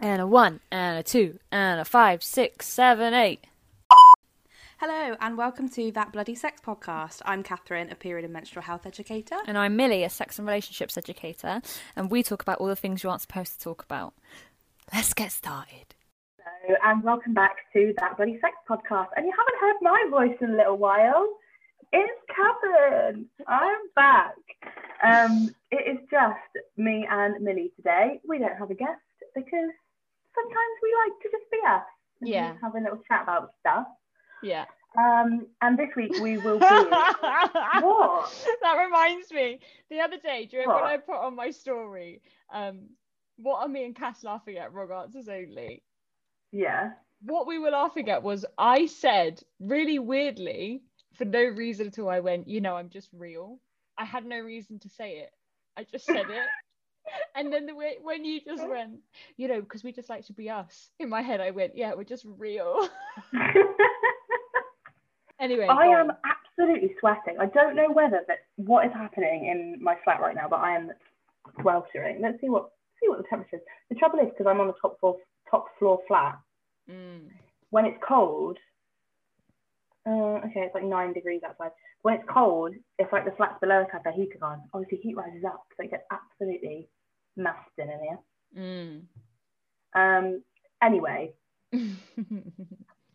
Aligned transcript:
and 0.00 0.20
a 0.20 0.26
one, 0.26 0.60
and 0.70 0.98
a 0.98 1.02
two, 1.02 1.38
and 1.50 1.80
a 1.80 1.84
five, 1.84 2.22
six, 2.22 2.66
seven, 2.66 3.14
eight. 3.14 3.46
Hello, 4.78 5.16
and 5.20 5.38
welcome 5.38 5.70
to 5.70 5.90
That 5.92 6.12
Bloody 6.12 6.34
Sex 6.34 6.60
podcast. 6.64 7.22
I'm 7.24 7.42
Catherine, 7.42 7.90
a 7.90 7.94
period 7.94 8.24
and 8.24 8.32
menstrual 8.32 8.62
health 8.62 8.84
educator. 8.84 9.36
And 9.46 9.56
I'm 9.56 9.74
Millie, 9.74 10.04
a 10.04 10.10
sex 10.10 10.38
and 10.38 10.46
relationships 10.46 10.98
educator, 10.98 11.62
and 11.96 12.10
we 12.10 12.22
talk 12.22 12.42
about 12.42 12.58
all 12.58 12.66
the 12.66 12.76
things 12.76 13.02
you 13.02 13.08
aren't 13.08 13.22
supposed 13.22 13.54
to 13.54 13.58
talk 13.58 13.82
about. 13.82 14.12
Let's 14.92 15.14
get 15.14 15.32
started. 15.32 15.94
Hello, 16.38 16.76
and 16.84 17.02
welcome 17.02 17.32
back 17.32 17.56
to 17.72 17.94
That 17.98 18.16
Bloody 18.18 18.38
Sex 18.40 18.54
podcast. 18.68 19.08
And 19.16 19.24
you 19.24 19.32
haven't 19.36 19.60
heard 19.60 19.76
my 19.80 20.04
voice 20.10 20.36
in 20.42 20.50
a 20.50 20.56
little 20.56 20.76
while. 20.76 21.26
It's 21.92 22.20
Catherine. 22.28 23.26
I'm 23.48 23.78
back. 23.94 24.34
Um, 25.02 25.54
it 25.70 25.90
is 25.90 26.06
just 26.10 26.66
me 26.76 27.06
and 27.10 27.42
Millie 27.42 27.72
today. 27.76 28.20
We 28.28 28.38
don't 28.38 28.56
have 28.58 28.70
a 28.70 28.74
guest 28.74 29.00
because 29.34 29.70
sometimes 30.36 30.74
we 30.82 30.90
like 31.04 31.16
to 31.22 31.28
just 31.32 31.50
be 31.50 31.58
us. 31.66 31.82
and 32.20 32.28
Yeah. 32.28 32.54
Have 32.62 32.74
a 32.74 32.80
little 32.80 33.00
chat 33.08 33.22
about 33.22 33.50
stuff. 33.60 33.86
Yeah. 34.42 34.66
Um, 34.98 35.46
and 35.60 35.78
this 35.78 35.90
week 35.96 36.12
we 36.20 36.38
will 36.38 36.58
be. 36.58 36.64
what? 37.80 38.32
That 38.62 38.84
reminds 38.84 39.30
me. 39.32 39.60
The 39.90 40.00
other 40.00 40.16
day, 40.18 40.46
do 40.46 40.56
you 40.56 40.62
remember 40.62 40.84
when 40.84 40.92
I 40.92 40.96
put 40.98 41.16
on 41.16 41.36
my 41.36 41.50
story? 41.50 42.22
Um, 42.52 42.88
what 43.36 43.60
are 43.60 43.68
me 43.68 43.84
and 43.84 43.94
Cass 43.94 44.24
laughing 44.24 44.56
at? 44.56 44.72
Wrong 44.72 44.90
answers 44.90 45.28
only. 45.28 45.82
Yeah. 46.52 46.92
What 47.22 47.46
we 47.46 47.58
were 47.58 47.70
laughing 47.70 48.08
at 48.08 48.22
was 48.22 48.46
I 48.56 48.86
said 48.86 49.42
really 49.60 49.98
weirdly, 49.98 50.82
for 51.14 51.24
no 51.24 51.42
reason 51.44 51.88
at 51.88 51.98
all. 51.98 52.08
I 52.08 52.20
went, 52.20 52.48
you 52.48 52.60
know, 52.60 52.76
I'm 52.76 52.88
just 52.90 53.08
real. 53.12 53.58
I 53.98 54.04
had 54.04 54.24
no 54.24 54.38
reason 54.38 54.78
to 54.80 54.88
say 54.88 55.18
it. 55.18 55.30
I 55.76 55.84
just 55.84 56.06
said 56.06 56.26
it. 56.30 56.46
And 57.34 57.52
then 57.52 57.66
the 57.66 57.74
way 57.74 57.96
when 58.02 58.24
you 58.24 58.40
just 58.40 58.66
went, 58.68 58.98
you 59.36 59.48
know, 59.48 59.60
because 59.60 59.84
we 59.84 59.92
just 59.92 60.08
like 60.08 60.24
to 60.26 60.32
be 60.32 60.50
us. 60.50 60.90
In 60.98 61.08
my 61.08 61.22
head, 61.22 61.40
I 61.40 61.50
went, 61.50 61.76
yeah, 61.76 61.94
we're 61.94 62.04
just 62.04 62.24
real. 62.38 62.88
anyway, 65.40 65.66
I 65.66 65.86
am 65.86 66.12
absolutely 66.24 66.94
sweating. 67.00 67.36
I 67.40 67.46
don't 67.46 67.76
know 67.76 67.90
whether 67.92 68.20
that 68.26 68.38
what 68.56 68.86
is 68.86 68.92
happening 68.92 69.46
in 69.46 69.82
my 69.82 69.96
flat 70.04 70.20
right 70.20 70.34
now, 70.34 70.48
but 70.48 70.60
I 70.60 70.76
am 70.76 70.90
sweltering. 71.60 72.20
Let's 72.22 72.40
see 72.40 72.48
what 72.48 72.70
see 73.00 73.08
what 73.08 73.18
the 73.18 73.28
temperature 73.28 73.56
is. 73.56 73.62
The 73.90 73.96
trouble 73.96 74.20
is 74.20 74.28
because 74.30 74.46
I'm 74.48 74.60
on 74.60 74.68
the 74.68 74.74
top 74.80 74.98
floor 75.00 75.16
top 75.50 75.66
floor 75.78 76.00
flat. 76.08 76.38
Mm. 76.90 77.28
When 77.70 77.84
it's 77.84 77.98
cold, 78.06 78.58
uh, 80.06 80.40
okay, 80.46 80.60
it's 80.60 80.74
like 80.74 80.84
nine 80.84 81.12
degrees 81.12 81.42
outside. 81.46 81.72
When 82.02 82.14
it's 82.14 82.24
cold, 82.32 82.74
if 82.98 83.12
like 83.12 83.24
the 83.24 83.36
flats 83.36 83.56
below 83.60 83.82
us 83.82 83.88
have 83.92 84.04
their 84.04 84.12
heating 84.12 84.42
on, 84.42 84.62
obviously 84.72 84.98
heat 85.02 85.16
rises 85.16 85.44
up, 85.44 85.64
so 85.76 85.84
it 85.84 85.90
gets 85.90 86.04
absolutely 86.12 86.88
massed 87.36 87.70
in 87.78 87.90
in 87.90 88.00
here. 88.00 88.18
Mm. 88.56 89.02
Um, 89.94 90.42
anyway, 90.82 91.32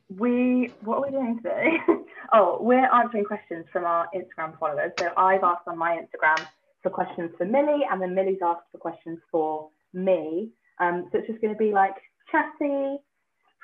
we 0.10 0.72
what 0.82 0.98
are 0.98 1.02
we 1.06 1.12
doing 1.12 1.38
today? 1.38 1.78
oh, 2.34 2.58
we're 2.62 2.92
answering 2.94 3.26
questions 3.26 3.66
from 3.72 3.86
our 3.86 4.08
Instagram 4.16 4.58
followers. 4.60 4.92
So 5.00 5.10
I've 5.18 5.44
asked 5.44 5.68
on 5.68 5.78
my 5.78 5.98
Instagram 5.98 6.46
for 6.84 6.90
questions 6.90 7.32
for 7.38 7.46
Millie, 7.46 7.86
and 7.90 8.02
then 8.02 8.16
Millie's 8.16 8.40
asked 8.44 8.66
for 8.72 8.78
questions 8.78 9.20
for 9.32 9.70
me. 9.94 10.50
Um, 10.80 11.10
so 11.12 11.20
it's 11.20 11.28
just 11.28 11.42
going 11.42 11.54
to 11.54 11.58
be 11.58 11.72
like 11.72 11.96
chatty, 12.32 12.98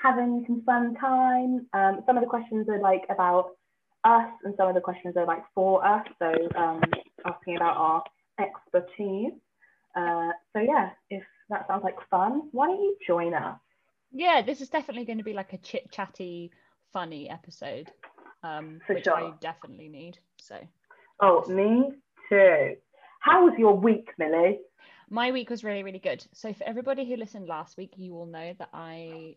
having 0.01 0.43
some 0.47 0.63
fun 0.65 0.95
time. 0.95 1.67
Um, 1.73 2.03
some 2.05 2.17
of 2.17 2.23
the 2.23 2.29
questions 2.29 2.67
are 2.69 2.79
like 2.79 3.03
about 3.09 3.51
us, 4.03 4.29
and 4.43 4.53
some 4.57 4.67
of 4.67 4.75
the 4.75 4.81
questions 4.81 5.15
are 5.17 5.25
like 5.25 5.43
for 5.55 5.85
us. 5.85 6.05
So 6.19 6.31
um, 6.55 6.81
asking 7.25 7.57
about 7.57 7.77
our 7.77 8.03
expertise. 8.39 9.33
Uh, 9.97 10.31
so 10.53 10.59
yeah, 10.59 10.91
if 11.09 11.23
that 11.49 11.65
sounds 11.67 11.83
like 11.83 11.95
fun, 12.09 12.49
why 12.51 12.67
don't 12.67 12.79
you 12.81 12.95
join 13.05 13.33
us? 13.33 13.57
yeah, 14.11 14.41
this 14.41 14.61
is 14.61 14.69
definitely 14.69 15.05
going 15.05 15.17
to 15.17 15.23
be 15.23 15.33
like 15.33 15.53
a 15.53 15.57
chit 15.57 15.91
chatty, 15.91 16.51
funny 16.93 17.29
episode, 17.29 17.91
um, 18.43 18.79
For 18.85 18.93
which 18.95 19.07
I 19.07 19.31
definitely 19.41 19.89
need. 19.89 20.17
So 20.37 20.55
Oh, 21.21 21.43
me 21.49 21.91
too. 22.29 22.75
How 23.19 23.43
was 23.45 23.53
your 23.57 23.75
week, 23.75 24.09
Millie? 24.17 24.59
my 25.09 25.31
week 25.31 25.49
was 25.49 25.63
really, 25.63 25.83
really 25.83 25.99
good. 25.99 26.25
So 26.33 26.53
for 26.53 26.63
everybody 26.65 27.05
who 27.07 27.15
listened 27.15 27.47
last 27.47 27.77
week, 27.77 27.93
you 27.97 28.13
will 28.13 28.25
know 28.25 28.53
that 28.59 28.69
I 28.73 29.35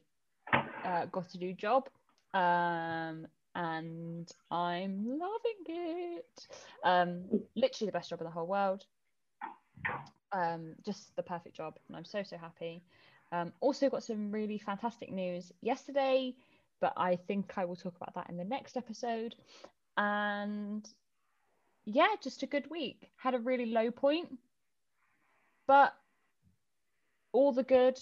uh, 0.85 1.07
got 1.07 1.35
a 1.35 1.39
new 1.39 1.55
job, 1.55 1.89
um, 2.35 3.27
and 3.55 4.31
I'm 4.51 5.05
loving 5.07 5.65
it. 5.67 6.47
Um, 6.85 7.25
literally 7.57 7.87
the 7.87 7.93
best 7.93 8.11
job 8.11 8.21
in 8.21 8.25
the 8.27 8.31
whole 8.33 8.47
world. 8.47 8.85
Um, 10.33 10.75
just 10.85 11.15
the 11.17 11.23
perfect 11.23 11.57
job, 11.57 11.77
and 11.89 11.97
I'm 11.97 12.05
so 12.05 12.23
so 12.23 12.37
happy. 12.37 12.83
Um, 13.33 13.53
also 13.61 13.89
got 13.91 14.03
some 14.03 14.31
really 14.33 14.59
fantastic 14.59 15.13
news 15.13 15.53
yesterday, 15.61 16.35
but 16.81 16.93
I 16.97 17.17
think 17.17 17.53
I 17.57 17.65
will 17.65 17.77
talk 17.77 17.95
about 17.97 18.15
that 18.15 18.29
in 18.31 18.37
the 18.37 18.45
next 18.45 18.77
episode. 18.77 19.35
And 19.97 20.89
yeah, 21.85 22.09
just 22.23 22.43
a 22.43 22.47
good 22.47 22.69
week. 22.71 23.11
Had 23.17 23.35
a 23.35 23.39
really 23.39 23.67
low 23.67 23.91
point, 23.91 24.39
but 25.67 25.95
all 27.33 27.53
the 27.53 27.63
good 27.63 27.99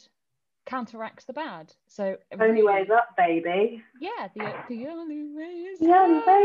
counteracts 0.67 1.25
the 1.25 1.33
bad. 1.33 1.73
So 1.87 2.17
Only 2.33 2.47
really- 2.47 2.63
ways 2.63 2.91
up, 2.91 3.17
baby. 3.17 3.83
yeah, 4.01 4.29
the 4.35 4.55
the 4.69 4.87
only 4.89 5.25
way 5.35 5.45
is 5.45 5.79
The 5.79 5.93
only 5.95 6.19
up, 6.19 6.27
way 6.27 6.43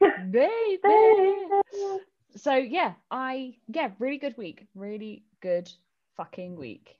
is 0.00 0.24
baby. 0.30 2.00
So 2.36 2.54
yeah, 2.54 2.94
I 3.10 3.54
yeah, 3.68 3.90
really 3.98 4.18
good 4.18 4.36
week, 4.36 4.66
really 4.74 5.24
good 5.40 5.70
fucking 6.16 6.56
week. 6.56 6.96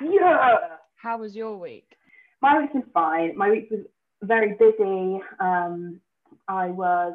Yeah. 0.00 0.58
How 0.96 1.18
was 1.18 1.34
your 1.34 1.56
week? 1.56 1.96
My 2.40 2.58
week 2.60 2.74
was 2.74 2.84
fine. 2.92 3.36
My 3.36 3.50
week 3.50 3.68
was 3.70 3.80
very 4.22 4.54
busy. 4.54 5.20
Um, 5.40 6.00
I 6.48 6.66
was 6.66 7.14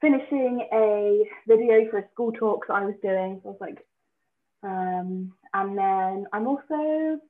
finishing 0.00 0.66
a 0.72 1.24
video 1.46 1.90
for 1.90 1.98
a 1.98 2.08
school 2.12 2.32
talk 2.32 2.66
that 2.68 2.74
I 2.74 2.84
was 2.84 2.94
doing. 3.02 3.40
So 3.42 3.48
I 3.48 3.52
was 3.52 3.60
like, 3.60 3.86
um, 4.62 5.32
and 5.54 5.78
then 5.78 6.26
I'm 6.32 6.46
also 6.46 7.20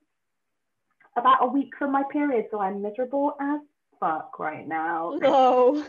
about 1.17 1.39
a 1.43 1.47
week 1.47 1.73
from 1.79 1.93
my 1.93 2.03
period, 2.13 2.47
so 2.51 2.61
I'm 2.61 2.83
miserable 2.83 3.37
as 3.41 3.61
fuck 4.01 4.39
right 4.39 4.67
now. 4.67 5.19
No, 5.21 5.85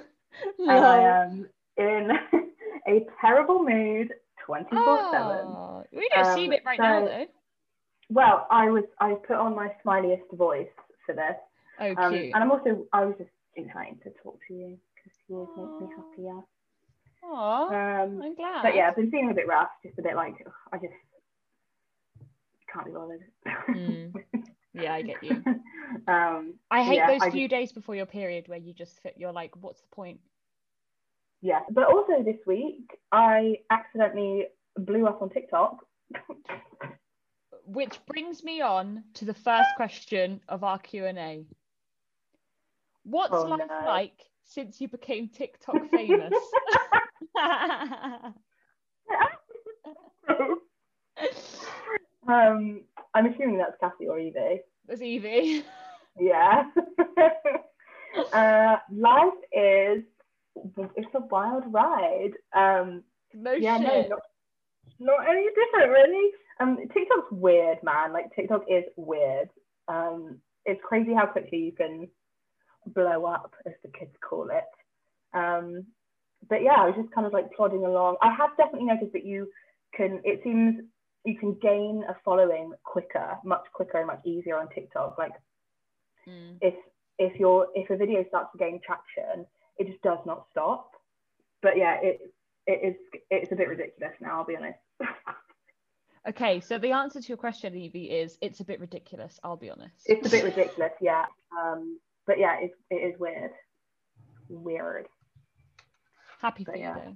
and 0.57 0.69
I 0.69 1.23
am 1.23 1.50
in 1.79 2.12
a 2.88 3.06
terrible 3.22 3.63
mood 3.63 4.13
24 4.45 5.07
7. 5.12 5.38
Oh, 5.47 5.84
we 5.91 6.09
don't 6.13 6.35
see 6.35 6.45
Um, 6.45 6.53
it 6.53 6.63
right 6.66 6.79
now 6.79 7.06
though. 7.06 7.25
Well, 8.09 8.47
I 8.51 8.69
was 8.69 8.84
I 9.00 9.13
put 9.13 9.38
on 9.38 9.56
my 9.56 9.72
smiliest 9.85 10.35
voice 10.35 10.68
for 11.06 11.13
this, 11.16 11.35
Oh, 11.79 11.95
um, 11.95 12.13
cute. 12.13 12.31
and 12.34 12.44
I'm 12.44 12.51
also 12.51 12.85
I 12.94 13.06
was 13.06 13.16
just 13.18 13.29
excited 13.56 14.01
to 14.03 14.09
talk 14.23 14.39
to 14.47 14.53
you 14.53 14.78
because 14.95 15.18
you 15.28 15.47
make 15.56 15.89
me 15.89 15.95
happier. 15.95 16.41
Aw, 17.23 17.68
Um, 17.68 18.22
I'm 18.23 18.35
glad. 18.35 18.63
but 18.63 18.75
yeah, 18.75 18.88
I've 18.88 18.95
been 18.95 19.12
feeling 19.12 19.31
a 19.31 19.34
bit 19.34 19.47
rough, 19.47 19.69
just 19.85 19.97
a 20.00 20.01
bit 20.01 20.16
like 20.16 20.34
ugh, 20.45 20.51
I 20.73 20.78
just 20.78 20.94
can't 22.73 22.85
be 22.85 22.91
bothered. 22.91 23.22
Mm. 23.69 24.13
Yeah, 24.73 24.94
I 24.94 25.01
get 25.01 25.23
you. 25.23 25.44
um, 26.07 26.53
I 26.72 26.84
hate 26.84 26.97
yeah, 26.97 27.07
those 27.07 27.23
I 27.23 27.31
few 27.31 27.47
days 27.47 27.72
before 27.72 27.95
your 27.95 28.06
period 28.06 28.47
where 28.47 28.59
you 28.59 28.73
just 28.73 29.00
fit. 29.01 29.16
You're 29.18 29.31
like, 29.31 29.51
what's 29.62 29.81
the 29.81 29.88
point? 29.88 30.19
Yeah, 31.41 31.61
but 31.72 31.85
also 31.85 32.23
this 32.23 32.39
week 32.45 32.97
I 33.11 33.57
accidentally 33.69 34.47
blew 34.77 35.07
up 35.07 35.22
on 35.22 35.29
TikTok. 35.29 35.85
Which 37.66 38.00
brings 38.07 38.44
me 38.44 38.61
on 38.61 39.03
to 39.16 39.25
the 39.25 39.33
first 39.33 39.69
question 39.75 40.41
of 40.50 40.63
our 40.63 40.79
Q 40.79 41.05
and 41.05 41.17
A. 41.17 41.45
What's 43.03 43.33
Oh, 43.33 43.44
life 43.44 43.61
no. 43.69 43.85
like 43.85 44.19
since 44.44 44.81
you 44.81 44.88
became 44.88 45.29
TikTok 45.29 45.89
famous? 45.91 46.33
um, 52.27 52.83
I'm 53.13 53.25
assuming 53.25 53.57
that's 53.57 53.77
Cassie 53.80 54.07
or 54.07 54.19
Evie. 54.19 54.62
Was 54.88 55.01
Evie? 55.01 55.63
Yeah. 56.19 56.63
uh, 58.33 58.75
life 58.92 59.33
is 59.53 60.03
it's 60.95 61.15
a 61.15 61.19
wild 61.19 61.63
ride. 61.71 62.33
Um, 62.56 63.03
No 63.33 63.53
yeah, 63.53 63.77
no, 63.77 64.07
not, 64.07 64.19
not 65.00 65.29
any 65.29 65.47
different 65.50 65.91
really. 65.91 66.31
Um, 66.59 66.77
TikTok's 66.94 67.31
weird, 67.31 67.77
man. 67.83 68.11
Like 68.13 68.33
TikTok 68.35 68.63
is 68.69 68.83
weird. 68.95 69.50
Um, 69.88 70.39
it's 70.65 70.81
crazy 70.83 71.13
how 71.13 71.25
quickly 71.25 71.59
you 71.59 71.71
can 71.71 72.07
blow 72.88 73.25
up, 73.25 73.56
as 73.65 73.73
the 73.83 73.89
kids 73.97 74.11
call 74.21 74.50
it. 74.50 75.38
Um, 75.38 75.85
but 76.50 76.61
yeah, 76.63 76.75
I 76.77 76.85
was 76.85 76.95
just 76.95 77.13
kind 77.13 77.27
of 77.27 77.33
like 77.33 77.51
plodding 77.53 77.85
along. 77.85 78.17
I 78.21 78.33
have 78.33 78.57
definitely 78.57 78.88
noticed 78.88 79.13
that 79.13 79.25
you 79.25 79.50
can. 79.95 80.21
It 80.23 80.41
seems 80.44 80.81
you 81.25 81.38
can 81.38 81.53
gain 81.61 82.03
a 82.07 82.15
following 82.23 82.71
quicker, 82.83 83.38
much 83.44 83.65
quicker 83.73 83.97
and 83.97 84.07
much 84.07 84.21
easier 84.25 84.57
on 84.57 84.69
TikTok. 84.69 85.17
Like 85.17 85.33
Mm. 86.27 86.57
if 86.61 86.75
if 87.17 87.39
your 87.39 87.67
if 87.75 87.89
a 87.89 87.97
video 87.97 88.23
starts 88.27 88.51
to 88.51 88.57
gain 88.57 88.79
traction, 88.85 89.45
it 89.80 89.88
just 89.88 90.02
does 90.02 90.20
not 90.26 90.46
stop. 90.52 90.92
But 91.62 91.78
yeah, 91.78 91.98
it 92.02 92.20
it 92.68 92.80
is 92.84 92.96
it's 93.31 93.52
a 93.52 93.56
bit 93.56 93.68
ridiculous 93.68 94.14
now. 94.22 94.40
I'll 94.40 94.46
be 94.46 94.58
honest. 94.58 94.80
Okay, 96.28 96.60
so 96.60 96.78
the 96.78 96.92
answer 96.92 97.22
to 97.22 97.28
your 97.30 97.38
question, 97.38 97.74
Evie, 97.76 98.12
is 98.12 98.38
it's 98.42 98.60
a 98.60 98.66
bit 98.66 98.81
ridiculous. 98.81 99.40
I'll 99.42 99.56
be 99.56 99.70
honest. 99.70 99.96
It's 100.06 100.28
a 100.28 100.30
bit 100.30 100.44
ridiculous, 100.44 100.92
yeah. 101.00 101.26
Um, 101.58 101.98
but 102.28 102.38
yeah, 102.38 102.58
it's, 102.60 102.76
it 102.92 102.96
is 102.96 103.20
weird. 103.20 103.52
Weird. 104.50 105.08
Happy 106.42 106.66
for 106.66 106.76
you 106.76 106.94
though. 106.94 107.16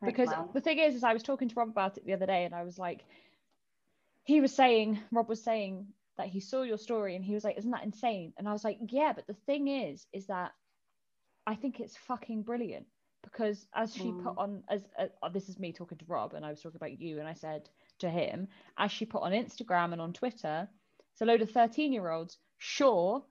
Thanks, 0.00 0.16
because 0.16 0.28
the 0.54 0.60
thing 0.60 0.78
is 0.78 0.94
is 0.94 1.02
i 1.02 1.12
was 1.12 1.24
talking 1.24 1.48
to 1.48 1.54
rob 1.56 1.68
about 1.68 1.96
it 1.96 2.06
the 2.06 2.12
other 2.12 2.26
day 2.26 2.44
and 2.44 2.54
i 2.54 2.62
was 2.62 2.78
like 2.78 3.04
he 4.22 4.40
was 4.40 4.54
saying 4.54 5.00
rob 5.10 5.28
was 5.28 5.42
saying 5.42 5.88
that 6.18 6.28
he 6.28 6.38
saw 6.38 6.62
your 6.62 6.78
story 6.78 7.16
and 7.16 7.24
he 7.24 7.34
was 7.34 7.42
like 7.42 7.58
isn't 7.58 7.72
that 7.72 7.82
insane 7.82 8.32
and 8.38 8.48
i 8.48 8.52
was 8.52 8.62
like 8.62 8.78
yeah 8.90 9.12
but 9.12 9.26
the 9.26 9.34
thing 9.46 9.66
is 9.66 10.06
is 10.12 10.26
that 10.26 10.52
i 11.48 11.54
think 11.54 11.80
it's 11.80 11.96
fucking 11.96 12.42
brilliant 12.42 12.86
because 13.24 13.66
as 13.74 13.94
she 13.94 14.12
put 14.12 14.34
Mm. 14.36 14.38
on 14.44 14.62
as 14.68 14.82
uh, 14.98 15.28
this 15.30 15.48
is 15.48 15.58
me 15.58 15.72
talking 15.72 15.98
to 15.98 16.04
rob 16.06 16.34
and 16.34 16.44
i 16.46 16.50
was 16.50 16.60
talking 16.62 16.76
about 16.76 17.00
you 17.00 17.18
and 17.18 17.26
i 17.28 17.32
said 17.34 17.68
to 17.98 18.08
him 18.08 18.46
as 18.78 18.90
she 18.92 19.04
put 19.04 19.22
on 19.22 19.32
instagram 19.32 19.92
and 19.92 20.00
on 20.00 20.12
twitter 20.12 20.68
it's 21.12 21.20
a 21.20 21.24
load 21.24 21.42
of 21.42 21.50
13 21.50 21.92
year 21.92 22.10
olds 22.10 22.38
sure 22.58 23.24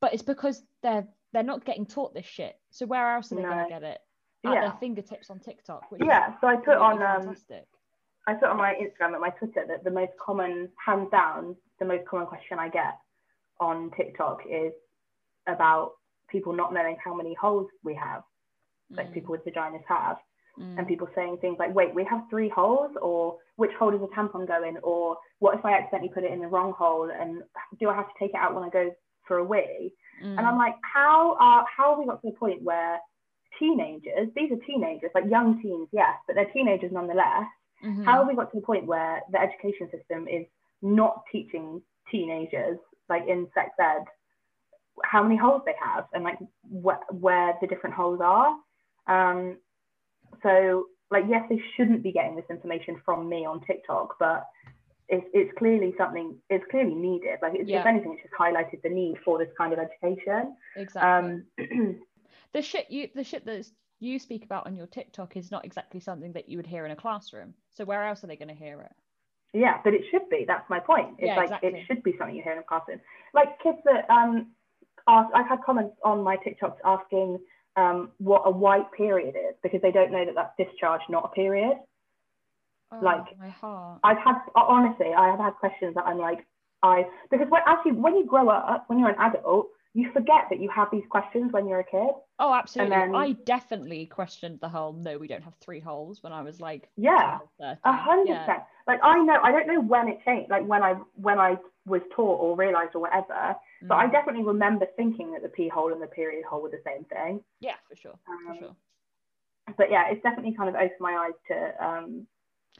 but 0.00 0.12
it's 0.14 0.22
because 0.34 0.62
they're 0.82 1.06
they're 1.32 1.42
not 1.52 1.64
getting 1.64 1.86
taught 1.86 2.14
this 2.14 2.26
shit 2.26 2.56
so 2.70 2.86
where 2.86 3.14
else 3.14 3.32
are 3.32 3.36
they 3.36 3.42
going 3.42 3.64
to 3.64 3.68
get 3.68 3.82
it 3.82 3.98
at 4.46 4.52
Yeah. 4.52 4.60
their 4.60 4.76
fingertips 4.78 5.30
on 5.30 5.38
tiktok 5.40 5.90
which 5.90 6.00
is 6.02 6.06
Yeah, 6.06 6.34
so 6.40 6.46
I 6.46 6.56
put 6.56 6.76
on 6.76 7.02
absolutely 7.02 7.56
um. 7.56 7.62
I 8.26 8.32
put 8.34 8.48
on 8.48 8.56
my 8.56 8.72
Instagram 8.74 9.12
and 9.12 9.20
my 9.20 9.30
Twitter 9.30 9.64
that 9.68 9.84
the 9.84 9.90
most 9.90 10.12
common, 10.24 10.70
hands 10.82 11.10
down, 11.10 11.56
the 11.78 11.84
most 11.84 12.06
common 12.08 12.26
question 12.26 12.58
I 12.58 12.70
get 12.70 12.94
on 13.60 13.90
TikTok 13.98 14.38
is 14.50 14.72
about 15.46 15.92
people 16.28 16.52
not 16.52 16.72
knowing 16.72 16.96
how 17.04 17.14
many 17.14 17.34
holes 17.34 17.68
we 17.84 17.94
have, 17.94 18.22
like 18.96 19.10
Mm, 19.10 19.14
people 19.14 19.32
with 19.32 19.44
vaginas 19.44 19.84
have, 19.88 20.18
mm, 20.58 20.78
and 20.78 20.86
people 20.86 21.08
saying 21.14 21.38
things 21.38 21.58
like, 21.58 21.74
"Wait, 21.74 21.94
we 21.94 22.04
have 22.04 22.28
three 22.30 22.48
holes," 22.48 22.96
or 23.02 23.38
"Which 23.56 23.72
hole 23.74 23.90
does 23.90 24.02
a 24.02 24.08
tampon 24.08 24.46
go 24.46 24.62
in?" 24.64 24.78
or 24.82 25.16
"What 25.40 25.58
if 25.58 25.64
I 25.64 25.72
accidentally 25.74 26.12
put 26.14 26.24
it 26.24 26.32
in 26.32 26.40
the 26.40 26.48
wrong 26.48 26.72
hole?" 26.72 27.10
and 27.10 27.42
"Do 27.78 27.88
I 27.90 27.94
have 27.94 28.08
to 28.08 28.18
take 28.18 28.30
it 28.30 28.36
out 28.36 28.54
when 28.54 28.64
I 28.64 28.68
go 28.70 28.94
for 29.26 29.38
a 29.38 29.44
wee?" 29.44 29.94
mm, 30.22 30.38
And 30.38 30.46
I'm 30.46 30.58
like, 30.58 30.76
how 30.82 31.36
are 31.40 31.66
how 31.76 31.90
have 31.90 31.98
we 31.98 32.06
got 32.06 32.20
to 32.22 32.30
the 32.30 32.36
point 32.36 32.62
where 32.62 33.00
teenagers, 33.58 34.28
these 34.34 34.50
are 34.52 34.56
teenagers, 34.66 35.10
like 35.14 35.24
young 35.26 35.60
teens, 35.62 35.88
yes, 35.92 36.16
but 36.26 36.34
they're 36.36 36.50
teenagers 36.52 36.92
nonetheless. 36.92 37.46
mhm, 37.84 38.04
How 38.04 38.18
have 38.18 38.28
we 38.28 38.34
got 38.34 38.50
to 38.52 38.60
the 38.60 38.66
point 38.66 38.86
where 38.86 39.22
the 39.30 39.40
education 39.40 39.90
system 39.90 40.26
is 40.28 40.46
not 40.82 41.22
teaching 41.30 41.82
teenagers, 42.10 42.78
like 43.08 43.26
in 43.28 43.48
sex 43.54 43.70
ed, 43.78 44.04
how 45.02 45.22
many 45.22 45.36
holes 45.36 45.62
they 45.66 45.74
have 45.82 46.06
and 46.12 46.22
like 46.24 46.38
wh- 46.70 47.12
where 47.22 47.54
the 47.60 47.66
different 47.66 47.94
holes 47.96 48.20
are? 48.22 48.56
Um, 49.06 49.58
so 50.42 50.86
like, 51.10 51.24
yes, 51.28 51.44
they 51.48 51.60
shouldn't 51.76 52.02
be 52.02 52.12
getting 52.12 52.36
this 52.36 52.44
information 52.50 53.00
from 53.04 53.28
me 53.28 53.44
on 53.44 53.60
TikTok, 53.66 54.16
but 54.18 54.46
it's, 55.08 55.26
it's 55.34 55.52
clearly 55.58 55.94
something, 55.98 56.36
it's 56.48 56.64
clearly 56.70 56.94
needed. 56.94 57.38
Like, 57.42 57.52
it's, 57.54 57.68
Yeah. 57.68 57.80
if 57.80 57.86
anything, 57.86 58.14
it's 58.14 58.22
just 58.22 58.34
highlighted 58.34 58.82
the 58.82 58.88
need 58.88 59.16
for 59.24 59.38
this 59.38 59.50
kind 59.56 59.72
of 59.72 59.78
education. 59.78 60.56
exactly. 60.76 61.44
Um, 61.58 62.00
the 62.52 62.62
shit 62.62 62.90
you 62.90 63.08
the 63.14 63.24
shit 63.24 63.44
that 63.46 63.66
you 64.00 64.18
speak 64.18 64.44
about 64.44 64.66
on 64.66 64.76
your 64.76 64.86
TikTok 64.86 65.36
is 65.36 65.50
not 65.50 65.64
exactly 65.64 66.00
something 66.00 66.32
that 66.32 66.48
you 66.48 66.56
would 66.58 66.66
hear 66.66 66.84
in 66.84 66.90
a 66.92 66.96
classroom. 66.96 67.54
So 67.70 67.84
where 67.84 68.04
else 68.06 68.24
are 68.24 68.26
they 68.26 68.36
going 68.36 68.48
to 68.48 68.54
hear 68.54 68.80
it? 68.80 68.92
Yeah, 69.52 69.78
but 69.84 69.94
it 69.94 70.02
should 70.10 70.28
be. 70.30 70.44
That's 70.46 70.68
my 70.68 70.80
point. 70.80 71.10
It's 71.18 71.28
Yeah, 71.28 71.36
like 71.36 71.44
exactly. 71.44 71.70
it 71.70 71.86
should 71.86 72.02
be 72.02 72.14
something 72.18 72.34
you 72.34 72.42
hear 72.42 72.52
in 72.54 72.58
a 72.58 72.62
classroom. 72.64 73.00
Like 73.34 73.60
kids 73.62 73.78
that 73.84 74.10
um 74.10 74.48
I've 75.06 75.48
had 75.48 75.62
comments 75.64 75.96
on 76.04 76.22
my 76.22 76.36
TikToks 76.38 76.78
asking 76.84 77.38
um 77.76 78.10
what 78.18 78.42
a 78.44 78.50
white 78.50 78.90
period 78.92 79.34
is 79.36 79.54
because 79.62 79.80
they 79.82 79.90
don't 79.90 80.12
know 80.12 80.24
that 80.24 80.34
that's 80.34 80.56
discharge, 80.70 81.00
not 81.08 81.24
a 81.24 81.28
period. 81.28 81.76
Oh, 82.92 82.98
Like- 83.02 83.38
my 83.38 83.48
heart. 83.48 84.00
I've 84.04 84.18
had 84.18 84.36
honestly, 84.54 85.12
I 85.12 85.28
have 85.30 85.40
had 85.40 85.54
questions 85.54 85.94
that 85.94 86.04
I'm 86.06 86.18
like, 86.18 86.46
I 86.82 87.06
because 87.30 87.48
when 87.48 87.62
actually 87.66 87.92
when 87.92 88.16
you 88.16 88.24
grow 88.26 88.48
up, 88.48 88.84
when 88.88 88.98
you're 88.98 89.08
an 89.10 89.16
adult, 89.18 89.68
you 89.94 90.10
forget 90.12 90.46
that 90.50 90.60
you 90.60 90.68
have 90.70 90.88
these 90.92 91.04
questions 91.08 91.52
when 91.52 91.66
you're 91.68 91.80
a 91.80 91.84
kid. 91.84 92.10
Oh, 92.38 92.52
absolutely. 92.52 92.96
then- 92.96 93.14
I 93.14 93.32
definitely 93.32 94.06
questioned 94.06 94.60
the 94.60 94.68
whole 94.68 94.92
no, 94.92 95.18
we 95.18 95.26
don't 95.28 95.42
have 95.42 95.54
three 95.56 95.80
holes 95.80 96.22
when 96.22 96.32
I 96.32 96.42
was 96.42 96.60
like 96.60 96.88
Yeah. 96.96 97.38
A 97.60 97.92
hundred 97.92 98.38
percent. 98.38 98.62
Like 98.86 99.00
I 99.02 99.18
know, 99.18 99.38
I 99.42 99.50
don't 99.50 99.66
know 99.66 99.80
when 99.80 100.08
it 100.08 100.18
changed, 100.24 100.50
like 100.50 100.66
when 100.66 100.82
I 100.82 100.94
when 101.16 101.38
I 101.38 101.56
was 101.86 102.00
taught 102.14 102.40
or 102.40 102.56
realised 102.56 102.94
or 102.94 103.00
whatever. 103.00 103.56
But 103.82 103.94
I 103.96 104.06
Mm. 104.06 104.12
definitely 104.12 104.44
remember 104.44 104.86
thinking 104.96 105.32
that 105.32 105.42
the 105.42 105.48
pee 105.48 105.68
hole 105.68 105.92
and 105.92 106.00
the 106.00 106.06
period 106.06 106.44
hole 106.44 106.62
were 106.62 106.70
the 106.70 106.80
same 106.84 107.04
thing. 107.04 107.44
yeah, 107.60 107.76
for 107.88 107.94
sure, 107.96 108.18
for 108.24 108.32
Um, 108.52 108.58
sure. 108.58 108.76
But 109.76 109.90
yeah, 109.90 110.08
it's 110.08 110.22
definitely 110.22 110.52
kind 110.54 110.68
of 110.68 110.74
opened 110.74 111.00
my 111.00 111.14
eyes 111.16 111.34
to 111.48 111.84
um, 111.86 112.26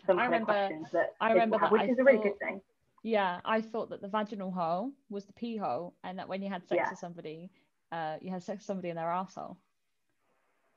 some 0.06 0.18
I 0.18 0.22
kind 0.22 0.32
remember- 0.32 0.52
of 0.52 0.56
questions 0.68 0.90
that 0.92 1.14
I 1.20 1.32
remember 1.32 1.58
have, 1.58 1.70
that 1.70 1.72
which 1.72 1.82
I 1.82 1.92
is 1.92 1.98
a 1.98 2.04
really 2.04 2.22
good 2.22 2.38
thing. 2.38 2.60
Yeah, 3.02 3.40
I 3.44 3.60
thought 3.60 3.90
that 3.90 4.00
the 4.00 4.08
vaginal 4.08 4.50
hole 4.50 4.92
was 5.10 5.26
the 5.26 5.32
pee 5.34 5.56
hole, 5.58 5.94
and 6.04 6.18
that 6.18 6.26
when 6.28 6.40
you 6.42 6.48
had 6.48 6.66
sex 6.66 6.78
Yeah. 6.78 6.90
with 6.90 6.98
somebody, 6.98 7.50
uh, 7.92 8.16
you 8.22 8.30
had 8.30 8.42
sex 8.42 8.60
with 8.60 8.66
somebody 8.66 8.88
in 8.88 8.96
their 8.96 9.08
arsehole. 9.08 9.56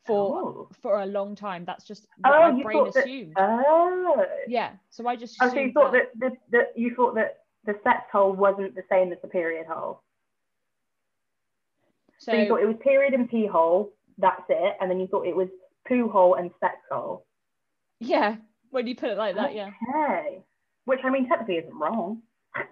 For 0.05 0.37
Oh, 0.39 0.69
for 0.81 0.99
a 0.99 1.05
long 1.05 1.35
time, 1.35 1.65
that's 1.65 1.85
just 1.85 2.07
what 2.17 2.33
Oh, 2.33 2.51
my 2.51 2.57
you 2.57 2.63
brain 2.63 2.77
thought 2.77 2.93
that- 2.93 3.03
assumed. 3.05 3.33
oh. 3.37 4.25
yeah, 4.47 4.75
so 4.89 5.07
I 5.07 5.15
just 5.15 5.37
Oh, 5.41 5.49
so 5.49 5.55
you 5.59 5.71
thought 5.71 5.91
that, 5.93 6.11
that, 6.19 6.33
that 6.49 6.77
you 6.77 6.93
thought 6.95 7.15
that 7.15 7.43
the 7.67 7.75
sex 7.83 7.99
hole 8.11 8.33
wasn't 8.33 8.73
the 8.73 8.83
same 8.89 9.11
as 9.11 9.19
the 9.21 9.27
period 9.27 9.67
hole. 9.67 10.01
So, 12.19 12.33
you 12.33 12.47
thought 12.47 12.61
it 12.61 12.67
was 12.67 12.77
period 12.81 13.13
and 13.13 13.29
pee 13.29 13.45
hole, 13.45 13.93
that's 14.17 14.41
it, 14.49 14.77
and 14.81 14.89
then 14.89 14.99
you 14.99 15.05
thought 15.05 15.27
it 15.27 15.35
was 15.35 15.49
poo 15.87 16.09
hole 16.09 16.33
and 16.33 16.49
sex 16.59 16.75
hole. 16.91 17.25
yeah, 17.99 18.37
when 18.71 18.87
you 18.87 18.95
put 18.95 19.09
it 19.11 19.17
like 19.17 19.35
that, 19.35 19.53
yeah. 19.53 19.69
Okay. 19.95 20.39
Which 20.85 20.99
I 21.03 21.09
mean 21.11 21.27
technically 21.27 21.55
isn't 21.57 21.75
wrong. 21.77 22.21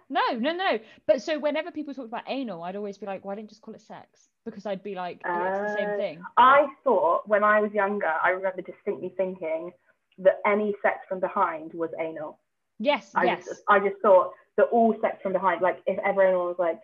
No, 0.10 0.22
no, 0.40 0.52
no. 0.54 0.80
But 1.06 1.22
so 1.22 1.38
whenever 1.38 1.70
people 1.70 1.94
talk 1.94 2.06
about 2.08 2.24
anal, 2.28 2.64
I'd 2.64 2.76
always 2.76 2.98
be 2.98 3.06
like, 3.06 3.24
why 3.24 3.36
didn't 3.36 3.46
you 3.46 3.50
just 3.50 3.62
call 3.62 3.76
it 3.76 3.82
sex? 3.82 4.30
Because 4.44 4.66
I'd 4.66 4.82
be 4.82 4.96
like, 4.96 5.22
oh, 5.26 5.44
it's 5.44 5.74
the 5.74 5.78
same 5.78 5.90
Uh, 5.90 5.98
thing. 5.98 6.24
I 6.38 6.66
thought 6.84 7.28
when 7.28 7.44
I 7.44 7.60
was 7.62 7.72
younger, 7.72 8.12
I 8.24 8.30
remember 8.30 8.62
distinctly 8.64 9.14
thinking 9.16 9.72
that 10.20 10.40
any 10.46 10.74
sex 10.82 11.00
from 11.08 11.20
behind 11.20 11.74
was 11.74 11.92
anal. 12.00 12.40
Yes, 12.80 13.12
I 13.16 13.26
yes. 13.26 13.46
just 13.46 13.62
I 13.70 13.80
just 13.80 14.02
thought 14.02 14.32
that 14.58 14.68
all 14.72 14.96
sex 15.02 15.18
from 15.22 15.34
behind, 15.34 15.62
like 15.62 15.82
if 15.86 16.00
ever 16.00 16.24
anyone 16.24 16.48
was 16.48 16.56
like 16.60 16.80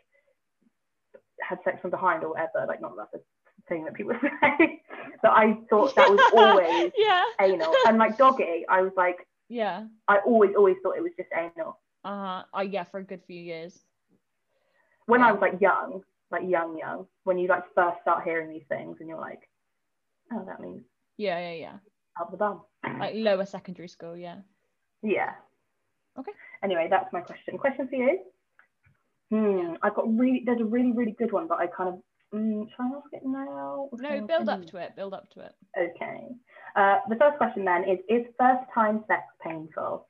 had 1.42 1.60
sex 1.64 1.82
from 1.82 1.92
behind 1.92 2.24
or 2.24 2.30
whatever, 2.30 2.66
like 2.68 2.82
not 2.82 2.96
that's 2.98 3.14
a 3.16 3.20
thing 3.70 3.86
that 3.86 3.94
people 3.94 4.14
say, 4.22 4.82
but 5.22 5.32
I 5.32 5.58
thought 5.70 5.96
that 5.96 6.10
was 6.10 6.32
always 6.36 6.92
yeah, 6.98 7.24
anal. 7.40 7.74
And 7.88 7.98
like 7.98 8.18
doggy, 8.18 8.66
I 8.70 8.82
was 8.82 8.94
like, 8.96 9.28
yeah. 9.50 9.86
I 10.08 10.20
always 10.20 10.52
always 10.58 10.78
thought 10.84 10.98
it 10.98 11.04
was 11.04 11.14
just 11.18 11.30
anal. 11.36 11.80
Uh, 12.04 12.44
uh, 12.58 12.62
yeah, 12.62 12.84
for 12.84 13.00
a 13.00 13.04
good 13.04 13.22
few 13.28 13.40
years. 13.40 13.78
When 15.06 15.22
I 15.22 15.32
was 15.32 15.42
like 15.42 15.60
young, 15.60 16.02
like 16.32 16.44
young, 16.48 16.78
young, 16.78 17.06
when 17.26 17.38
you 17.38 17.48
like 17.48 17.64
first 17.76 18.02
start 18.02 18.24
hearing 18.24 18.50
these 18.50 18.66
things 18.70 18.98
and 19.00 19.10
you're 19.10 19.20
like, 19.20 19.48
oh, 20.34 20.44
that 20.48 20.60
means 20.60 20.84
Yeah, 21.18 21.38
yeah, 21.40 21.54
yeah. 21.54 21.76
up 22.20 22.32
the 22.32 22.38
bum. 22.38 22.62
Like 23.00 23.14
lower 23.16 23.46
secondary 23.46 23.88
school, 23.88 24.16
yeah. 24.18 24.38
Yeah. 25.04 25.34
Okay. 26.18 26.32
Anyway, 26.64 26.88
that's 26.90 27.12
my 27.12 27.22
question. 27.22 27.58
Question 27.58 27.88
for 27.88 27.96
you. 27.96 28.20
Hmm. 29.32 29.74
I've 29.82 29.96
got 29.96 30.08
really. 30.18 30.44
There's 30.46 30.62
a 30.62 30.66
really, 30.66 30.92
really 30.92 31.16
good 31.18 31.32
one, 31.32 31.48
but 31.48 31.60
I 31.60 31.68
kind 31.68 31.90
of. 31.90 31.96
Mm, 32.34 32.66
should 32.70 32.82
I 32.82 32.98
ask 32.98 33.08
it 33.12 33.24
now? 33.26 33.90
or 33.92 33.98
No, 34.00 34.26
build 34.26 34.48
up 34.48 34.66
to 34.68 34.78
it. 34.78 34.96
Build 34.96 35.14
up 35.14 35.30
to 35.32 35.42
it. 35.42 35.54
Okay. 35.78 36.28
Uh, 36.76 36.98
the 37.10 37.16
first 37.16 37.38
question 37.38 37.66
then 37.66 37.84
is: 37.84 38.00
Is 38.10 38.26
first 38.40 38.64
time 38.74 39.04
sex 39.08 39.24
painful? 39.44 40.08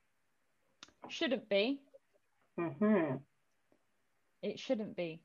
Shouldn't 1.09 1.49
be. 1.49 1.81
hmm 2.57 3.15
It 4.43 4.59
shouldn't 4.59 4.95
be. 4.95 5.21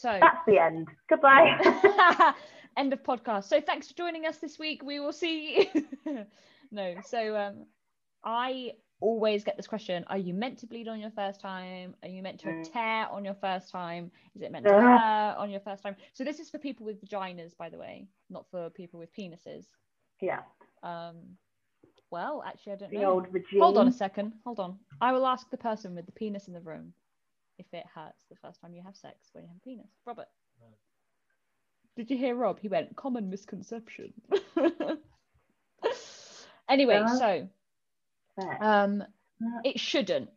So 0.00 0.18
That's 0.20 0.38
the 0.46 0.58
end. 0.58 0.88
Goodbye. 1.08 1.56
end 2.76 2.92
of 2.92 3.02
podcast. 3.02 3.44
So 3.44 3.60
thanks 3.60 3.88
for 3.88 3.94
joining 3.94 4.26
us 4.26 4.38
this 4.38 4.58
week. 4.58 4.82
We 4.82 5.00
will 5.00 5.12
see. 5.12 5.68
you. 5.74 6.26
no, 6.70 6.94
so 7.06 7.36
um, 7.36 7.66
I 8.24 8.72
always 9.00 9.44
get 9.44 9.56
this 9.56 9.66
question: 9.66 10.04
Are 10.08 10.18
you 10.18 10.34
meant 10.34 10.58
to 10.60 10.66
bleed 10.66 10.88
on 10.88 11.00
your 11.00 11.10
first 11.10 11.40
time? 11.40 11.94
Are 12.02 12.08
you 12.08 12.22
meant 12.22 12.40
to 12.40 12.48
Mm. 12.48 12.72
tear 12.72 13.08
on 13.10 13.24
your 13.24 13.34
first 13.34 13.70
time? 13.70 14.10
Is 14.34 14.42
it 14.42 14.50
meant 14.52 14.66
to 14.66 14.74
Uh. 14.74 14.98
hurt 14.98 15.36
on 15.38 15.50
your 15.50 15.60
first 15.60 15.82
time? 15.82 15.96
So 16.12 16.24
this 16.24 16.40
is 16.40 16.50
for 16.50 16.58
people 16.58 16.86
with 16.86 17.00
vaginas, 17.02 17.56
by 17.56 17.68
the 17.68 17.78
way, 17.78 18.08
not 18.30 18.48
for 18.50 18.70
people 18.70 18.98
with 19.00 19.12
penises. 19.12 19.66
yeah. 20.20 20.42
Um, 20.82 21.38
well, 22.10 22.42
actually, 22.46 22.72
I 22.74 22.76
don't 22.76 22.90
The 22.90 22.98
know. 22.98 23.12
old 23.12 23.28
vagina. 23.28 23.62
Hold 23.64 23.78
on 23.78 23.88
a 23.88 23.92
second. 23.92 24.32
Hold 24.44 24.60
on. 24.60 24.78
I 25.00 25.12
will 25.12 25.26
ask 25.26 25.50
the 25.50 25.56
person 25.56 25.94
with 25.94 26.06
the 26.06 26.12
penis 26.12 26.46
in 26.48 26.54
the 26.54 26.60
room 26.60 26.94
if 27.58 27.66
it 27.72 27.86
hurts 27.94 28.24
the 28.28 28.36
first 28.36 28.60
time 28.60 28.74
you 28.74 28.82
have 28.82 28.96
sex 28.96 29.30
when 29.32 29.44
you 29.44 29.48
have 29.48 29.56
a 29.56 29.60
penis. 29.60 29.90
Robert. 30.06 30.28
Did 31.96 32.10
you 32.10 32.16
hear 32.16 32.34
Rob? 32.34 32.58
He 32.58 32.68
went, 32.68 32.96
common 32.96 33.30
misconception. 33.30 34.12
anyway, 36.68 36.98
Does 36.98 37.18
so 37.18 37.40
Sex. 37.40 37.53
Um, 38.60 39.02
Uh, 39.42 39.60
it 39.64 39.78
shouldn't. 39.80 40.30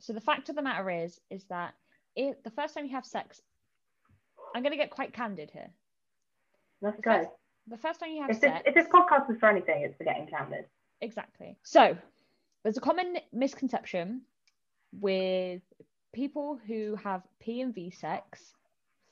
So 0.00 0.12
the 0.12 0.20
fact 0.20 0.48
of 0.48 0.56
the 0.56 0.62
matter 0.62 0.88
is, 0.90 1.20
is 1.30 1.44
that 1.44 1.74
if 2.16 2.42
the 2.42 2.50
first 2.50 2.74
time 2.74 2.84
you 2.86 2.92
have 2.92 3.06
sex, 3.06 3.40
I'm 4.54 4.62
going 4.62 4.72
to 4.72 4.76
get 4.78 4.90
quite 4.90 5.12
candid 5.12 5.50
here. 5.50 5.70
Let's 6.80 6.96
The 6.96 7.02
go. 7.02 7.12
first, 7.18 7.28
the 7.68 7.76
first 7.78 8.00
time 8.00 8.10
you 8.10 8.20
have 8.22 8.30
If 8.30 8.40
this, 8.40 8.50
sex, 8.50 8.62
if 8.66 8.74
this 8.74 8.86
podcast 8.88 9.28
was 9.28 9.38
for 9.38 9.48
anything, 9.48 9.82
it's 9.82 9.96
for 9.96 10.04
getting 10.04 10.26
candid. 10.26 10.66
Exactly. 11.00 11.56
So, 11.62 11.96
there's 12.62 12.76
a 12.76 12.80
common 12.80 13.18
misconception 13.32 14.22
with 14.92 15.62
people 16.12 16.58
who 16.66 16.96
have 16.96 17.22
P 17.40 17.60
and 17.60 17.74
V 17.74 17.90
sex, 17.90 18.54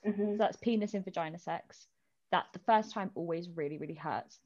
Mhm. 0.07 0.33
so 0.33 0.37
that's 0.39 0.57
penis 0.59 0.95
and 0.95 1.05
vagina 1.05 1.39
sex, 1.39 1.89
that 2.33 2.47
the 2.53 2.59
first 2.61 2.93
time 2.93 3.11
always 3.15 3.49
really, 3.51 3.79
really 3.79 3.95
hurts. 3.95 4.41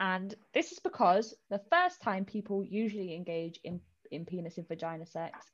And 0.00 0.34
this 0.54 0.72
is 0.72 0.78
because 0.78 1.34
the 1.50 1.60
first 1.70 2.00
time 2.02 2.24
people 2.24 2.64
usually 2.64 3.14
engage 3.14 3.60
in, 3.64 3.80
in 4.10 4.24
penis 4.24 4.58
and 4.58 4.68
vagina 4.68 5.06
sex, 5.06 5.50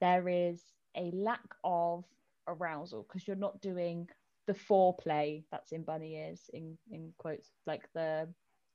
there 0.00 0.28
is 0.28 0.62
a 0.96 1.10
lack 1.12 1.44
of 1.64 2.04
arousal 2.48 3.02
because 3.08 3.26
you're 3.26 3.36
not 3.36 3.60
doing 3.60 4.08
the 4.46 4.54
foreplay 4.54 5.44
that's 5.50 5.72
in 5.72 5.82
bunny 5.82 6.14
ears 6.16 6.50
in, 6.52 6.76
in 6.90 7.12
quotes, 7.18 7.50
like 7.66 7.88
the 7.94 8.28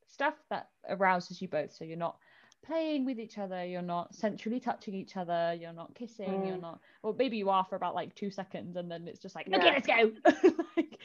stuff 0.07 0.35
that 0.49 0.69
arouses 0.89 1.41
you 1.41 1.47
both. 1.47 1.73
So 1.73 1.83
you're 1.83 1.97
not 1.97 2.17
playing 2.65 3.05
with 3.05 3.19
each 3.19 3.37
other, 3.37 3.63
you're 3.65 3.81
not 3.81 4.15
sensually 4.15 4.59
touching 4.59 4.93
each 4.93 5.15
other, 5.15 5.55
you're 5.59 5.73
not 5.73 5.93
kissing, 5.95 6.43
you're 6.45 6.57
Mm. 6.57 6.61
not 6.61 6.79
well 7.03 7.15
maybe 7.17 7.37
you 7.37 7.49
are 7.49 7.63
for 7.65 7.75
about 7.75 7.95
like 7.95 8.15
two 8.15 8.29
seconds 8.31 8.75
and 8.75 8.89
then 8.89 9.07
it's 9.07 9.19
just 9.19 9.35
like, 9.35 9.47
Yeah. 9.47 9.57
okay, 9.57 9.71
let's 9.71 9.87
go. 9.87 10.11
like, 10.75 10.99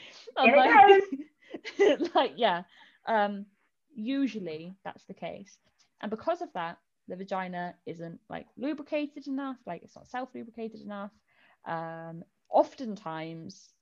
like, 1.79 2.11
like 2.15 2.33
yeah. 2.37 2.63
Um 3.07 3.47
usually 3.95 4.75
that's 4.85 5.05
the 5.05 5.15
case. 5.15 5.59
And 6.01 6.11
because 6.11 6.43
of 6.43 6.53
that, 6.55 6.79
the 7.09 7.17
vagina 7.17 7.75
isn't 7.87 8.21
like 8.29 8.47
lubricated 8.57 9.27
enough, 9.27 9.57
like 9.67 9.83
it's 9.83 9.97
not 9.97 10.09
self-lubricated 10.09 10.81
enough. 10.81 11.13
Um 11.67 12.25
oftentimes 12.49 13.75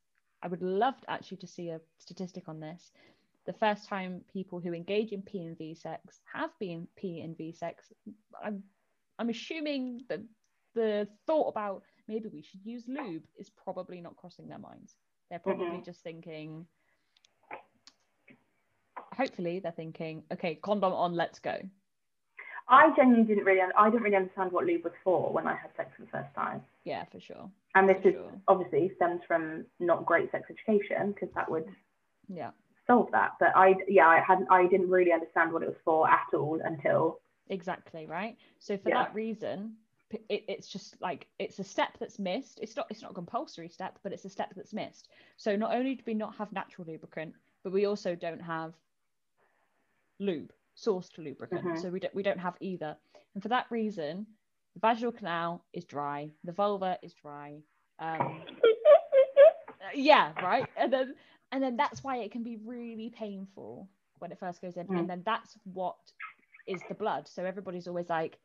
I 0.43 0.49
would 0.49 0.62
love 0.62 0.95
actually 1.09 1.38
to 1.38 1.47
see 1.47 1.69
a 1.71 1.81
statistic 1.99 2.49
on 2.49 2.61
this. 2.61 2.93
The 3.47 3.52
first 3.52 3.88
time 3.88 4.25
people 4.33 4.61
who 4.61 4.73
engage 4.75 5.12
in 5.12 5.23
P 5.23 5.45
and 5.45 5.57
V 5.59 5.75
sex 5.75 6.21
have 6.33 6.50
been 6.59 6.88
P 6.97 7.21
and 7.21 7.37
V 7.37 7.52
sex, 7.52 7.93
I'm 8.43 8.62
I'm 9.19 9.29
assuming 9.31 10.02
that 10.09 10.21
the 10.75 11.09
thought 11.26 11.49
about 11.49 11.83
maybe 12.09 12.29
we 12.29 12.43
should 12.43 12.64
use 12.64 12.85
lube 12.88 13.25
is 13.38 13.50
probably 13.50 14.00
not 14.00 14.17
crossing 14.17 14.49
their 14.49 14.59
minds. 14.59 14.97
They're 15.29 15.38
probably 15.38 15.79
Mhm. 15.79 15.85
just 15.85 16.02
thinking, 16.02 16.67
hopefully, 19.21 19.61
they're 19.61 19.73
thinking, 19.73 20.23
okay, 20.33 20.55
condom 20.55 20.93
on, 20.93 21.15
let's 21.15 21.39
go. 21.39 21.57
I 22.69 22.91
genuinely 22.97 23.27
didn't 23.27 23.45
really, 23.45 23.61
I 23.77 23.91
didn't 23.91 24.03
really 24.03 24.17
understand 24.17 24.53
what 24.53 24.65
lube 24.65 24.85
was 24.85 24.93
for 25.05 25.33
when 25.33 25.47
I 25.47 25.57
had 25.57 25.71
sex 25.77 25.91
for 25.97 26.03
the 26.03 26.11
first 26.11 26.35
time. 26.35 26.62
Yeah, 26.85 27.05
for 27.12 27.21
sure. 27.21 27.50
And 27.75 27.89
this 27.89 27.99
For 28.03 28.09
is 28.11 28.15
sure. 28.15 28.33
obviously 28.49 28.93
stems 28.97 29.21
from 29.27 29.67
not 29.79 30.07
great 30.07 30.31
sex 30.31 30.45
education 30.50 31.12
because 31.12 31.29
that 31.35 31.50
would 31.50 31.67
Yeah, 32.29 32.50
solve 32.87 33.09
that. 33.12 33.33
But 33.39 33.57
I, 33.57 33.75
yeah, 33.89 34.07
I 34.09 34.21
hadn't, 34.27 34.49
I 34.50 34.67
didn't 34.67 34.89
really 34.89 35.12
understand 35.12 35.53
what 35.53 35.62
it 35.62 35.69
was 35.69 35.79
for 35.85 36.09
at 36.09 36.29
all 36.33 36.61
until 36.65 37.21
exactly 37.49 38.07
right. 38.07 38.37
So 38.59 38.79
for 38.79 38.89
Yeah. 38.89 39.03
that 39.03 39.15
reason, 39.15 39.77
it, 40.29 40.45
it's 40.49 40.69
just 40.69 41.00
like 41.00 41.27
it's 41.39 41.59
a 41.59 41.65
step 41.65 41.99
that's 41.99 42.19
missed. 42.19 42.59
It's 42.62 42.77
not 42.77 42.87
it's 42.91 43.03
not 43.03 43.12
a 43.12 43.15
compulsory 43.15 43.69
step, 43.69 43.99
but 44.03 44.12
it's 44.12 44.25
a 44.25 44.31
step 44.31 44.53
that's 44.57 44.73
missed. 44.73 45.09
So 45.37 45.57
not 45.57 45.75
only 45.75 45.95
do 45.97 46.03
we 46.07 46.15
not 46.15 46.35
have 46.37 46.53
natural 46.53 46.87
lubricant, 46.89 47.35
but 47.62 47.73
we 47.73 47.87
also 47.87 48.15
don't 48.15 48.41
have 48.43 48.75
lube, 50.21 50.53
sourced 50.77 51.19
lubricant. 51.19 51.65
Mhm. 51.65 51.79
So 51.81 51.91
we 51.91 52.00
don't 52.00 52.15
we 52.15 52.23
don't 52.23 52.39
have 52.41 52.57
either. 52.61 52.97
And 53.35 53.43
for 53.43 53.49
that 53.49 53.67
reason, 53.71 54.27
the 54.75 54.81
vaginal 54.81 55.12
canal 55.12 55.65
is 55.73 55.85
dry, 55.85 56.31
the 56.45 56.53
vulva 56.53 56.99
is 57.03 57.15
dry. 57.15 57.62
Um, 57.99 58.43
yeah 59.95 60.33
right 60.43 60.67
and 60.77 60.93
then 60.93 61.15
and 61.53 61.62
then 61.62 61.77
that's 61.77 62.05
why 62.05 62.19
it 62.19 62.31
can 62.31 62.43
be 62.43 62.57
really 62.65 63.11
painful 63.11 63.89
when 64.19 64.31
it 64.31 64.39
first 64.39 64.61
goes 64.61 64.77
in 64.77 64.87
Mm. 64.87 65.00
and 65.00 65.11
then 65.11 65.23
that's 65.25 65.57
what 65.65 65.97
is 66.67 66.81
the 66.89 66.95
blood 66.95 67.27
so 67.27 67.45
everybody's 67.45 67.89
always 67.89 68.09
like 68.09 68.39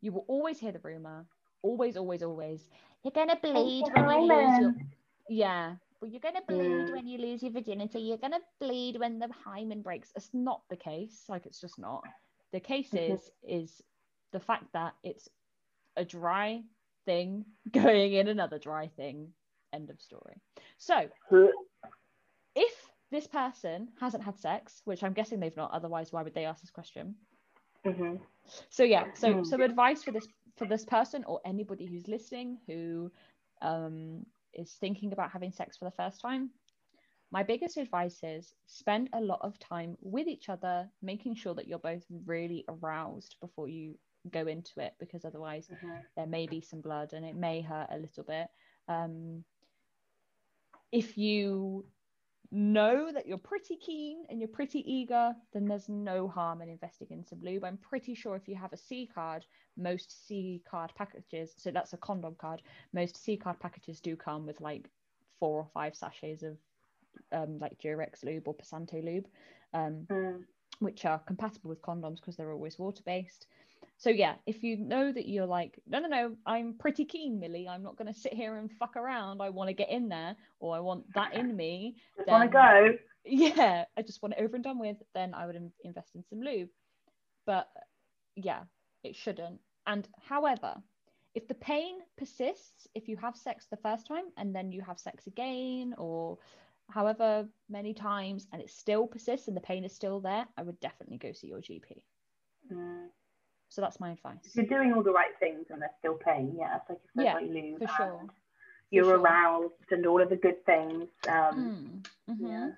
you 0.00 0.12
will 0.12 0.24
always 0.28 0.58
hear 0.58 0.72
the 0.72 0.80
rumor 0.80 1.26
always 1.62 1.96
always 1.96 2.22
always 2.22 2.68
you're 3.04 3.12
gonna 3.12 3.36
bleed 3.36 3.84
when 3.94 4.08
you 4.10 4.26
lose 4.26 4.58
your 4.58 4.74
yeah 5.28 5.76
well 6.00 6.10
you're 6.10 6.20
gonna 6.20 6.42
bleed 6.48 6.88
Mm. 6.88 6.92
when 6.92 7.06
you 7.06 7.18
lose 7.18 7.42
your 7.42 7.52
virginity 7.52 8.00
you're 8.00 8.18
gonna 8.18 8.40
bleed 8.60 8.98
when 8.98 9.18
the 9.18 9.28
hymen 9.44 9.82
breaks 9.82 10.12
it's 10.16 10.32
not 10.34 10.62
the 10.70 10.76
case 10.76 11.24
like 11.28 11.46
it's 11.46 11.60
just 11.60 11.78
not 11.78 12.04
the 12.52 12.60
case 12.60 12.94
Mhm. 12.94 12.96
is 12.96 13.30
is 13.42 13.82
the 14.32 14.40
fact 14.40 14.66
that 14.72 14.94
it's 15.02 15.28
a 15.96 16.04
dry 16.04 16.62
thing 17.06 17.44
going 17.72 18.12
in 18.12 18.28
another 18.28 18.58
dry 18.58 18.88
thing 18.88 19.32
end 19.72 19.90
of 19.90 20.00
story 20.00 20.34
so 20.78 21.08
if 22.54 22.90
this 23.10 23.26
person 23.26 23.88
hasn't 24.00 24.22
had 24.24 24.38
sex, 24.38 24.82
which 24.84 25.02
I'm 25.02 25.12
guessing 25.14 25.40
they've 25.40 25.56
not, 25.56 25.70
otherwise 25.72 26.12
why 26.12 26.22
would 26.22 26.34
they 26.34 26.44
ask 26.44 26.60
this 26.60 26.70
question? 26.70 27.16
hmm 27.84 28.16
So 28.70 28.82
yeah, 28.84 29.06
so 29.14 29.34
Hmm. 29.34 29.42
some 29.42 29.62
advice 29.62 30.02
for 30.02 30.12
this 30.12 30.28
for 30.56 30.66
this 30.66 30.84
person 30.84 31.24
or 31.24 31.40
anybody 31.44 31.86
who's 31.86 32.08
listening 32.08 32.58
who 32.66 33.10
um, 33.62 34.26
is 34.54 34.76
thinking 34.80 35.12
about 35.12 35.30
having 35.30 35.52
sex 35.52 35.76
for 35.76 35.84
the 35.84 35.96
first 35.96 36.20
time. 36.20 36.50
My 37.30 37.42
biggest 37.42 37.76
advice 37.76 38.20
is 38.22 38.54
spend 38.66 39.10
a 39.12 39.20
lot 39.20 39.40
of 39.42 39.58
time 39.58 39.96
with 40.00 40.26
each 40.26 40.48
other, 40.48 40.88
making 41.02 41.34
sure 41.34 41.54
that 41.54 41.68
you're 41.68 41.78
both 41.78 42.04
really 42.26 42.64
aroused 42.68 43.36
before 43.40 43.68
you 43.68 43.98
go 44.30 44.46
into 44.46 44.80
it, 44.80 44.94
because 44.98 45.24
otherwise 45.24 45.70
there 46.16 46.26
may 46.26 46.46
be 46.46 46.60
some 46.60 46.80
blood 46.80 47.12
and 47.12 47.24
it 47.24 47.36
may 47.36 47.60
hurt 47.60 47.88
a 47.90 47.98
little 47.98 48.24
bit. 48.24 48.48
Um, 48.88 49.44
if 50.90 51.18
you 51.18 51.84
know 52.50 53.12
that 53.12 53.26
you're 53.26 53.38
pretty 53.38 53.76
keen 53.76 54.24
and 54.28 54.40
you're 54.40 54.48
pretty 54.48 54.80
eager, 54.90 55.34
then 55.52 55.66
there's 55.66 55.88
no 55.88 56.28
harm 56.28 56.62
in 56.62 56.68
investing 56.68 57.08
in 57.10 57.24
some 57.24 57.40
lube. 57.42 57.64
I'm 57.64 57.76
pretty 57.78 58.14
sure 58.14 58.36
if 58.36 58.48
you 58.48 58.54
have 58.56 58.72
a 58.72 58.76
C 58.76 59.06
card, 59.12 59.44
most 59.76 60.26
C 60.26 60.62
card 60.68 60.92
packages, 60.94 61.54
so 61.56 61.70
that's 61.70 61.92
a 61.92 61.98
condom 61.98 62.36
card, 62.38 62.62
most 62.92 63.16
C 63.16 63.36
card 63.36 63.60
packages 63.60 64.00
do 64.00 64.16
come 64.16 64.46
with 64.46 64.60
like 64.60 64.88
four 65.38 65.58
or 65.58 65.68
five 65.74 65.94
sachets 65.94 66.42
of 66.42 66.56
um, 67.32 67.58
like 67.58 67.78
Durex 67.78 68.24
lube 68.24 68.48
or 68.48 68.54
Pasante 68.54 69.04
lube. 69.04 69.26
Um, 69.74 70.06
Mm. 70.10 70.44
which 70.80 71.04
are 71.04 71.18
compatible 71.18 71.68
with 71.70 71.82
condoms 71.82 72.16
because 72.16 72.36
they're 72.36 72.52
always 72.52 72.78
water 72.78 73.02
based. 73.04 73.48
So 73.96 74.10
yeah, 74.10 74.34
if 74.46 74.62
you 74.62 74.76
know 74.76 75.12
that 75.12 75.28
you're 75.28 75.46
like, 75.46 75.78
no, 75.86 75.98
no, 75.98 76.08
no, 76.08 76.36
I'm 76.46 76.74
pretty 76.78 77.04
keen, 77.04 77.40
Millie. 77.40 77.66
I'm 77.68 77.82
not 77.82 77.96
going 77.96 78.12
to 78.12 78.18
sit 78.18 78.32
here 78.32 78.56
and 78.56 78.70
fuck 78.70 78.96
around. 78.96 79.42
I 79.42 79.50
want 79.50 79.68
to 79.68 79.74
get 79.74 79.90
in 79.90 80.08
there, 80.08 80.36
or 80.60 80.76
I 80.76 80.80
want 80.80 81.12
that 81.14 81.34
in 81.34 81.54
me. 81.56 81.96
Just 82.16 82.28
want 82.28 82.44
to 82.44 82.48
go. 82.48 82.92
Yeah, 83.30 83.84
I 83.94 84.00
just 84.00 84.22
want 84.22 84.36
it 84.38 84.42
over 84.42 84.54
and 84.54 84.64
done 84.64 84.78
with. 84.78 84.96
Then 85.12 85.34
I 85.34 85.44
would 85.44 85.56
in- 85.56 85.72
invest 85.84 86.14
in 86.14 86.24
some 86.30 86.40
lube. 86.40 86.70
But 87.44 87.68
yeah, 88.36 88.60
it 89.04 89.16
shouldn't. 89.16 89.60
And 89.86 90.08
however, 90.26 90.76
if 91.34 91.46
the 91.46 91.54
pain 91.54 91.98
persists, 92.16 92.86
if 92.94 93.06
you 93.06 93.18
have 93.18 93.36
sex 93.36 93.66
the 93.70 93.76
first 93.76 94.06
time 94.06 94.24
and 94.38 94.54
then 94.54 94.72
you 94.72 94.80
have 94.80 94.98
sex 94.98 95.26
again, 95.26 95.94
or 95.98 96.38
however 96.88 97.46
many 97.68 97.92
times, 97.92 98.46
and 98.52 98.62
it 98.62 98.70
still 98.70 99.06
persists 99.06 99.48
and 99.48 99.56
the 99.56 99.60
pain 99.60 99.84
is 99.84 99.94
still 99.94 100.20
there, 100.20 100.46
I 100.56 100.62
would 100.62 100.80
definitely 100.80 101.18
go 101.18 101.32
see 101.32 101.48
your 101.48 101.60
GP. 101.60 102.00
Mm. 102.72 103.08
So 103.68 103.80
that's 103.82 104.00
my 104.00 104.12
advice. 104.12 104.38
If 104.44 104.54
you're 104.56 104.66
doing 104.78 104.92
all 104.94 105.02
the 105.02 105.12
right 105.12 105.36
things 105.38 105.66
and 105.70 105.80
they're 105.80 105.90
still 105.98 106.14
paying, 106.14 106.56
yeah, 106.58 106.76
it's 106.76 106.88
like 106.88 106.98
if 107.16 107.24
Yeah, 107.24 107.34
like 107.34 107.48
lube 107.48 107.78
for 107.78 107.86
sure. 107.88 108.26
you're 108.90 109.04
sure. 109.04 109.18
aroused 109.18 109.74
and 109.90 110.06
all 110.06 110.22
of 110.22 110.30
the 110.30 110.36
good 110.36 110.64
things. 110.64 111.08
Um, 111.28 111.72
Mm, 112.28 112.36
mhm. 112.36 112.50
Yeah. 112.50 112.70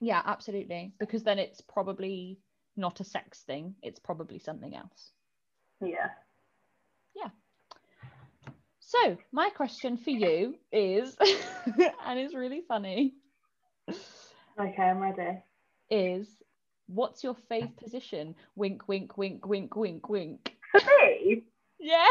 Yeah, 0.00 0.22
absolutely. 0.24 0.94
Because 0.98 1.22
then 1.24 1.38
it's 1.38 1.60
probably 1.60 2.38
not 2.76 3.00
a 3.00 3.04
sex 3.04 3.42
thing, 3.42 3.74
it's 3.82 3.98
probably 4.00 4.38
something 4.38 4.74
else. 4.74 5.12
Yeah. 5.80 6.10
Yeah. 7.14 7.30
So, 8.78 9.18
my 9.32 9.50
question 9.50 9.96
for 9.96 10.10
you 10.10 10.56
is, 10.72 11.16
and 12.04 12.18
it's 12.18 12.34
really 12.34 12.62
funny, 12.66 13.14
Okay, 14.58 14.82
I'm 14.82 14.98
ready. 14.98 15.42
is 15.90 16.39
what's 16.94 17.22
your 17.24 17.36
fave 17.50 17.76
position? 17.76 18.34
Wink, 18.56 18.88
wink, 18.88 19.16
wink, 19.16 19.46
wink, 19.46 19.74
wink, 19.76 20.08
wink. 20.08 20.56
For 20.72 20.80
me? 20.80 21.44
Yeah, 21.78 22.08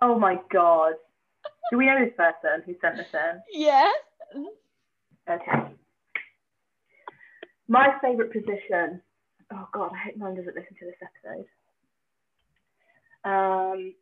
Oh 0.00 0.18
my 0.18 0.38
god. 0.52 0.94
Do 1.70 1.76
we 1.78 1.86
know 1.86 1.98
this 2.04 2.14
person 2.16 2.62
who 2.64 2.74
sent 2.80 2.96
this 2.96 3.06
in? 3.12 3.40
yeah. 3.60 3.90
Okay. 5.28 5.52
My 7.68 7.94
favourite 8.00 8.32
position. 8.32 9.02
Oh 9.52 9.68
god, 9.72 9.90
I 9.94 9.98
hope 10.06 10.16
no 10.16 10.26
one 10.26 10.34
doesn't 10.36 10.54
listen 10.54 10.76
to 10.78 10.86
this 10.86 10.94
episode. 11.02 11.46
Um, 13.24 13.94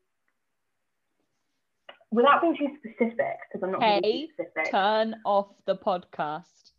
without 2.10 2.42
being 2.42 2.56
too 2.56 2.68
specific, 2.78 3.38
because 3.52 3.62
I'm 3.64 3.72
not 3.72 3.82
Hey, 3.82 4.26
too 4.26 4.32
specific. 4.44 4.70
Turn 4.70 5.16
off 5.24 5.48
the 5.66 5.76
podcast. 5.76 6.72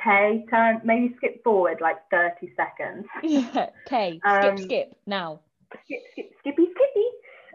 Okay, 0.00 0.44
turn 0.50 0.80
maybe 0.84 1.14
skip 1.16 1.42
forward 1.42 1.78
like 1.80 1.96
30 2.10 2.52
seconds. 2.56 3.06
Yeah. 3.22 3.70
Okay, 3.86 4.20
Um, 4.24 4.56
skip, 4.58 4.68
skip 4.68 4.92
now. 5.06 5.40
Skip, 5.84 6.00
skip, 6.12 6.30
skippy, 6.40 6.66
skippy. 6.74 7.06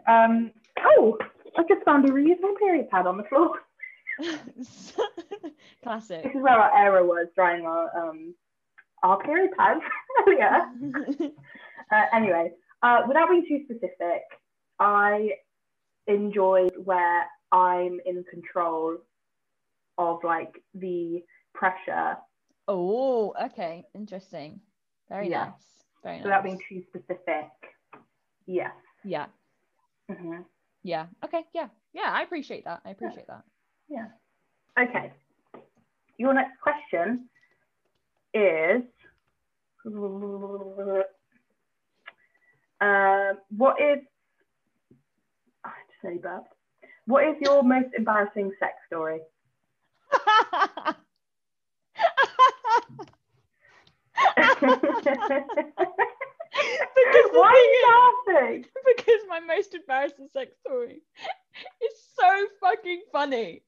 Um, 0.06 0.50
oh, 0.84 1.16
I 1.56 1.62
just 1.68 1.84
found 1.84 2.04
a 2.08 2.12
reusable 2.12 2.56
period 2.58 2.90
pad 2.90 3.06
on 3.06 3.16
the 3.16 3.24
floor. 3.24 3.60
Classic. 5.82 6.22
This 6.22 6.34
is 6.34 6.42
where 6.42 6.52
our 6.58 6.76
error 6.86 7.04
was 7.04 7.26
drying 7.34 7.66
our 7.66 7.90
um 7.98 8.34
our 9.02 9.18
period 9.22 9.50
pads 9.58 9.80
earlier. 10.26 10.70
Uh, 11.90 12.04
anyway, 12.12 12.52
Uh, 12.82 13.00
without 13.08 13.28
being 13.30 13.44
too 13.48 13.60
specific, 13.64 14.22
I 14.78 15.30
enjoyed 16.06 16.74
where 16.84 17.24
I'm 17.50 17.98
in 18.06 18.24
control 18.30 18.98
of 19.98 20.22
like 20.22 20.52
the 20.74 21.22
pressure 21.54 22.16
Oh, 22.68 23.34
okay, 23.46 23.86
interesting. 23.94 24.60
Very 25.08 25.28
Yeah. 25.28 25.46
nice. 25.46 25.52
Very 26.02 26.16
nice. 26.16 26.24
without 26.24 26.44
being 26.44 26.60
too 26.68 26.82
specific. 26.88 27.50
Yes. 28.46 28.72
yeah, 29.04 29.26
hmm 30.08 30.42
yeah. 30.82 31.06
Okay, 31.24 31.46
yeah, 31.54 31.68
yeah. 31.94 32.10
I 32.12 32.22
appreciate 32.22 32.64
that. 32.66 32.82
I 32.84 32.90
appreciate 32.90 33.26
that. 33.26 33.42
Yeah. 33.88 34.08
Okay. 34.78 35.10
Your 36.18 36.34
next 36.34 36.60
question 36.60 37.26
is 38.34 38.82
um, 39.86 41.02
what 43.56 43.80
is 43.80 43.98
I 45.64 45.72
say 46.02 46.18
burp. 46.18 46.44
What 47.06 47.24
is 47.24 47.36
your 47.40 47.62
most 47.62 47.88
embarrassing 47.96 48.52
sex 48.58 48.74
story? 48.86 49.20
Because 56.54 57.30
Why 57.32 57.50
are 57.50 58.32
you 58.32 58.34
laughing? 58.38 58.64
because 58.96 59.20
my 59.28 59.40
most 59.40 59.74
embarrassing 59.74 60.28
sex 60.32 60.52
story 60.60 61.02
is 61.82 61.92
so 62.18 62.46
fucking 62.60 63.02
funny. 63.12 63.62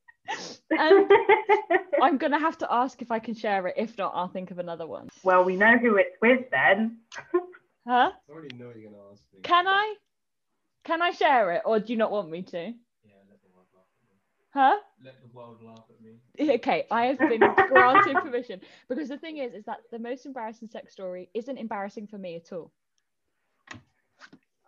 And 0.71 1.11
I'm 2.03 2.19
gonna 2.19 2.39
have 2.39 2.59
to 2.59 2.73
ask 2.73 3.01
if 3.03 3.11
I 3.11 3.19
can 3.19 3.35
share 3.35 3.67
it. 3.67 3.75
If 3.77 3.97
not, 3.99 4.13
I'll 4.15 4.29
think 4.29 4.51
of 4.51 4.59
another 4.59 4.87
one. 4.87 5.09
well, 5.23 5.45
we 5.45 5.57
know 5.57 5.77
who 5.79 5.97
it's 5.97 6.17
with 6.21 6.51
then. 6.51 6.99
Huh? 7.87 8.11
I 8.13 8.33
already 8.33 8.57
know 8.57 8.73
you're 8.77 8.91
gonna 8.91 9.03
ask 9.13 9.23
me. 9.33 9.41
Can 9.43 9.67
I? 9.69 9.95
Can 10.85 11.03
I 11.03 11.11
share 11.11 11.53
it, 11.53 11.63
or 11.65 11.79
do 11.81 11.93
you 11.93 11.99
not 11.99 12.11
want 12.11 12.31
me 12.31 12.43
to? 12.43 12.59
Yeah, 12.59 13.15
let 13.31 13.41
the 13.43 13.49
world 13.55 13.67
laugh 13.75 13.85
at 14.03 14.11
me. 14.11 14.19
Huh? 14.57 14.79
Let 15.05 15.21
the 15.21 15.29
world 15.37 15.59
laugh 15.63 15.85
at 15.91 16.01
me. 16.03 16.15
Okay, 16.57 16.87
I 16.91 17.05
have 17.05 17.19
been 17.19 17.43
granted 17.69 18.17
permission 18.17 18.59
because 18.89 19.11
the 19.11 19.19
thing 19.19 19.37
is, 19.37 19.53
is 19.53 19.67
that 19.67 19.81
the 19.93 19.99
most 19.99 20.25
embarrassing 20.25 20.69
sex 20.69 20.95
story 20.95 21.29
isn't 21.35 21.59
embarrassing 21.59 22.07
for 22.07 22.17
me 22.17 22.37
at 22.37 22.51
all. 22.55 22.73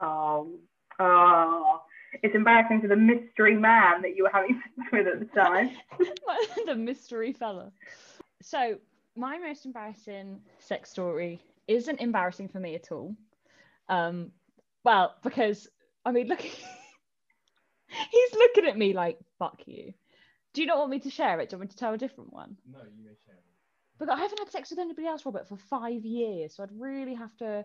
Oh, 0.02 0.58
oh, 0.98 1.80
it's 2.22 2.34
embarrassing 2.34 2.82
for 2.82 2.88
the 2.88 2.96
mystery 2.96 3.54
man 3.54 4.02
that 4.02 4.14
you 4.14 4.24
were 4.24 4.30
having 4.30 4.60
sex 4.76 4.88
with 4.92 5.06
at 5.06 5.20
the 5.20 5.40
time. 5.40 5.70
the 6.66 6.74
mystery 6.74 7.32
fella. 7.32 7.72
So 8.42 8.76
my 9.16 9.38
most 9.38 9.64
embarrassing 9.64 10.40
sex 10.58 10.90
story 10.90 11.40
isn't 11.66 11.98
embarrassing 11.98 12.48
for 12.48 12.60
me 12.60 12.74
at 12.74 12.92
all. 12.92 13.16
Um, 13.88 14.32
well, 14.84 15.14
because 15.22 15.66
I 16.04 16.12
mean, 16.12 16.28
look, 16.28 16.44
he's 17.88 18.32
looking 18.34 18.66
at 18.66 18.76
me 18.76 18.92
like 18.92 19.18
"fuck 19.38 19.60
you." 19.66 19.92
Do 20.54 20.60
you 20.62 20.66
not 20.66 20.78
want 20.78 20.90
me 20.90 20.98
to 21.00 21.10
share 21.10 21.40
it? 21.40 21.50
Do 21.50 21.54
you 21.54 21.58
want 21.58 21.70
me 21.70 21.72
to 21.72 21.76
tell 21.78 21.92
a 21.94 21.98
different 21.98 22.32
one? 22.32 22.56
No, 22.70 22.78
you 22.78 23.04
may 23.04 23.14
share 23.26 23.34
it. 23.34 23.44
But 23.98 24.10
I 24.10 24.16
haven't 24.16 24.38
had 24.38 24.50
sex 24.50 24.70
with 24.70 24.78
anybody 24.78 25.06
else, 25.06 25.24
Robert, 25.26 25.48
for 25.48 25.56
five 25.56 26.04
years, 26.04 26.54
so 26.54 26.62
I'd 26.62 26.70
really 26.78 27.14
have 27.14 27.36
to 27.38 27.64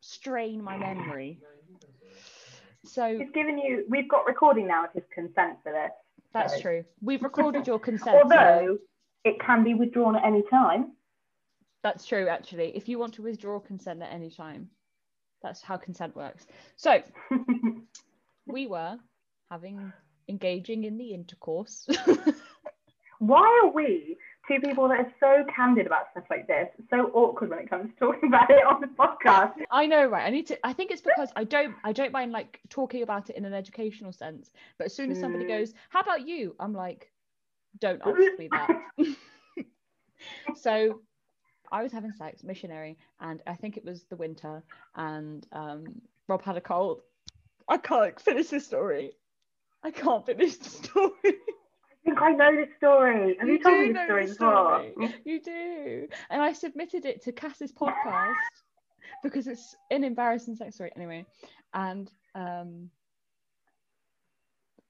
strain 0.00 0.62
my 0.62 0.76
memory. 0.76 1.38
No, 1.42 1.48
you 1.48 1.66
can 1.66 1.88
go 1.88 1.88
for 2.00 2.06
it. 2.08 2.88
So 2.88 3.18
He's 3.18 3.30
given 3.32 3.58
you. 3.58 3.84
We've 3.88 4.08
got 4.08 4.26
recording 4.26 4.66
now 4.68 4.84
of 4.84 4.92
his 4.92 5.02
consent 5.12 5.58
for 5.62 5.72
this. 5.72 5.90
that's 6.32 6.60
true. 6.60 6.84
We've 7.00 7.22
recorded 7.22 7.66
your 7.66 7.78
consent. 7.80 8.16
so- 8.16 8.22
Although 8.22 8.78
it 9.24 9.40
can 9.40 9.64
be 9.64 9.74
withdrawn 9.74 10.14
at 10.16 10.24
any 10.24 10.42
time. 10.48 10.92
That's 11.82 12.06
true, 12.06 12.28
actually. 12.28 12.76
If 12.76 12.88
you 12.88 12.98
want 12.98 13.14
to 13.14 13.22
withdraw 13.22 13.58
consent 13.60 14.02
at 14.02 14.12
any 14.12 14.30
time, 14.30 14.70
that's 15.42 15.60
how 15.62 15.76
consent 15.76 16.14
works. 16.16 16.46
So 16.76 17.02
we 18.46 18.66
were 18.66 18.98
having 19.50 19.92
engaging 20.28 20.84
in 20.84 20.98
the 20.98 21.12
intercourse. 21.14 21.86
Why 23.18 23.62
are 23.64 23.70
we 23.72 24.18
two 24.46 24.60
people 24.60 24.88
that 24.88 24.98
are 25.00 25.12
so 25.18 25.44
candid 25.54 25.86
about 25.86 26.10
stuff 26.10 26.24
like 26.30 26.46
this, 26.46 26.68
so 26.90 27.10
awkward 27.14 27.50
when 27.50 27.60
it 27.60 27.70
comes 27.70 27.90
to 27.90 27.96
talking 27.98 28.28
about 28.28 28.50
it 28.50 28.64
on 28.66 28.80
the 28.80 28.88
podcast? 28.88 29.54
I 29.70 29.86
know, 29.86 30.06
right? 30.06 30.26
I 30.26 30.30
need 30.30 30.46
to. 30.48 30.66
I 30.66 30.72
think 30.72 30.90
it's 30.90 31.00
because 31.00 31.30
I 31.34 31.44
don't. 31.44 31.74
I 31.82 31.92
don't 31.92 32.12
mind 32.12 32.32
like 32.32 32.60
talking 32.68 33.02
about 33.02 33.30
it 33.30 33.36
in 33.36 33.44
an 33.44 33.54
educational 33.54 34.12
sense. 34.12 34.50
But 34.78 34.86
as 34.86 34.94
soon 34.94 35.10
as 35.10 35.18
somebody 35.18 35.44
Mm. 35.44 35.48
goes, 35.48 35.74
"How 35.88 36.00
about 36.00 36.26
you?" 36.28 36.54
I'm 36.60 36.74
like, 36.74 37.10
"Don't 37.78 38.02
ask 38.04 38.38
me 38.38 38.48
that." 38.48 38.70
so 40.56 41.00
I 41.72 41.82
was 41.82 41.92
having 41.92 42.12
sex, 42.12 42.44
missionary, 42.44 42.98
and 43.20 43.42
I 43.46 43.54
think 43.54 43.76
it 43.76 43.84
was 43.84 44.04
the 44.04 44.16
winter, 44.16 44.62
and 44.94 45.46
um, 45.52 46.02
Rob 46.28 46.42
had 46.42 46.56
a 46.56 46.60
cold. 46.60 47.00
I 47.68 47.78
can't 47.78 48.20
finish 48.20 48.48
the 48.48 48.60
story. 48.60 49.12
I 49.82 49.90
can't 49.90 50.24
finish 50.24 50.56
the 50.56 50.68
story. 50.68 51.12
I 51.24 52.04
think 52.04 52.22
I 52.22 52.30
know 52.32 52.54
this 52.54 52.68
story. 52.76 53.36
Have 53.38 53.48
you, 53.48 53.58
told 53.58 53.78
do 53.78 53.86
me 53.86 53.92
know 53.92 54.04
story 54.04 54.26
the 54.26 54.32
before? 54.32 54.92
story. 54.94 55.14
You 55.24 55.42
do. 55.42 56.08
And 56.30 56.40
I 56.42 56.52
submitted 56.52 57.04
it 57.04 57.22
to 57.24 57.32
Cass's 57.32 57.72
podcast 57.72 58.34
because 59.22 59.46
it's 59.48 59.74
an 59.90 60.04
embarrassing 60.04 60.56
sex 60.56 60.76
story 60.76 60.92
anyway. 60.96 61.26
And 61.74 62.10
um, 62.34 62.90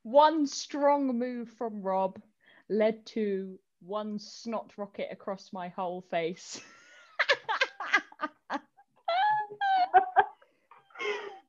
one 0.03 0.47
strong 0.47 1.19
move 1.19 1.49
from 1.51 1.83
Rob 1.83 2.21
led 2.69 3.07
to 3.07 3.59
one 3.81 4.19
snot 4.19 4.73
rocket 4.77 5.09
across 5.11 5.53
my 5.53 5.69
whole 5.69 6.03
face. 6.03 6.61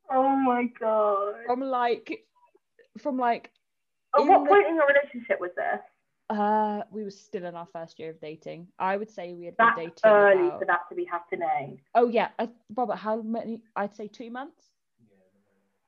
Oh 0.09 0.35
my 0.35 0.65
god. 0.79 1.35
from 1.45 1.61
like 1.61 2.23
from 2.99 3.17
like 3.17 3.51
At 4.17 4.25
what 4.25 4.43
the- 4.43 4.49
point 4.49 4.67
in 4.67 4.75
your 4.75 4.87
relationship 4.87 5.39
was 5.39 5.51
this? 5.55 5.81
uh 6.29 6.81
we 6.91 7.03
were 7.05 7.11
still 7.11 7.45
in 7.45 7.55
our 7.55 7.67
first 7.71 7.99
year 7.99 8.09
of 8.09 8.19
dating. 8.19 8.67
I 8.79 8.97
would 8.97 9.09
say 9.09 9.33
we 9.33 9.45
had 9.45 9.55
been 9.57 9.73
dating 9.75 9.93
early 10.03 10.47
about- 10.47 10.59
for 10.59 10.65
that 10.65 10.81
to 10.89 10.95
be 10.95 11.05
happening. 11.05 11.79
Oh 11.95 12.07
yeah, 12.09 12.29
I, 12.37 12.49
Robert, 12.75 12.95
how 12.97 13.21
many? 13.21 13.61
I'd 13.75 13.95
say 13.95 14.07
two 14.07 14.29
months. 14.29 14.63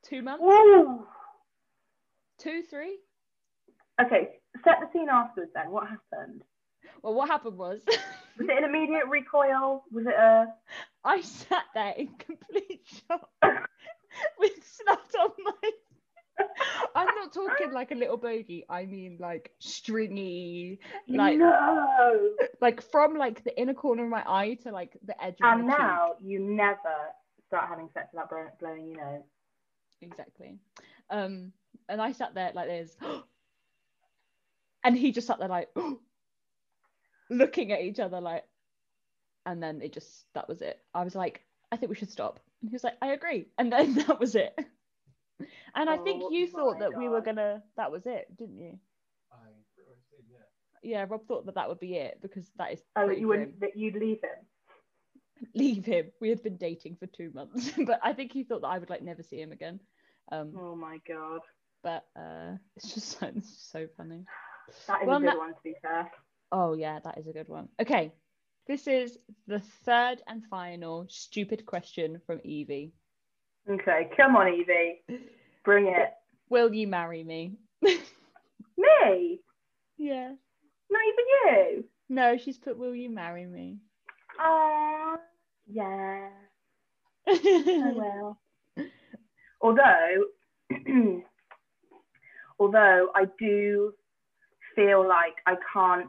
Two 0.03 0.21
months. 0.21 0.43
Ooh. 0.43 1.05
Two, 2.37 2.61
three. 2.63 2.99
Okay, 4.01 4.29
set 4.63 4.77
the 4.79 4.87
scene 4.93 5.09
afterwards 5.09 5.51
then. 5.53 5.71
What 5.71 5.87
happened? 5.89 6.43
Well, 7.03 7.13
what 7.13 7.27
happened 7.29 7.57
was 7.57 7.81
Was 8.37 8.47
it 8.47 8.57
an 8.57 8.63
immediate 8.63 9.07
recoil? 9.09 9.83
Was 9.91 10.05
it 10.05 10.13
a. 10.13 10.45
I 11.03 11.19
sat 11.19 11.63
there 11.73 11.93
in 11.97 12.07
complete 12.17 12.81
shock 13.09 13.29
with 14.39 14.51
snot 14.63 15.15
on 15.19 15.31
my. 15.43 15.71
I'm 16.95 17.13
not 17.15 17.33
talking 17.33 17.71
like 17.73 17.91
a 17.91 17.95
little 17.95 18.17
bogey. 18.17 18.65
I 18.69 18.85
mean 18.85 19.17
like 19.19 19.51
stringy, 19.59 20.79
like 21.07 21.37
no! 21.37 22.29
like 22.61 22.81
from 22.81 23.17
like 23.17 23.43
the 23.43 23.59
inner 23.59 23.73
corner 23.73 24.03
of 24.05 24.09
my 24.09 24.23
eye 24.25 24.55
to 24.63 24.71
like 24.71 24.97
the 25.03 25.21
edge 25.23 25.41
of 25.41 25.51
And 25.51 25.67
my 25.67 25.73
cheek. 25.75 25.79
now 25.79 26.13
you 26.21 26.39
never 26.39 26.95
start 27.47 27.67
having 27.67 27.89
sex 27.93 28.09
without 28.13 28.29
blow- 28.29 28.47
blowing 28.59 28.87
your 28.87 29.03
nose. 29.05 29.23
exactly 30.01 30.57
um 31.09 31.51
and 31.89 32.01
i 32.01 32.11
sat 32.11 32.33
there 32.35 32.51
like 32.53 32.67
this 32.67 32.95
and 34.83 34.97
he 34.97 35.11
just 35.11 35.27
sat 35.27 35.39
there 35.39 35.47
like 35.49 35.69
looking 37.29 37.71
at 37.71 37.81
each 37.81 37.99
other 37.99 38.21
like 38.21 38.43
and 39.45 39.61
then 39.61 39.81
it 39.81 39.93
just 39.93 40.25
that 40.33 40.47
was 40.47 40.61
it 40.61 40.79
i 40.93 41.03
was 41.03 41.15
like 41.15 41.41
i 41.71 41.75
think 41.75 41.89
we 41.89 41.95
should 41.95 42.11
stop 42.11 42.39
and 42.61 42.69
he 42.69 42.73
was 42.73 42.83
like 42.83 42.97
i 43.01 43.07
agree 43.13 43.47
and 43.57 43.71
then 43.71 43.93
that 44.07 44.19
was 44.19 44.35
it 44.35 44.53
and 45.75 45.89
i 45.89 45.97
think 45.97 46.23
Oh 46.23 46.31
you 46.31 46.47
thought 46.47 46.73
my 46.79 46.79
that 46.79 46.95
we 46.97 47.07
were 47.09 47.21
gonna 47.21 47.61
that 47.77 47.91
was 47.91 48.05
it 48.05 48.25
didn't 48.37 48.57
you 48.59 48.77
I 49.31 49.35
pretty 49.75 50.23
yeah. 50.83 50.99
yeah 50.99 51.05
rob 51.09 51.25
thought 51.27 51.45
that 51.45 51.55
that 51.55 51.67
would 51.69 51.79
be 51.79 51.95
it 51.95 52.19
because 52.21 52.49
that 52.57 52.73
is 52.73 52.81
Oh, 52.95 53.07
that 53.07 53.19
you 53.19 53.27
wouldn't, 53.27 53.59
that 53.61 53.75
you'd 53.75 53.95
leave 53.95 54.21
him. 54.21 54.39
leave 55.55 55.85
him 55.85 56.11
we 56.19 56.29
had 56.29 56.43
been 56.43 56.57
dating 56.57 56.95
for 56.97 57.07
two 57.07 57.31
months 57.33 57.71
but 57.85 57.99
i 58.03 58.11
think 58.13 58.31
he 58.31 58.43
thought 58.43 58.61
that 58.61 58.67
i 58.67 58.77
would 58.77 58.89
like 58.89 59.01
never 59.01 59.23
see 59.23 59.39
him 59.39 59.51
again 59.51 59.79
um 60.31 60.51
Oh 60.57 60.75
my 60.75 60.99
god. 61.07 61.41
but 61.81 62.05
uh 62.15 62.57
it's 62.75 62.93
just 62.93 63.21
like, 63.21 63.35
it's 63.35 63.49
just 63.49 63.71
so 63.71 63.87
funny 63.97 64.25
That 64.87 65.01
is 65.01 65.07
Well, 65.07 65.17
a 65.17 65.21
good 65.21 65.27
that- 65.27 65.37
one 65.37 65.53
to 65.53 65.61
be 65.63 65.75
fair. 65.81 66.11
Oh, 66.51 66.73
yeah, 66.73 66.99
that 67.03 67.17
is 67.19 67.27
a 67.27 67.31
good 67.33 67.47
one. 67.47 67.69
Okay, 67.79 68.11
this 68.69 68.87
is 68.87 69.17
the 69.47 69.59
third 69.83 70.21
and 70.27 70.45
final 70.45 71.07
stupid 71.09 71.65
question 71.65 72.21
from 72.27 72.39
Evie. 72.43 72.93
Okay, 73.67 74.11
come 74.15 74.35
on, 74.35 74.53
Evie. 74.53 75.01
Bring 75.65 75.87
it. 75.87 76.13
Will 76.49 76.71
you 76.71 76.87
marry 76.87 77.23
me? 77.23 77.57
Me? 77.81 79.39
yeah. 79.97 80.31
Not 80.91 81.01
even 81.07 81.25
you? 81.73 81.83
No, 82.09 82.37
she's 82.37 82.59
put, 82.59 82.77
Will 82.77 82.93
you 82.93 83.09
marry 83.09 83.47
me? 83.47 83.77
Oh, 84.39 85.17
yeah, 85.67 86.29
I 87.27 87.91
will. 87.95 88.39
Although, 89.61 90.25
although 92.59 93.09
I 93.15 93.25
do 93.39 93.93
feel 94.75 95.07
like 95.07 95.35
I 95.47 95.55
can't 95.73 96.07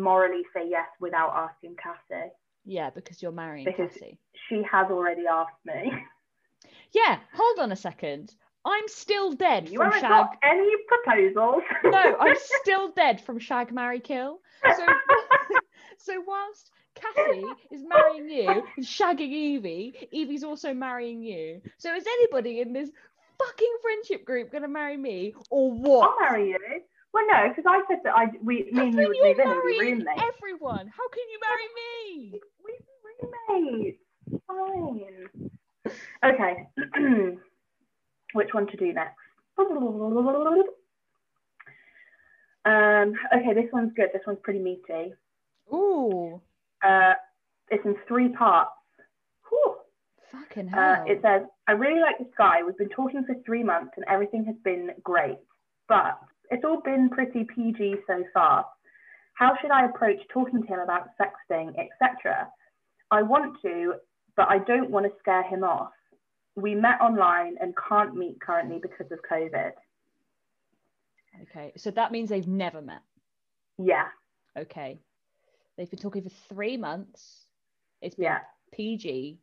morally 0.00 0.42
say 0.54 0.68
yes 0.68 0.86
without 1.00 1.32
asking 1.34 1.76
Cassie. 1.82 2.30
yeah, 2.64 2.90
because 2.90 3.20
you're 3.22 3.32
marrying 3.32 3.64
Because- 3.64 3.92
Cassie. 3.92 4.18
She 4.48 4.62
has 4.70 4.90
already 4.90 5.22
asked 5.26 5.64
me. 5.64 5.92
Yeah, 6.92 7.18
hold 7.34 7.58
on 7.58 7.72
a 7.72 7.76
second. 7.76 8.34
I'm 8.64 8.86
still 8.86 9.32
dead 9.32 9.68
You 9.68 9.78
from 9.78 9.86
haven't 9.86 10.00
Shag. 10.02 10.10
got 10.10 10.36
any 10.42 10.70
proposals. 10.88 11.62
No, 11.84 12.16
I'm 12.20 12.36
still 12.62 12.90
dead 12.92 13.20
from 13.20 13.38
Shag, 13.38 13.72
Marry, 13.72 13.98
Kill. 13.98 14.40
So, 14.76 14.86
so 15.98 16.22
whilst 16.26 16.70
Cassie 16.94 17.44
is 17.70 17.82
marrying 17.82 18.28
you 18.28 18.48
and 18.50 18.62
shagging 18.86 19.32
Evie, 19.32 19.94
Evie's 20.12 20.44
also 20.44 20.72
marrying 20.74 21.22
you. 21.22 21.60
So 21.78 21.94
is 21.94 22.04
anybody 22.06 22.60
in 22.60 22.72
this 22.72 22.90
fucking 23.38 23.76
friendship 23.82 24.24
group 24.24 24.52
gonna 24.52 24.68
marry 24.68 24.96
me 24.96 25.34
or 25.50 25.72
what? 25.72 26.10
I'll 26.10 26.20
marry 26.32 26.50
you. 26.50 26.58
Well, 27.12 27.26
no, 27.26 27.48
because 27.48 27.64
I 27.68 27.82
said 27.88 27.98
that 28.04 28.14
I 28.16 28.26
we 28.42 28.70
me 28.72 28.80
and 28.88 28.94
you 28.94 29.08
would 29.08 29.16
move 29.22 29.38
in 29.38 29.48
and 29.50 29.62
be 29.66 29.80
roommates. 29.80 30.22
everyone. 30.34 30.86
How 30.96 31.08
can 31.08 31.24
you 31.30 31.38
marry 31.46 31.68
me? 31.80 32.40
We'd 32.64 32.84
be 32.86 32.94
roommates. 33.58 33.98
Fine. 34.46 35.50
Okay. 36.24 36.68
Which 38.34 38.54
one 38.54 38.66
to 38.68 38.76
do 38.78 38.92
next? 38.94 39.16
Um, 42.64 43.14
okay, 43.36 43.54
this 43.54 43.70
one's 43.72 43.92
good. 43.94 44.08
This 44.12 44.22
one's 44.26 44.38
pretty 44.42 44.60
meaty. 44.60 45.12
Ooh, 45.72 46.40
Uh, 46.82 47.14
it's 47.70 47.84
in 47.84 47.96
three 48.06 48.28
parts. 48.28 48.70
Whew. 49.48 49.76
fucking 50.30 50.72
Uh, 50.72 50.96
hell. 50.96 51.04
it 51.08 51.20
says, 51.22 51.42
I 51.66 51.72
really 51.72 52.00
like 52.00 52.18
this 52.18 52.28
guy. 52.38 52.62
We've 52.62 52.76
been 52.78 52.88
talking 52.88 53.24
for 53.24 53.34
three 53.44 53.62
months 53.64 53.92
and 53.96 54.04
everything 54.08 54.44
has 54.44 54.56
been 54.64 54.92
great, 55.02 55.38
but 55.88 56.18
it's 56.50 56.64
all 56.64 56.80
been 56.84 57.08
pretty 57.10 57.44
PG 57.44 57.96
so 58.06 58.24
far. 58.34 58.66
How 59.34 59.54
should 59.60 59.70
I 59.70 59.86
approach 59.86 60.18
talking 60.32 60.62
to 60.62 60.68
him 60.68 60.80
about 60.80 61.08
sexting, 61.20 61.74
etc.? 61.78 62.48
I 63.10 63.22
want 63.22 63.56
to, 63.62 63.94
but 64.36 64.48
I 64.48 64.58
don't 64.58 64.90
want 64.90 65.06
to 65.06 65.12
scare 65.18 65.42
him 65.42 65.64
off. 65.64 65.92
We 66.54 66.74
met 66.74 67.00
online 67.00 67.56
and 67.60 67.74
can't 67.88 68.14
meet 68.14 68.40
currently 68.40 68.78
because 68.80 69.10
of 69.10 69.18
COVID. 69.30 69.72
okay, 71.42 71.72
so 71.76 71.90
that 71.92 72.12
means 72.12 72.28
they've 72.28 72.46
never 72.46 72.82
met. 72.82 73.00
Yeah, 73.78 74.08
Okay, 74.58 75.00
they've 75.76 75.90
been 75.90 75.98
talking 75.98 76.22
for 76.22 76.30
three 76.48 76.76
months. 76.76 77.46
It's 78.02 78.16
been 78.16 78.24
yeah. 78.24 78.38
PG. 78.72 79.38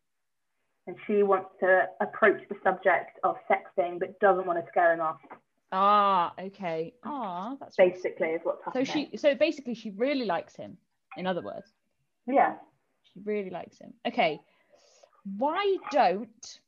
And 0.87 0.95
she 1.07 1.23
wants 1.23 1.49
to 1.61 1.83
approach 2.01 2.41
the 2.49 2.55
subject 2.63 3.19
of 3.23 3.35
sexting, 3.49 3.99
but 3.99 4.19
doesn't 4.19 4.45
want 4.45 4.59
to 4.59 4.65
scare 4.69 4.93
him 4.93 5.01
off. 5.01 5.17
Ah, 5.71 6.33
okay. 6.39 6.93
Ah, 7.03 7.55
that's 7.59 7.75
Basically, 7.75 8.29
is 8.29 8.41
what's 8.43 8.63
So 8.63 8.83
happening. 8.83 9.09
she, 9.11 9.17
so 9.17 9.35
basically, 9.35 9.75
she 9.75 9.91
really 9.91 10.25
likes 10.25 10.55
him. 10.55 10.77
In 11.17 11.27
other 11.27 11.41
words, 11.41 11.71
yeah. 12.27 12.55
she 13.03 13.19
really 13.23 13.49
likes 13.49 13.77
him. 13.79 13.93
Okay, 14.07 14.39
why 15.37 15.77
don't 15.91 16.59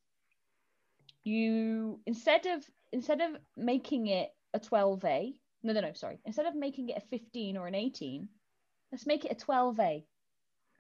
you 1.24 2.00
instead 2.06 2.46
of 2.48 2.64
instead 2.92 3.22
of 3.22 3.38
making 3.56 4.08
it 4.08 4.30
a 4.54 4.60
twelve 4.60 5.04
A? 5.06 5.34
No, 5.64 5.74
no, 5.74 5.82
no. 5.82 5.94
Sorry. 5.94 6.20
Instead 6.26 6.46
of 6.48 6.56
making 6.56 6.90
it 6.90 6.98
a 6.98 7.02
fifteen 7.02 7.58
or 7.58 7.68
an 7.68 7.76
eighteen, 7.76 8.28
let's 8.92 9.06
make 9.06 9.26
it 9.26 9.32
a 9.32 9.36
twelve 9.36 9.80
A. 9.80 10.04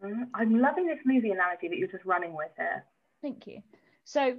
Mhm. 0.03 0.23
I'm 0.33 0.59
loving 0.59 0.87
this 0.87 0.99
movie 1.05 1.31
analogy 1.31 1.67
that 1.69 1.77
you're 1.77 1.87
just 1.87 2.05
running 2.05 2.33
with 2.33 2.49
here. 2.57 2.83
Thank 3.21 3.45
you. 3.45 3.61
So 4.03 4.37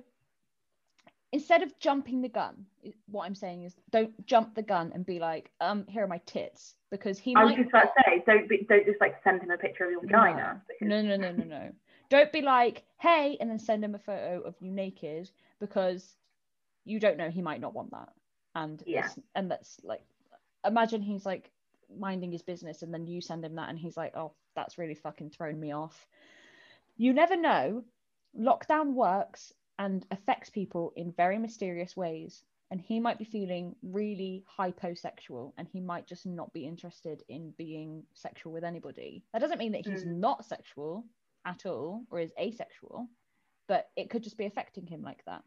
instead 1.32 1.62
of 1.62 1.76
jumping 1.78 2.20
the 2.22 2.28
gun, 2.28 2.66
what 3.06 3.24
I'm 3.24 3.34
saying 3.34 3.62
is 3.62 3.74
don't 3.90 4.26
jump 4.26 4.54
the 4.54 4.62
gun 4.62 4.92
and 4.94 5.04
be 5.04 5.18
like, 5.18 5.50
um, 5.60 5.86
here 5.88 6.04
are 6.04 6.08
my 6.08 6.20
tits, 6.26 6.74
because 6.90 7.18
he 7.18 7.34
might 7.34 7.40
I 7.40 7.44
was 7.44 7.52
might 7.52 7.58
just 7.62 7.68
about 7.70 7.82
to 7.82 8.02
say, 8.06 8.22
don't 8.26 8.48
be, 8.48 8.66
don't 8.68 8.84
just 8.86 9.00
like 9.00 9.16
send 9.24 9.42
him 9.42 9.50
a 9.50 9.56
picture 9.58 9.84
of 9.84 9.90
your 9.92 10.00
vagina. 10.02 10.62
because- 10.68 10.88
No, 10.88 11.00
no, 11.02 11.16
no, 11.16 11.32
no, 11.32 11.44
no. 11.44 11.70
Don't 12.10 12.30
be 12.30 12.42
like, 12.42 12.84
hey, 12.98 13.38
and 13.40 13.50
then 13.50 13.58
send 13.58 13.82
him 13.82 13.94
a 13.94 13.98
photo 13.98 14.42
of 14.42 14.54
you 14.60 14.70
naked 14.70 15.30
because 15.60 16.14
you 16.84 17.00
don't 17.00 17.16
know 17.16 17.30
he 17.30 17.40
might 17.40 17.60
not 17.60 17.72
want 17.74 17.90
that. 17.92 18.10
And 18.54 18.82
Yeah. 18.86 19.08
and 19.34 19.50
that's 19.50 19.80
like, 19.82 20.04
imagine 20.66 21.00
he's 21.00 21.24
like 21.24 21.50
minding 21.98 22.30
his 22.30 22.42
business 22.42 22.82
and 22.82 22.92
then 22.92 23.06
you 23.06 23.22
send 23.22 23.42
him 23.44 23.54
that 23.54 23.70
and 23.70 23.78
he's 23.78 23.96
like, 23.96 24.14
oh, 24.14 24.32
that's 24.54 24.76
really 24.76 24.94
fucking 24.94 25.30
thrown 25.30 25.58
me 25.58 25.72
off. 25.72 26.06
You 26.98 27.14
never 27.14 27.36
know. 27.36 27.82
Lockdown 28.38 28.92
works 28.92 29.54
and 29.82 30.06
affects 30.10 30.48
people 30.50 30.92
in 30.96 31.12
very 31.12 31.38
mysterious 31.38 31.96
ways. 31.96 32.44
And 32.70 32.80
he 32.80 33.00
might 33.00 33.18
be 33.18 33.24
feeling 33.24 33.74
really 33.82 34.44
hyposexual 34.58 35.52
and 35.58 35.68
he 35.70 35.80
might 35.80 36.06
just 36.06 36.24
not 36.24 36.52
be 36.54 36.64
interested 36.66 37.22
in 37.28 37.52
being 37.58 38.04
sexual 38.14 38.52
with 38.52 38.64
anybody. 38.64 39.24
That 39.32 39.40
doesn't 39.40 39.58
mean 39.58 39.72
that 39.72 39.84
he's 39.86 40.04
Mm. 40.04 40.16
not 40.18 40.44
sexual 40.46 41.04
at 41.44 41.66
all 41.66 42.04
or 42.10 42.20
is 42.20 42.32
asexual, 42.38 43.08
but 43.68 43.90
it 43.96 44.08
could 44.08 44.22
just 44.22 44.38
be 44.38 44.46
affecting 44.46 44.86
him 44.86 45.02
like 45.02 45.22
that. 45.26 45.42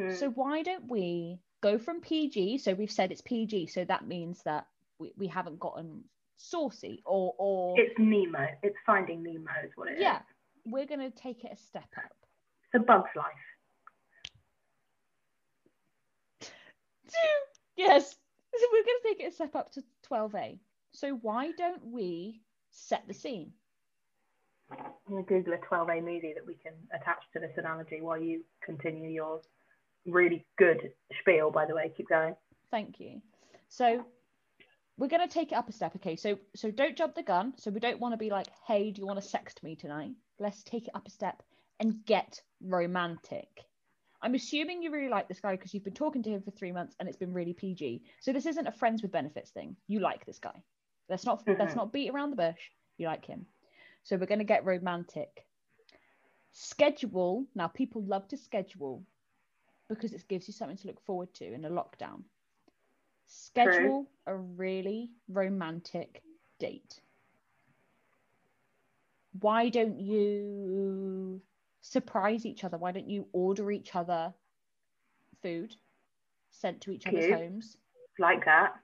Mm. 0.00 0.16
So 0.16 0.30
why 0.30 0.62
don't 0.62 0.88
we 0.88 1.38
go 1.60 1.78
from 1.78 2.00
PG? 2.00 2.58
So 2.58 2.74
we've 2.74 2.90
said 2.90 3.12
it's 3.12 3.20
PG, 3.22 3.66
so 3.68 3.84
that 3.84 4.06
means 4.06 4.42
that 4.44 4.66
we, 4.98 5.12
we 5.16 5.26
haven't 5.28 5.60
gotten 5.60 6.02
saucy 6.38 7.02
or 7.04 7.34
or 7.38 7.78
it's 7.78 7.94
Nemo. 7.98 8.46
It's 8.62 8.76
Finding 8.86 9.22
Nemo, 9.22 9.50
is 9.64 9.72
what 9.76 9.88
it 9.90 9.94
is. 9.94 10.00
yeah, 10.00 10.20
we're 10.64 10.86
gonna 10.86 11.10
take 11.10 11.44
it 11.44 11.52
a 11.52 11.56
step 11.56 11.90
up. 11.96 12.12
It's 12.64 12.82
a 12.82 12.84
bug's 12.84 13.14
life. 13.16 13.44
yes, 17.76 18.16
so 18.56 18.66
we're 18.72 18.82
gonna 18.82 18.98
take 19.04 19.20
it 19.20 19.32
a 19.32 19.34
step 19.34 19.54
up 19.54 19.72
to 19.72 19.82
12A. 20.10 20.58
So 20.92 21.18
why 21.22 21.52
don't 21.56 21.84
we 21.84 22.40
set 22.70 23.06
the 23.06 23.14
scene? 23.14 23.52
I'm 24.70 24.92
gonna 25.08 25.22
Google 25.22 25.54
a 25.54 25.58
12A 25.58 26.00
movie 26.00 26.34
that 26.34 26.46
we 26.46 26.54
can 26.54 26.74
attach 26.92 27.22
to 27.32 27.40
this 27.40 27.52
analogy 27.56 28.00
while 28.00 28.20
you 28.20 28.44
continue 28.64 29.08
your 29.08 29.40
really 30.06 30.46
good 30.58 30.92
spiel. 31.20 31.50
By 31.50 31.66
the 31.66 31.74
way, 31.74 31.92
keep 31.96 32.08
going. 32.08 32.34
Thank 32.70 33.00
you. 33.00 33.20
So 33.68 34.04
we're 34.96 35.08
going 35.08 35.26
to 35.26 35.32
take 35.32 35.52
it 35.52 35.54
up 35.54 35.68
a 35.68 35.72
step. 35.72 35.94
Okay. 35.96 36.16
So 36.16 36.38
so 36.54 36.70
don't 36.70 36.96
jump 36.96 37.14
the 37.14 37.22
gun. 37.22 37.54
So 37.56 37.70
we 37.70 37.80
don't 37.80 38.00
want 38.00 38.12
to 38.12 38.18
be 38.18 38.30
like, 38.30 38.48
hey, 38.66 38.90
do 38.90 39.00
you 39.00 39.06
want 39.06 39.22
to 39.22 39.26
sext 39.26 39.62
me 39.62 39.76
tonight? 39.76 40.12
Let's 40.38 40.62
take 40.62 40.88
it 40.88 40.94
up 40.94 41.06
a 41.06 41.10
step 41.10 41.42
and 41.80 42.04
get 42.04 42.40
romantic. 42.60 43.48
I'm 44.20 44.34
assuming 44.34 44.82
you 44.82 44.90
really 44.90 45.08
like 45.08 45.28
this 45.28 45.40
guy 45.40 45.52
because 45.56 45.72
you've 45.72 45.84
been 45.84 45.94
talking 45.94 46.22
to 46.24 46.30
him 46.30 46.42
for 46.42 46.50
three 46.50 46.72
months 46.72 46.96
and 46.98 47.08
it's 47.08 47.18
been 47.18 47.32
really 47.32 47.52
PG. 47.52 48.02
So 48.20 48.32
this 48.32 48.46
isn't 48.46 48.66
a 48.66 48.72
friends 48.72 49.02
with 49.02 49.12
benefits 49.12 49.50
thing. 49.50 49.76
You 49.86 50.00
like 50.00 50.26
this 50.26 50.38
guy. 50.38 50.62
Let's 51.08 51.24
not 51.24 51.46
let's 51.46 51.74
Mhm. 51.74 51.76
not 51.76 51.92
beat 51.92 52.10
around 52.10 52.30
the 52.30 52.36
bush. 52.36 52.70
You 52.96 53.06
like 53.06 53.24
him. 53.24 53.46
So 54.02 54.16
we're 54.16 54.26
going 54.26 54.40
to 54.40 54.44
get 54.44 54.64
romantic. 54.64 55.46
Schedule. 56.50 57.46
Now 57.54 57.68
people 57.68 58.02
love 58.02 58.26
to 58.28 58.36
schedule 58.36 59.04
because 59.88 60.12
it 60.12 60.26
gives 60.28 60.48
you 60.48 60.54
something 60.54 60.76
to 60.78 60.86
look 60.88 61.00
forward 61.00 61.32
to 61.34 61.52
in 61.52 61.64
a 61.64 61.70
lockdown. 61.70 62.24
Schedule 63.26 64.10
a 64.26 64.36
really 64.36 65.12
romantic 65.28 66.22
date. 66.58 67.00
Why 69.40 69.68
don't 69.68 70.00
you 70.00 71.40
surprise 71.80 72.44
each 72.46 72.64
other? 72.64 72.76
Why 72.78 72.92
don't 72.92 73.08
you 73.08 73.26
order 73.32 73.70
each 73.70 73.94
other 73.94 74.32
food 75.42 75.74
sent 76.50 76.80
to 76.82 76.90
each 76.90 77.06
other's 77.06 77.30
homes? 77.30 77.76
Like 78.18 78.44
that. 78.44 78.74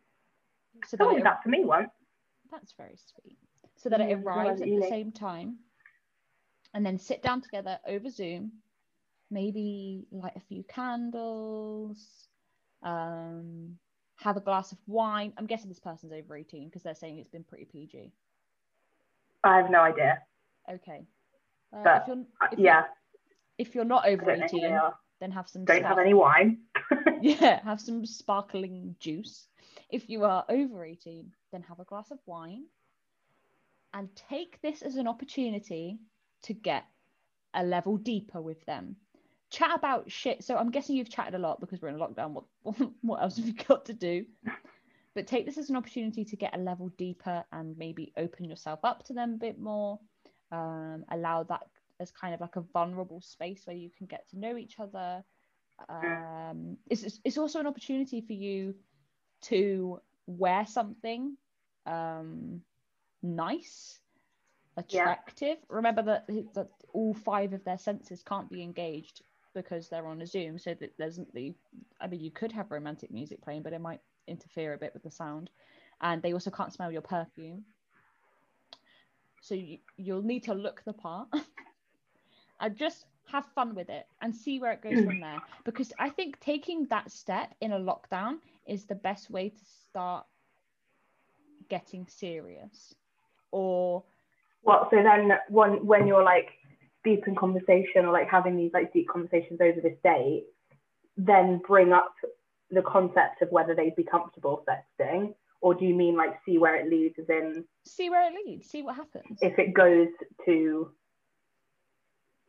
So 0.86 0.96
that 0.96 1.04
Oh, 1.04 1.16
it, 1.16 1.24
that 1.24 1.42
for 1.42 1.48
me 1.48 1.64
once. 1.64 1.90
that's 2.50 2.72
very 2.72 2.96
sweet. 2.96 3.38
So 3.76 3.88
that 3.88 4.00
it 4.00 4.12
arrives 4.12 4.60
at 4.60 4.68
the 4.68 4.86
same 4.88 5.12
time 5.12 5.58
and 6.72 6.84
then 6.84 6.98
sit 6.98 7.22
down 7.22 7.40
together 7.40 7.78
over 7.86 8.08
Zoom, 8.10 8.52
maybe 9.30 10.06
light 10.10 10.36
a 10.36 10.40
few 10.40 10.62
candles, 10.64 12.28
um, 12.82 13.76
have 14.16 14.36
a 14.36 14.40
glass 14.40 14.72
of 14.72 14.78
wine. 14.86 15.32
I'm 15.36 15.46
guessing 15.46 15.68
this 15.68 15.80
person's 15.80 16.12
over 16.12 16.36
18 16.36 16.68
because 16.68 16.82
they're 16.82 16.94
saying 16.94 17.18
it's 17.18 17.28
been 17.28 17.44
pretty 17.44 17.64
PG. 17.64 18.12
I 19.42 19.56
have 19.56 19.70
no 19.70 19.80
idea. 19.80 20.18
Okay. 20.70 21.02
Uh, 21.72 21.82
But, 21.82 22.02
if 22.02 22.08
you're, 22.08 22.16
Uh, 22.16 22.48
if 22.52 22.58
you're- 22.58 22.64
yeah, 22.64 22.84
if 23.58 23.74
you're 23.74 23.84
not 23.84 24.06
over 24.06 24.24
don't 24.24 24.40
know 24.40 24.46
who 24.46 24.56
18, 24.58 24.92
then 25.20 25.30
have 25.30 25.48
some 25.48 25.64
Don't 25.64 25.84
have 25.84 25.98
any 25.98 26.14
wine. 26.14 26.62
yeah, 27.22 27.62
have 27.62 27.80
some 27.80 28.04
sparkling 28.04 28.96
juice. 28.98 29.48
If 29.90 30.08
you 30.08 30.24
are 30.24 30.44
over 30.48 30.84
18, 30.84 31.32
then 31.52 31.62
have 31.62 31.80
a 31.80 31.84
glass 31.84 32.10
of 32.10 32.18
wine 32.26 32.64
and 33.92 34.08
take 34.16 34.60
this 34.60 34.82
as 34.82 34.96
an 34.96 35.06
opportunity 35.06 35.98
to 36.42 36.52
get 36.52 36.84
a 37.54 37.64
level 37.64 37.96
deeper 37.96 38.42
with 38.42 38.64
them. 38.66 38.96
Chat 39.50 39.70
about 39.74 40.10
shit. 40.10 40.42
So 40.42 40.56
I'm 40.56 40.70
guessing 40.70 40.96
you've 40.96 41.08
chatted 41.08 41.34
a 41.34 41.38
lot 41.38 41.60
because 41.60 41.80
we're 41.80 41.88
in 41.88 41.96
lockdown. 41.96 42.32
What 42.32 42.44
what 43.02 43.22
else 43.22 43.36
have 43.36 43.46
you 43.46 43.52
got 43.54 43.84
to 43.86 43.92
do? 43.92 44.26
But 45.14 45.28
take 45.28 45.46
this 45.46 45.58
as 45.58 45.70
an 45.70 45.76
opportunity 45.76 46.24
to 46.24 46.36
get 46.36 46.56
a 46.56 46.58
level 46.58 46.88
deeper 46.98 47.44
and 47.52 47.78
maybe 47.78 48.12
open 48.16 48.44
yourself 48.44 48.80
up 48.82 49.04
to 49.04 49.12
them 49.12 49.34
a 49.34 49.38
bit 49.38 49.60
more. 49.60 50.00
Um, 50.52 51.04
allow 51.10 51.42
that 51.44 51.66
as 52.00 52.10
kind 52.10 52.34
of 52.34 52.40
like 52.40 52.56
a 52.56 52.60
vulnerable 52.60 53.20
space 53.20 53.62
where 53.66 53.76
you 53.76 53.90
can 53.96 54.06
get 54.06 54.28
to 54.30 54.38
know 54.38 54.56
each 54.56 54.78
other 54.78 55.24
um, 55.88 56.76
it's, 56.88 57.02
it's- 57.02 57.38
also 57.38 57.60
an 57.60 57.66
opportunity 57.66 58.20
for 58.20 58.32
you 58.32 58.74
to 59.42 60.00
wear 60.26 60.66
something 60.66 61.36
um, 61.86 62.62
nice, 63.22 63.98
attractive. 64.76 65.58
Remember 65.68 66.02
that, 66.02 66.26
that 66.54 66.68
all 66.92 67.14
five 67.14 67.52
of 67.52 67.64
their 67.64 67.78
senses 67.78 68.22
can't 68.22 68.50
be 68.50 68.62
engaged 68.62 69.22
because 69.54 69.88
they're 69.88 70.06
on 70.06 70.22
a 70.22 70.26
Zoom, 70.26 70.58
so 70.58 70.74
that 70.74 70.92
there's 70.98 71.20
the. 71.32 71.54
I 72.00 72.06
mean, 72.08 72.20
you 72.20 72.30
could 72.30 72.52
have 72.52 72.70
romantic 72.70 73.10
music 73.10 73.42
playing, 73.42 73.62
but 73.62 73.72
it 73.72 73.80
might 73.80 74.00
interfere 74.26 74.72
a 74.74 74.78
bit 74.78 74.94
with 74.94 75.02
the 75.02 75.10
sound, 75.10 75.50
and 76.00 76.22
they 76.22 76.32
also 76.32 76.50
can't 76.50 76.72
smell 76.72 76.90
your 76.90 77.02
perfume. 77.02 77.64
So 79.44 79.54
you, 79.54 79.76
you'll 79.98 80.22
need 80.22 80.44
to 80.44 80.54
look 80.54 80.82
the 80.86 80.94
part, 80.94 81.28
and 82.60 82.74
just 82.74 83.04
have 83.26 83.44
fun 83.54 83.74
with 83.74 83.90
it 83.90 84.06
and 84.22 84.34
see 84.34 84.58
where 84.58 84.72
it 84.72 84.80
goes 84.80 85.04
from 85.04 85.20
there. 85.20 85.38
Because 85.64 85.92
I 85.98 86.08
think 86.08 86.40
taking 86.40 86.86
that 86.86 87.10
step 87.10 87.54
in 87.60 87.72
a 87.72 87.78
lockdown 87.78 88.38
is 88.66 88.86
the 88.86 88.94
best 88.94 89.30
way 89.30 89.50
to 89.50 89.64
start 89.86 90.24
getting 91.68 92.06
serious, 92.06 92.94
or 93.50 94.02
What? 94.62 94.88
So 94.90 95.02
then, 95.02 95.32
when 95.50 95.84
when 95.84 96.06
you're 96.06 96.24
like 96.24 96.48
deep 97.04 97.28
in 97.28 97.36
conversation 97.36 98.06
or 98.06 98.12
like 98.12 98.30
having 98.30 98.56
these 98.56 98.72
like 98.72 98.94
deep 98.94 99.08
conversations 99.08 99.60
over 99.60 99.78
this 99.82 99.98
date, 100.02 100.46
then 101.18 101.60
bring 101.68 101.92
up 101.92 102.14
the 102.70 102.80
concept 102.80 103.42
of 103.42 103.50
whether 103.50 103.74
they'd 103.74 103.94
be 103.94 104.04
comfortable 104.04 104.64
sexting, 104.66 105.34
or 105.64 105.74
do 105.74 105.86
you 105.86 105.94
mean 105.94 106.14
like 106.14 106.34
see 106.44 106.58
where 106.58 106.76
it 106.76 106.90
leads, 106.90 107.18
as 107.18 107.30
in 107.30 107.64
see 107.86 108.10
where 108.10 108.28
it 108.30 108.34
leads, 108.44 108.68
see 108.68 108.82
what 108.82 108.96
happens. 108.96 109.38
if 109.40 109.58
it 109.58 109.72
goes 109.72 110.08
to 110.44 110.90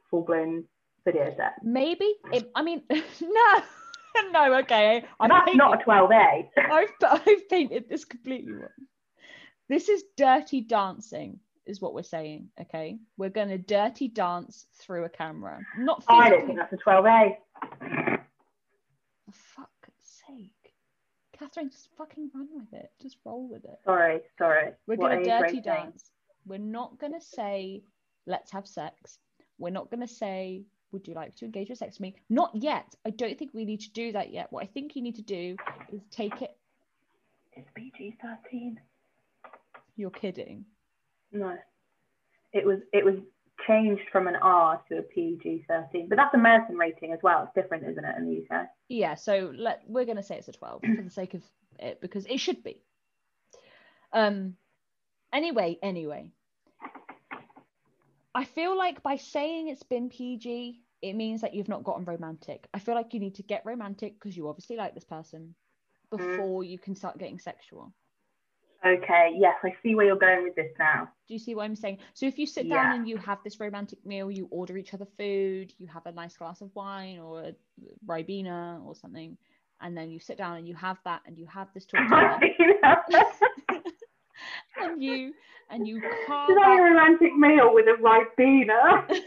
full 0.10 0.23
blown 0.23 0.65
video 1.06 1.34
set? 1.38 1.54
Maybe 1.63 2.13
it, 2.34 2.51
I 2.54 2.62
mean, 2.62 2.84
no, 2.89 3.54
no, 4.34 4.56
okay. 4.60 5.06
I 5.17 5.28
That's 5.30 5.45
painted- 5.45 5.58
not 5.58 5.82
a 5.82 5.86
12A. 5.86 6.49
I've, 6.58 6.89
I've 7.10 7.49
painted 7.49 7.88
this 7.88 8.04
completely 8.04 8.51
wrong. 8.51 8.67
This 9.69 9.88
is 9.88 10.04
dirty 10.17 10.60
dancing, 10.60 11.39
is 11.65 11.80
what 11.80 11.93
we're 11.93 12.04
saying. 12.04 12.49
Okay, 12.60 12.97
we're 13.17 13.30
going 13.30 13.47
to 13.47 13.58
dirty 13.58 14.10
dance 14.10 14.65
through 14.82 15.06
a 15.06 15.10
camera, 15.10 15.62
not 15.78 16.04
I 16.10 16.30
don't 16.32 16.47
think 16.47 16.60
that's 16.60 16.73
a 16.73 16.78
12A. 16.78 17.38
For 19.25 19.32
fuck's 19.56 20.21
sake, 20.28 20.51
Catherine, 21.38 21.69
just 21.69 21.89
fucking 21.98 22.32
run 22.34 22.48
with 22.54 22.74
it. 22.74 22.91
Just 23.02 23.17
roll 23.26 23.48
with 23.48 23.65
it. 23.65 23.80
Sorry, 23.84 24.21
sorry. 24.38 24.71
We're 24.88 24.95
What 24.95 25.10
to 25.10 25.24
dirty 25.24 25.62
dance. 25.62 26.12
We're 26.45 26.60
not 26.60 26.98
going 27.00 27.13
to 27.13 27.21
say, 27.21 27.84
let's 28.26 28.52
have 28.52 28.67
sex. 28.67 29.19
We're 29.58 29.71
not 29.71 29.89
going 29.89 30.02
to 30.02 30.13
say, 30.13 30.63
would 30.91 31.08
you 31.08 31.13
like 31.13 31.36
to 31.36 31.45
engage 31.45 31.69
with 31.69 31.80
sex 31.80 31.95
with 31.95 32.02
me? 32.02 32.15
Not 32.30 32.52
yet. 32.54 32.95
I 33.06 33.10
don't 33.10 33.38
think 33.38 33.52
we 33.54 33.65
need 33.65 33.82
to 33.82 33.91
do 33.91 34.12
that 34.13 34.32
yet. 34.32 34.48
What 34.52 34.63
I 34.63 34.67
think 34.67 34.95
you 34.95 35.02
need 35.02 35.15
to 35.15 35.21
do 35.21 35.56
is 35.91 36.02
take 36.12 36.41
it. 36.41 36.56
It's 37.54 37.69
PG 37.76 38.17
13. 38.21 38.80
You're 39.98 40.10
kidding. 40.12 40.65
No. 41.32 41.58
It 42.54 42.65
was 42.65 42.80
it 42.93 43.04
was 43.04 43.15
changed 43.67 44.03
from 44.11 44.27
an 44.27 44.35
R 44.35 44.81
to 44.89 44.99
a 44.99 45.01
PG 45.01 45.65
13. 45.67 46.07
But 46.09 46.17
that's 46.17 46.33
a 46.33 46.37
American 46.37 46.75
rating 46.75 47.13
as 47.13 47.19
well. 47.23 47.43
It's 47.43 47.53
different, 47.55 47.89
isn't 47.89 48.03
it, 48.03 48.17
in 48.17 48.25
the 48.25 48.55
UK? 48.55 48.67
Yeah, 48.89 49.15
so 49.15 49.51
let 49.55 49.81
we're 49.87 50.05
going 50.05 50.17
to 50.17 50.23
say 50.23 50.37
it's 50.37 50.47
a 50.47 50.53
12 50.53 50.81
for 50.81 51.01
the 51.03 51.09
sake 51.09 51.33
of 51.33 51.43
it 51.79 52.01
because 52.01 52.25
it 52.25 52.39
should 52.39 52.63
be. 52.63 52.81
Um 54.13 54.55
anyway, 55.33 55.77
anyway. 55.81 56.31
I 58.33 58.43
feel 58.43 58.77
like 58.77 59.01
by 59.01 59.15
saying 59.15 59.69
it's 59.69 59.83
been 59.83 60.09
PG, 60.09 60.81
it 61.01 61.13
means 61.13 61.41
that 61.41 61.53
you've 61.53 61.69
not 61.69 61.83
gotten 61.83 62.03
romantic. 62.03 62.67
I 62.73 62.79
feel 62.79 62.95
like 62.95 63.13
you 63.13 63.19
need 63.19 63.35
to 63.35 63.43
get 63.43 63.65
romantic 63.65 64.15
because 64.15 64.35
you 64.35 64.49
obviously 64.49 64.75
like 64.75 64.93
this 64.93 65.05
person 65.05 65.55
before 66.09 66.63
you 66.63 66.77
can 66.77 66.95
start 66.95 67.17
getting 67.17 67.39
sexual. 67.39 67.93
Okay, 68.86 69.32
yes, 69.36 69.56
I 69.63 69.74
see 69.82 69.95
where 69.95 70.06
you're 70.06 70.15
going 70.15 70.43
with 70.43 70.56
this 70.56 70.71
now. 70.78 71.10
Do 71.28 71.34
you 71.34 71.39
see 71.39 71.56
what 71.56 71.63
I'm 71.63 71.76
saying? 71.76 71.98
So 72.13 72.28
if 72.28 72.38
you 72.38 72.45
sit 72.45 72.67
Yeah. 72.67 72.84
down 72.84 72.93
and 72.93 73.08
you 73.08 73.17
have 73.17 73.39
this 73.43 73.60
romantic 73.60 74.06
meal, 74.06 74.30
you 74.30 74.48
order 74.52 74.78
each 74.78 74.93
other 74.93 75.08
food, 75.17 75.74
you 75.80 75.88
have 75.88 76.06
a 76.06 76.12
nice 76.12 76.38
glass 76.38 76.62
of 76.62 76.69
wine 76.76 77.17
or 77.19 77.41
a 77.41 77.56
Ribena 78.08 78.86
or 78.86 78.95
something, 78.95 79.38
and 79.82 79.98
then 79.98 80.12
you 80.12 80.19
sit 80.19 80.38
down 80.38 80.58
and 80.58 80.67
you 80.67 80.76
have 80.76 81.00
that 81.04 81.21
and 81.26 81.36
you 81.38 81.48
have 81.48 81.67
this 81.74 81.88
talk 81.88 82.02
together, 82.08 82.39
and 84.84 85.02
you 85.02 85.34
and 85.71 85.88
you 85.88 86.00
carve 86.28 86.50
Did 86.50 86.58
I 86.63 86.78
a 86.78 86.82
romantic 86.84 87.36
meal 87.36 87.74
with 87.74 87.88
a 87.88 87.98
Ribena? 88.00 89.08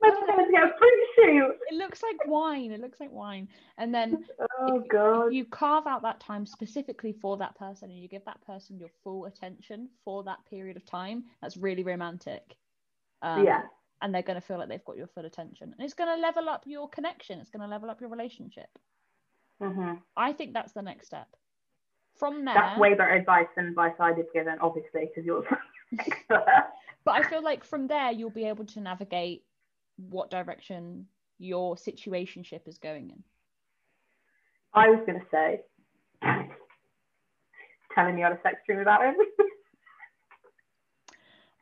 My 0.00 0.10
Well, 0.10 0.24
friends 0.26 0.50
get 0.52 0.78
fruit 0.78 1.06
shoot. 1.16 1.54
it 1.70 1.74
looks 1.74 2.02
like 2.02 2.26
wine. 2.26 2.70
It 2.72 2.80
looks 2.80 3.00
like 3.00 3.12
wine, 3.12 3.48
and 3.78 3.94
then 3.94 4.24
Oh, 4.60 4.78
if, 4.78 4.84
if 5.28 5.32
you 5.32 5.44
carve 5.44 5.86
out 5.86 6.02
that 6.02 6.20
time 6.20 6.46
specifically 6.46 7.12
for 7.12 7.36
that 7.38 7.56
person 7.56 7.90
and 7.90 7.98
you 8.00 8.08
give 8.08 8.24
that 8.24 8.40
person 8.46 8.78
your 8.78 8.90
full 9.04 9.26
attention 9.26 9.88
for 10.04 10.22
that 10.24 10.38
period 10.48 10.76
of 10.76 10.84
time, 10.84 11.24
that's 11.42 11.56
really 11.56 11.82
romantic. 11.84 12.56
Um, 13.22 13.44
yeah. 13.44 13.62
and 14.02 14.14
they're 14.14 14.22
going 14.22 14.40
to 14.40 14.46
feel 14.46 14.58
like 14.58 14.68
they've 14.68 14.84
got 14.84 14.96
your 14.96 15.08
full 15.08 15.24
attention 15.24 15.74
and 15.76 15.84
it's 15.84 15.94
going 15.94 16.08
to 16.14 16.20
level 16.22 16.48
up 16.48 16.62
your 16.66 16.88
connection 16.88 17.40
it's 17.40 17.50
going 17.50 17.62
to 17.62 17.66
level 17.66 17.90
up 17.90 18.00
your 18.00 18.10
relationship 18.10 18.68
hmm 19.60 19.94
i 20.16 20.32
think 20.32 20.54
that's 20.54 20.72
the 20.72 20.82
next 20.82 21.06
step 21.06 21.26
from 22.16 22.44
there 22.44 22.54
That's 22.54 22.78
way 22.78 22.94
better 22.94 23.10
advice 23.10 23.48
than 23.56 23.66
advice 23.66 23.94
I 23.98 24.12
did 24.12 24.26
given, 24.32 24.56
obviously, 24.60 25.06
because 25.08 25.24
you're 25.24 25.42
but 26.28 26.44
i 27.08 27.28
feel 27.28 27.42
like 27.42 27.64
from 27.64 27.88
there 27.88 28.12
you'll 28.12 28.30
be 28.30 28.44
able 28.44 28.66
to 28.66 28.80
navigate 28.80 29.42
what 29.98 30.30
direction 30.30 31.06
your 31.38 31.76
situationship 31.76 32.66
is 32.66 32.78
going 32.78 33.10
in 33.10 33.22
I 34.74 34.90
was 34.90 35.00
going 35.06 35.18
to 35.18 35.26
say, 35.30 35.60
telling 37.94 38.14
me 38.14 38.22
on 38.22 38.32
a 38.32 38.38
sex 38.42 38.56
dream 38.66 38.80
about 38.80 39.02
him. 39.02 39.14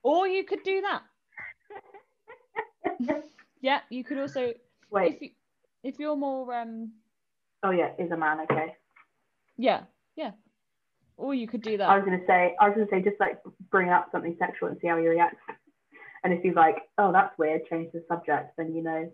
or 0.03 0.27
you 0.27 0.43
could 0.45 0.63
do 0.65 0.83
that 0.83 1.03
yeah 3.61 3.81
you 3.91 4.05
could 4.05 4.19
also 4.19 4.53
Wait, 4.91 5.15
if 5.15 5.23
you 5.23 5.31
if 5.83 5.99
you're 5.99 6.17
more 6.17 6.55
um 6.55 6.93
oh 7.63 7.71
yeah, 7.71 7.91
is 7.99 8.11
a 8.11 8.17
man, 8.17 8.41
okay. 8.41 8.75
yeah 9.57 9.83
yeah 10.15 10.33
or 11.17 11.35
you 11.35 11.47
could 11.47 11.63
do 11.63 11.79
that. 11.79 11.89
I 11.89 11.97
was 11.97 12.05
going 12.05 12.21
to 12.21 12.27
say, 12.27 12.55
I 12.61 12.69
was 12.69 12.77
going 12.77 12.87
to 12.87 12.95
say, 12.95 13.03
just 13.03 13.21
like 13.21 13.39
bring 13.71 13.89
up 13.89 14.09
something 14.13 14.37
sexual 14.39 14.69
and 14.69 14.79
see 14.81 14.89
how 14.89 14.99
he 14.99 15.07
reacts. 15.07 15.39
And 16.25 16.33
if 16.33 16.43
he's 16.43 16.55
like, 16.55 16.79
oh, 16.99 17.13
that's 17.13 17.37
weird, 17.39 17.67
change 17.67 17.93
the 17.93 18.03
subject, 18.09 18.53
then 18.57 18.75
you 18.75 18.83
know 18.83 19.11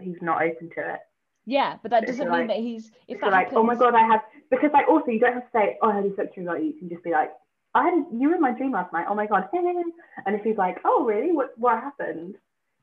he's 0.00 0.20
not 0.20 0.42
open 0.42 0.68
to 0.76 0.94
it. 0.94 1.00
yeah 1.46 1.76
but 1.82 1.90
that 1.90 2.06
doesn't 2.06 2.28
mean 2.28 2.40
like- 2.40 2.48
that 2.48 2.56
he's 2.58 2.90
if 3.08 3.20
that 3.20 3.30
like, 3.32 3.52
oh 3.52 3.62
my 3.62 3.74
god, 3.74 3.94
I 3.94 4.04
had 4.04 4.20
because 4.50 4.70
like 4.72 4.88
also 4.88 5.10
you 5.10 5.20
don't 5.20 5.34
have 5.34 5.44
to 5.44 5.50
say, 5.54 5.76
oh, 5.82 5.90
I 5.90 5.96
had 5.96 6.04
a 6.06 6.14
sex 6.16 6.34
dream 6.34 6.46
about 6.48 6.60
you. 6.62 6.68
You 6.72 6.78
can 6.78 6.88
just 6.88 7.04
be 7.04 7.12
like, 7.12 7.30
I 7.74 7.84
had 7.84 7.94
a, 7.94 8.04
you 8.18 8.28
were 8.28 8.34
in 8.34 8.40
my 8.40 8.52
dream 8.52 8.72
last 8.72 8.92
night. 8.92 9.06
Oh 9.08 9.14
my 9.14 9.26
god, 9.26 9.48
and 9.52 10.34
if 10.34 10.42
he's 10.42 10.56
like, 10.56 10.78
oh 10.84 11.04
really, 11.04 11.32
what 11.32 11.50
what 11.56 11.74
happened? 11.80 12.36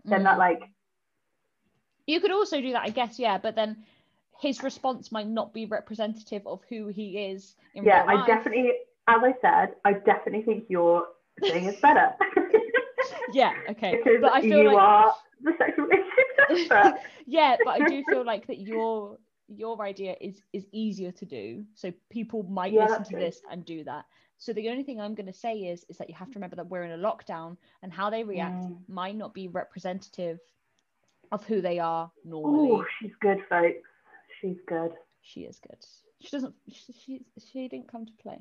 Then 0.06 0.22
Mm. 0.22 0.24
that 0.24 0.38
like, 0.38 0.64
You 2.06 2.20
could 2.20 2.32
also 2.32 2.60
do 2.62 2.72
that, 2.74 2.84
I 2.84 2.90
guess, 2.90 3.18
yeah, 3.20 3.38
but 3.38 3.56
then 3.56 3.78
his 4.42 4.62
response 4.64 5.12
might 5.12 5.28
not 5.28 5.54
be 5.54 5.66
representative 5.66 6.46
of 6.46 6.60
who 6.70 6.88
he 6.88 7.18
is 7.32 7.56
in 7.76 7.86
yeah, 7.86 8.04
I 8.08 8.26
definitely, 8.26 8.72
as 9.08 9.22
I 9.24 9.34
said, 9.42 9.76
I 9.86 9.94
definitely 9.94 10.42
think 10.42 10.66
your 10.70 11.06
thing 11.40 11.66
is 11.66 11.78
better 11.78 12.14
Yeah, 13.34 13.54
okay. 13.70 13.96
because 13.98 14.22
But 14.22 14.34
I 14.34 14.42
feel 14.42 14.60
you 14.64 14.68
like 14.70 14.78
are 14.78 15.16
the 15.42 15.54
sexual 15.58 15.88
yeah, 17.28 17.58
but 17.64 17.72
I 17.72 17.80
do 17.88 18.04
feel 18.04 18.26
like 18.26 18.48
that 18.48 18.60
your 18.60 19.18
your 19.48 19.82
idea 19.82 20.16
is 20.22 20.42
is 20.54 20.66
easier 20.72 21.12
to 21.12 21.26
do. 21.26 21.64
So 21.76 21.92
people 22.10 22.44
might 22.44 22.74
Yeah, 22.74 22.86
listen 22.86 23.04
to 23.06 23.10
true. 23.12 23.20
this 23.20 23.42
and 23.52 23.66
do 23.66 23.84
that. 23.84 24.06
So 24.38 24.52
the 24.54 24.70
only 24.70 24.84
thing 24.84 25.00
I'm 25.00 25.16
going 25.16 25.28
to 25.28 25.34
say 25.34 25.54
is 25.58 25.86
is 25.90 25.98
that 25.98 26.10
you 26.10 26.16
have 26.16 26.30
to 26.32 26.36
remember 26.40 26.56
that 26.58 26.68
we're 26.70 26.84
in 26.84 27.00
a 27.00 27.04
lockdown 27.04 27.58
and 27.82 27.92
how 27.94 28.10
they 28.10 28.24
react 28.24 28.66
Mm. 28.66 28.78
might 28.88 29.16
not 29.16 29.34
be 29.34 29.48
representative 29.48 30.40
of 31.32 31.44
who 31.46 31.62
they 31.62 31.80
are 31.80 32.12
normally. 32.26 32.70
Oh, 32.72 32.86
she's 33.00 33.16
good, 33.22 33.40
folks. 33.50 33.88
She's 34.42 34.58
good. 34.68 34.92
She 35.22 35.42
is 35.42 35.60
good. 35.60 35.78
She 36.22 36.30
doesn't. 36.32 36.54
She 36.72 36.94
she, 36.94 37.22
she 37.40 37.68
didn't 37.68 37.88
come 37.92 38.06
to 38.06 38.14
play. 38.22 38.40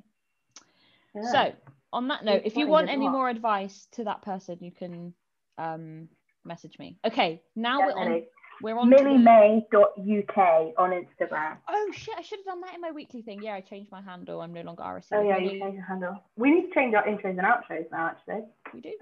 Yeah. 1.15 1.33
So, 1.33 1.53
on 1.93 2.09
that 2.09 2.25
note, 2.25 2.43
She's 2.45 2.53
if 2.53 2.59
you 2.59 2.67
want 2.67 2.89
any 2.89 3.09
more 3.09 3.29
advice 3.29 3.87
to 3.93 4.05
that 4.05 4.23
person, 4.23 4.59
you 4.61 4.71
can 4.71 5.13
um, 5.59 6.09
message 6.45 6.79
me. 6.79 6.99
Okay, 7.05 7.43
now 7.55 7.81
we're 7.81 7.93
on. 7.93 7.97
Definitely. 8.07 8.29
We're 8.63 8.79
on. 8.79 8.91
to 8.91 8.97
the- 8.97 9.03
MillyMay.uk 9.03 10.73
on 10.79 10.91
Instagram. 10.91 11.57
Oh 11.69 11.91
shit! 11.93 12.15
I 12.17 12.23
should 12.23 12.39
have 12.41 12.47
done 12.47 12.61
that 12.63 12.75
in 12.75 12.81
my 12.81 12.93
weekly 12.93 13.23
thing. 13.23 13.43
Yeah, 13.43 13.55
I 13.55 13.61
changed 13.61 13.91
my 13.91 14.01
handle. 14.01 14.41
I'm 14.41 14.53
no 14.53 14.63
longer 14.63 14.83
RSC. 14.83 15.09
Oh 15.13 15.23
yeah, 15.23 15.39
you 15.39 15.59
changed 15.59 15.75
your 15.75 15.85
handle. 15.85 16.23
We 16.37 16.51
need 16.51 16.69
to 16.69 16.75
change 16.75 16.95
our 16.95 17.05
intros 17.05 17.39
and 17.39 17.41
outros 17.41 17.91
now. 17.91 18.07
Actually, 18.07 18.45
We 18.73 18.81
do. 18.81 18.93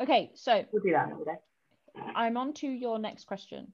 Okay, 0.00 0.32
so 0.34 0.64
we'll 0.72 0.82
do 0.82 0.90
that 0.92 1.06
another 1.06 1.24
day. 1.24 1.36
I'm 2.16 2.36
on 2.36 2.52
to 2.54 2.66
your 2.66 2.98
next 2.98 3.26
question, 3.26 3.72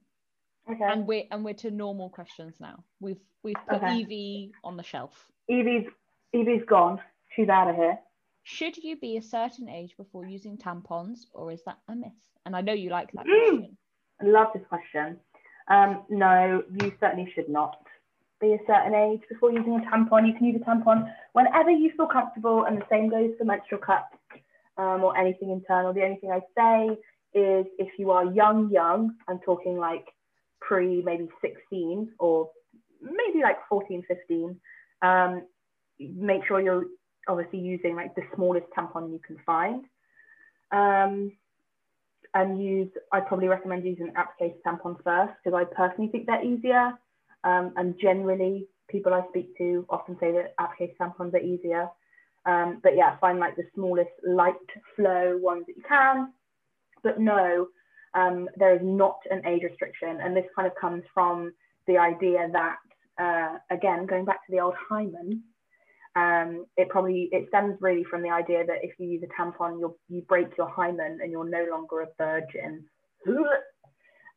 Okay. 0.71 0.85
and 0.85 1.07
we're 1.07 1.25
and 1.31 1.45
we're 1.45 1.55
to 1.55 1.71
normal 1.71 2.11
questions 2.11 2.55
now. 2.61 2.85
We've 3.01 3.21
we've 3.43 3.57
put 3.69 3.83
Okay. 3.83 3.97
Evie 3.97 4.53
on 4.63 4.77
the 4.77 4.83
shelf. 4.83 5.27
Evie's 5.49 5.87
Evie's 6.35 6.63
gone. 6.69 7.01
She's 7.41 7.49
out 7.49 7.71
of 7.71 7.77
here. 7.77 7.99
Should 8.43 8.77
you 8.77 8.97
be 8.99 9.17
a 9.17 9.23
certain 9.23 9.67
age 9.67 9.97
before 9.97 10.27
using 10.27 10.59
tampons, 10.59 11.21
or 11.33 11.51
is 11.51 11.63
that 11.65 11.79
a 11.89 11.97
myth? 11.97 12.13
And 12.45 12.55
I 12.55 12.61
know 12.61 12.75
you 12.75 12.91
like 12.91 13.11
that 13.13 13.25
Mm. 13.25 13.49
question. 13.49 13.79
I 14.21 14.25
love 14.27 14.53
this 14.53 14.67
question. 14.67 15.19
Um, 15.69 16.05
no, 16.11 16.63
you 16.71 16.93
certainly 17.01 17.31
should 17.31 17.49
not 17.49 17.83
be 18.41 18.53
a 18.53 18.59
certain 18.67 18.95
age 18.95 19.23
before 19.27 19.53
using 19.53 19.77
a 19.77 19.81
tampon. 19.91 20.27
You 20.27 20.35
can 20.35 20.45
use 20.49 20.61
a 20.61 20.65
tampon 20.67 21.11
whenever 21.33 21.71
you 21.71 21.91
feel 21.93 22.09
comfortable, 22.09 22.65
and 22.65 22.77
the 22.77 22.87
same 22.91 23.09
goes 23.09 23.35
for 23.39 23.45
menstrual 23.45 23.81
cups 23.81 24.19
um, 24.77 25.03
or 25.03 25.17
anything 25.17 25.51
internal. 25.51 25.95
The 25.95 26.05
only 26.05 26.17
thing 26.17 26.31
I 26.33 26.43
say 26.55 26.99
is 27.33 27.65
if 27.79 27.99
you 27.99 28.11
are 28.11 28.27
young, 28.27 28.69
young, 28.71 29.17
I'm 29.29 29.39
talking 29.39 29.79
like 29.79 30.07
pre 30.61 31.01
maybe 31.01 31.31
16 31.41 32.13
or 32.19 32.51
maybe 33.01 33.41
like 33.43 33.67
14, 33.67 34.03
15, 34.07 34.61
um, 35.01 35.47
make 35.99 36.45
sure 36.47 36.61
you're 36.61 36.85
obviously 37.29 37.59
using 37.59 37.97
like 37.97 38.15
the 38.15 38.23
smallest 38.35 38.67
tampon 38.77 39.13
you 39.13 39.21
can 39.27 39.39
find. 39.45 39.85
Um, 40.73 41.33
and 42.35 42.63
use, 42.63 42.91
I'd 43.13 43.27
probably 43.27 43.49
recommend 43.49 43.85
using 43.85 44.09
an 44.09 44.15
applicator 44.15 44.55
tampon 44.65 45.03
first 45.03 45.33
because 45.43 45.57
I 45.57 45.65
personally 45.75 46.11
think 46.11 46.27
they're 46.27 46.45
easier. 46.45 46.93
Um, 47.43 47.73
and 47.77 47.99
generally, 48.01 48.69
people 48.89 49.15
I 49.15 49.23
speak 49.31 49.57
to 49.59 49.85
often 49.89 50.17
say 50.21 50.33
that 50.33 50.55
applicator 50.59 50.97
tampons 50.97 51.35
are 51.35 51.39
easier. 51.39 51.89
Um, 52.47 52.81
but 52.83 52.97
yeah, 52.97 53.19
find 53.19 53.39
like 53.39 53.57
the 53.57 53.65
smallest 53.75 54.11
light 54.27 54.55
flow 54.97 55.39
ones 55.39 55.65
that 55.67 55.77
you 55.77 55.83
can. 55.87 56.33
But 57.03 57.19
no, 57.19 57.69
um, 58.15 58.49
there 58.57 58.75
is 58.75 58.81
not 58.83 59.19
an 59.31 59.45
age 59.47 59.63
restriction. 59.63 60.19
And 60.21 60.37
this 60.37 60.47
kind 60.55 60.67
of 60.67 60.75
comes 60.81 61.03
from 61.13 61.53
the 61.87 61.99
idea 61.99 62.49
that, 62.53 62.77
uh, 63.19 63.59
again, 63.75 64.07
going 64.07 64.25
back 64.25 64.47
to 64.47 64.53
the 64.53 64.61
old 64.61 64.75
hymen, 64.89 65.43
um, 66.17 66.67
it 66.77 66.89
probably 66.89 67.29
it 67.33 67.47
stems 67.49 67.77
really 67.81 68.05
from 68.05 68.23
the 68.23 68.31
idea 68.31 68.65
that 68.67 68.79
if 68.83 68.93
you 68.99 69.07
use 69.07 69.23
a 69.23 69.41
tampon, 69.43 69.79
you 69.79 69.97
you 70.09 70.23
break 70.23 70.49
your 70.59 70.69
hymen 70.69 71.19
and 71.23 71.31
you're 71.31 71.49
no 71.49 71.67
longer 71.71 72.01
a 72.03 72.09
virgin. 72.19 72.85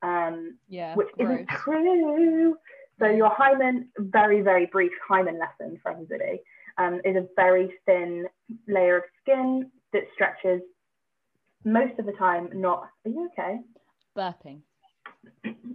Um, 0.01 0.57
Yeah. 0.67 0.95
which 0.95 1.07
gross. 1.17 1.31
isn't 1.31 1.49
true. 1.49 2.57
So 2.99 3.05
your 3.07 3.29
hymen, 3.29 3.87
very 3.97 4.41
very 4.41 4.65
brief 4.65 4.91
hymen 5.07 5.39
lesson 5.39 5.79
for 5.81 5.91
everybody, 5.91 6.41
um, 6.77 6.99
is 7.05 7.15
a 7.15 7.25
very 7.37 7.73
thin 7.85 8.27
layer 8.67 8.97
of 8.97 9.03
skin 9.21 9.71
that 9.93 10.03
stretches 10.13 10.61
most 11.63 11.97
of 11.99 12.05
the 12.05 12.11
time. 12.13 12.49
Not 12.53 12.89
are 13.05 13.09
you 13.09 13.29
okay? 13.31 13.61
Burping. 14.17 14.61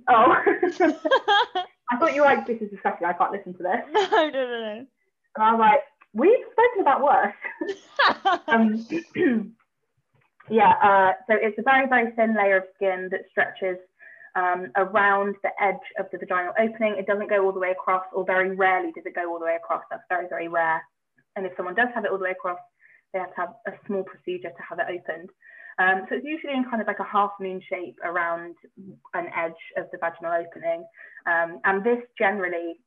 Oh, 0.09 0.37
I 1.91 1.97
thought 1.99 2.15
you 2.15 2.21
were 2.21 2.27
like 2.27 2.47
this 2.47 2.61
is 2.61 2.71
disgusting. 2.71 3.07
I 3.07 3.15
can't 3.15 3.33
listen 3.33 3.55
to 3.55 3.63
this. 3.63 3.81
no, 3.93 4.29
no, 4.31 4.31
no, 4.31 4.87
And 5.39 5.47
I 5.47 5.55
was 5.55 5.61
like, 5.61 5.83
we've 6.15 6.45
spoken 6.51 6.81
about 6.83 7.01
worse. 7.01 8.43
um, 8.49 8.85
yeah, 10.51 10.75
uh, 10.83 11.13
so 11.29 11.39
it's 11.41 11.57
a 11.61 11.63
very, 11.63 11.89
very 11.89 12.11
thin 12.17 12.35
layer 12.35 12.57
of 12.57 12.65
skin 12.75 13.09
that 13.13 13.21
stretches 13.31 13.79
um, 14.35 14.73
around 14.75 15.37
the 15.45 15.51
edge 15.63 15.87
of 16.01 16.07
the 16.11 16.19
vaginal 16.19 16.55
opening. 16.59 16.97
It 16.99 17.07
doesn't 17.07 17.31
go 17.31 17.45
all 17.45 17.53
the 17.53 17.61
way 17.61 17.71
across, 17.71 18.03
or 18.13 18.25
very 18.25 18.57
rarely 18.57 18.91
does 18.91 19.07
it 19.07 19.15
go 19.15 19.31
all 19.31 19.39
the 19.39 19.45
way 19.45 19.55
across. 19.55 19.85
That's 19.93 20.03
very, 20.09 20.27
very 20.29 20.49
rare. 20.49 20.83
And 21.37 21.47
if 21.47 21.53
someone 21.57 21.77
does 21.77 21.89
have 21.95 22.05
it 22.05 22.11
all 22.11 22.19
the 22.19 22.25
way 22.25 22.33
across, 22.33 22.59
they 23.13 23.21
have 23.21 23.33
to 23.37 23.41
have 23.41 23.55
a 23.69 23.73
small 23.87 24.03
procedure 24.03 24.51
to 24.51 24.63
have 24.69 24.81
it 24.81 24.87
opened. 24.91 25.31
Um, 25.79 26.03
so 26.09 26.17
it's 26.17 26.27
usually 26.27 26.55
in 26.55 26.65
kind 26.65 26.83
of 26.83 26.89
like 26.89 26.99
a 26.99 27.05
half 27.05 27.31
moon 27.39 27.63
shape 27.71 27.97
around 28.03 28.57
an 29.15 29.27
edge 29.39 29.63
of 29.77 29.87
the 29.93 29.99
vaginal 29.99 30.33
opening. 30.33 30.85
Um, 31.31 31.61
and 31.63 31.85
this 31.85 32.03
generally 32.19 32.81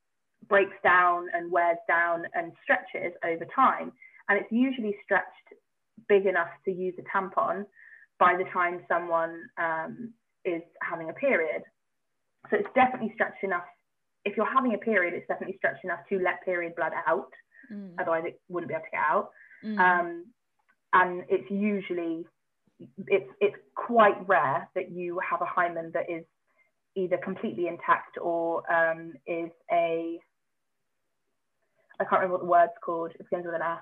breaks 0.52 0.76
down 0.84 1.28
and 1.34 1.50
wears 1.50 1.78
down 1.88 2.26
and 2.36 2.52
stretches 2.62 3.14
over 3.24 3.46
time. 3.56 3.94
And 4.28 4.38
it's 4.38 4.52
usually 4.52 4.94
stretched 5.04 5.48
big 6.10 6.26
enough 6.26 6.52
to 6.66 6.72
use 6.72 6.94
a 7.00 7.06
tampon 7.18 7.66
by 8.20 8.36
the 8.38 8.44
time 8.52 8.82
someone 8.88 9.34
um, 9.58 10.14
is 10.44 10.62
having 10.88 11.10
a 11.10 11.14
period. 11.14 11.64
So 12.50 12.58
it's 12.58 12.68
definitely 12.76 13.12
stretched 13.16 13.44
enough. 13.44 13.64
If 14.26 14.36
you're 14.36 14.54
having 14.54 14.74
a 14.74 14.78
period, 14.78 15.14
it's 15.14 15.28
definitely 15.28 15.56
stretched 15.58 15.86
enough 15.86 16.02
to 16.10 16.20
let 16.20 16.44
period 16.44 16.76
blood 16.76 16.92
out. 17.08 17.32
Mm, 17.72 17.94
Otherwise, 18.00 18.24
it 18.28 18.42
wouldn't 18.50 18.68
be 18.68 18.76
able 18.76 18.84
to 18.84 18.92
get 18.92 19.00
out. 19.00 19.30
mm. 19.64 19.80
Um, 19.80 20.26
and 20.94 21.24
it's 21.30 21.50
usually 21.50 22.26
it's 23.08 23.30
it's 23.40 23.56
quite 23.76 24.18
rare 24.28 24.68
that 24.76 24.92
you 24.92 25.20
have 25.20 25.42
a 25.42 25.46
hymen 25.46 25.92
that 25.94 26.10
is 26.10 26.26
either 26.96 27.18
completely 27.24 27.68
intact 27.68 28.18
or 28.22 28.62
um, 28.72 29.14
is 29.26 29.50
a 29.72 30.20
I 32.02 32.06
can't 32.06 32.22
remember 32.22 32.38
what 32.38 32.44
the 32.44 32.50
word's 32.50 32.82
called. 32.84 33.12
It 33.12 33.30
begins 33.30 33.46
with 33.46 33.56
an 33.56 33.62
F. 33.62 33.80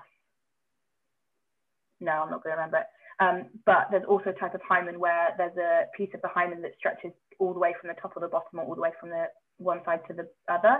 No, 2.00 2.12
I'm 2.12 2.30
not 2.30 2.42
going 2.42 2.54
to 2.54 2.60
remember 2.60 2.78
it. 2.78 2.86
Um, 3.20 3.46
but 3.66 3.88
there's 3.90 4.04
also 4.08 4.30
a 4.30 4.40
type 4.40 4.54
of 4.54 4.60
hymen 4.66 4.98
where 4.98 5.34
there's 5.36 5.56
a 5.56 5.84
piece 5.96 6.10
of 6.14 6.22
the 6.22 6.28
hymen 6.28 6.62
that 6.62 6.72
stretches 6.78 7.12
all 7.38 7.52
the 7.52 7.58
way 7.58 7.74
from 7.80 7.88
the 7.88 8.00
top 8.00 8.12
or 8.16 8.20
the 8.20 8.28
bottom 8.28 8.58
or 8.58 8.64
all 8.64 8.74
the 8.74 8.80
way 8.80 8.92
from 9.00 9.10
the 9.10 9.24
one 9.58 9.80
side 9.84 10.00
to 10.08 10.14
the 10.14 10.28
other. 10.52 10.78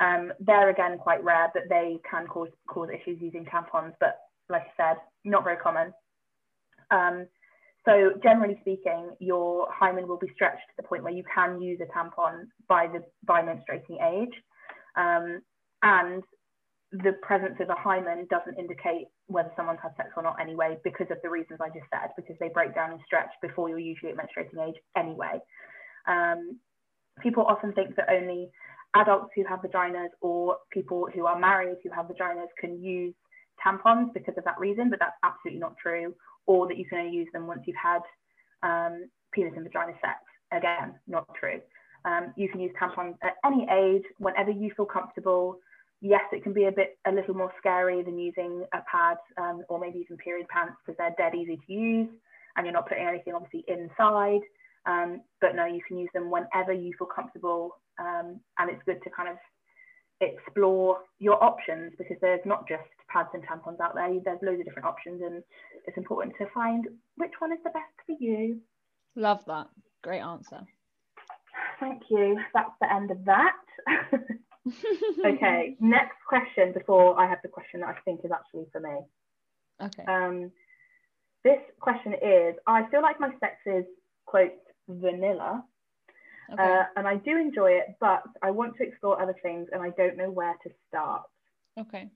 Um, 0.00 0.32
they're 0.40 0.70
again 0.70 0.98
quite 0.98 1.22
rare, 1.22 1.50
but 1.52 1.64
they 1.68 1.98
can 2.08 2.26
cause 2.26 2.50
cause 2.68 2.88
issues 2.90 3.20
using 3.20 3.44
tampons. 3.44 3.94
But 3.98 4.18
like 4.48 4.62
I 4.62 4.92
said, 4.92 4.96
not 5.24 5.44
very 5.44 5.56
common. 5.56 5.92
Um, 6.90 7.26
so 7.84 8.12
generally 8.22 8.58
speaking, 8.60 9.10
your 9.18 9.68
hymen 9.72 10.06
will 10.06 10.18
be 10.18 10.30
stretched 10.34 10.66
to 10.68 10.74
the 10.76 10.82
point 10.82 11.02
where 11.02 11.12
you 11.12 11.24
can 11.32 11.60
use 11.60 11.80
a 11.80 11.86
tampon 11.86 12.44
by 12.68 12.86
the 12.86 13.04
by 13.24 13.42
menstruating 13.42 14.02
age, 14.02 14.34
um, 14.96 15.42
and 15.82 16.22
the 16.92 17.12
presence 17.20 17.56
of 17.60 17.68
a 17.68 17.74
hymen 17.74 18.26
doesn't 18.30 18.58
indicate 18.58 19.08
whether 19.26 19.52
someone's 19.56 19.80
had 19.82 19.92
sex 19.96 20.10
or 20.16 20.22
not 20.22 20.40
anyway, 20.40 20.78
because 20.84 21.06
of 21.10 21.18
the 21.22 21.28
reasons 21.28 21.60
I 21.60 21.68
just 21.68 21.88
said, 21.92 22.10
because 22.16 22.36
they 22.40 22.48
break 22.48 22.74
down 22.74 22.92
and 22.92 23.00
stretch 23.04 23.30
before 23.42 23.68
you're 23.68 23.78
usually 23.78 24.12
at 24.12 24.16
menstruating 24.16 24.66
age 24.66 24.76
anyway. 24.96 25.38
Um, 26.06 26.58
people 27.22 27.44
often 27.44 27.72
think 27.72 27.94
that 27.96 28.08
only 28.10 28.48
adults 28.94 29.30
who 29.36 29.44
have 29.44 29.60
vaginas 29.60 30.08
or 30.22 30.56
people 30.72 31.08
who 31.14 31.26
are 31.26 31.38
married 31.38 31.76
who 31.82 31.90
have 31.90 32.06
vaginas 32.06 32.48
can 32.58 32.82
use 32.82 33.14
tampons 33.64 34.12
because 34.14 34.34
of 34.38 34.44
that 34.44 34.58
reason, 34.58 34.88
but 34.88 34.98
that's 34.98 35.16
absolutely 35.22 35.60
not 35.60 35.74
true. 35.82 36.14
Or 36.46 36.66
that 36.68 36.78
you 36.78 36.86
can 36.86 37.00
only 37.00 37.14
use 37.14 37.28
them 37.34 37.46
once 37.46 37.60
you've 37.66 37.76
had 37.76 38.00
um, 38.62 39.10
penis 39.32 39.52
and 39.56 39.64
vagina 39.64 39.92
sex. 40.00 40.20
Again, 40.52 40.94
not 41.06 41.26
true. 41.38 41.60
Um, 42.06 42.32
you 42.36 42.48
can 42.48 42.60
use 42.60 42.72
tampons 42.80 43.16
at 43.22 43.34
any 43.44 43.66
age, 43.70 44.04
whenever 44.18 44.50
you 44.50 44.72
feel 44.74 44.86
comfortable. 44.86 45.58
Yes, 46.00 46.22
it 46.32 46.42
can 46.42 46.52
be 46.52 46.64
a 46.64 46.72
bit, 46.72 46.98
a 47.06 47.12
little 47.12 47.34
more 47.34 47.52
scary 47.58 48.02
than 48.02 48.18
using 48.18 48.64
a 48.72 48.78
pad 48.90 49.16
um, 49.36 49.62
or 49.68 49.80
maybe 49.80 49.98
even 49.98 50.16
period 50.16 50.46
pants 50.48 50.76
because 50.84 50.96
they're 50.96 51.14
dead 51.18 51.34
easy 51.34 51.58
to 51.66 51.72
use 51.72 52.08
and 52.56 52.66
you're 52.66 52.72
not 52.72 52.88
putting 52.88 53.06
anything 53.06 53.34
obviously 53.34 53.64
inside. 53.66 54.40
Um, 54.86 55.22
but 55.40 55.54
no, 55.54 55.66
you 55.66 55.80
can 55.86 55.98
use 55.98 56.10
them 56.14 56.30
whenever 56.30 56.72
you 56.72 56.92
feel 56.98 57.08
comfortable. 57.08 57.76
Um, 57.98 58.40
and 58.58 58.70
it's 58.70 58.82
good 58.86 59.02
to 59.02 59.10
kind 59.10 59.28
of 59.28 59.36
explore 60.20 60.98
your 61.18 61.42
options 61.42 61.92
because 61.98 62.16
there's 62.20 62.44
not 62.44 62.68
just 62.68 62.82
pads 63.08 63.28
and 63.34 63.42
tampons 63.44 63.80
out 63.80 63.94
there. 63.94 64.08
There's 64.24 64.38
loads 64.42 64.60
of 64.60 64.66
different 64.66 64.86
options, 64.86 65.22
and 65.22 65.42
it's 65.86 65.96
important 65.96 66.34
to 66.38 66.46
find 66.54 66.86
which 67.16 67.32
one 67.38 67.52
is 67.52 67.58
the 67.64 67.70
best 67.70 67.94
for 68.06 68.16
you. 68.18 68.60
Love 69.16 69.44
that. 69.46 69.68
Great 70.02 70.20
answer. 70.20 70.60
Thank 71.80 72.02
you. 72.10 72.38
That's 72.54 72.70
the 72.80 72.92
end 72.92 73.10
of 73.10 73.24
that. 73.24 73.56
okay, 75.24 75.76
next 75.80 76.16
question 76.28 76.72
before 76.72 77.18
I 77.18 77.28
have 77.28 77.38
the 77.42 77.48
question 77.48 77.80
that 77.80 77.88
I 77.90 78.00
think 78.04 78.20
is 78.24 78.30
actually 78.32 78.66
for 78.72 78.80
me. 78.80 78.96
okay. 79.82 80.04
Um, 80.06 80.50
this 81.44 81.58
question 81.80 82.14
is 82.14 82.54
I 82.66 82.88
feel 82.90 83.00
like 83.02 83.20
my 83.20 83.30
sex 83.40 83.56
is, 83.66 83.84
quote, 84.26 84.52
vanilla, 84.88 85.64
Okay. 86.52 86.62
uh, 86.62 86.84
and 86.96 87.06
I 87.06 87.16
do 87.16 87.36
enjoy 87.36 87.72
it, 87.72 87.96
but 88.00 88.22
I 88.42 88.50
want 88.50 88.74
to 88.78 88.82
explore 88.82 89.20
other 89.20 89.34
things 89.42 89.68
and 89.70 89.82
I 89.82 89.90
don't 89.90 90.16
know 90.16 90.30
where 90.30 90.54
to 90.62 90.70
start. 90.88 91.22
okay. 91.78 92.10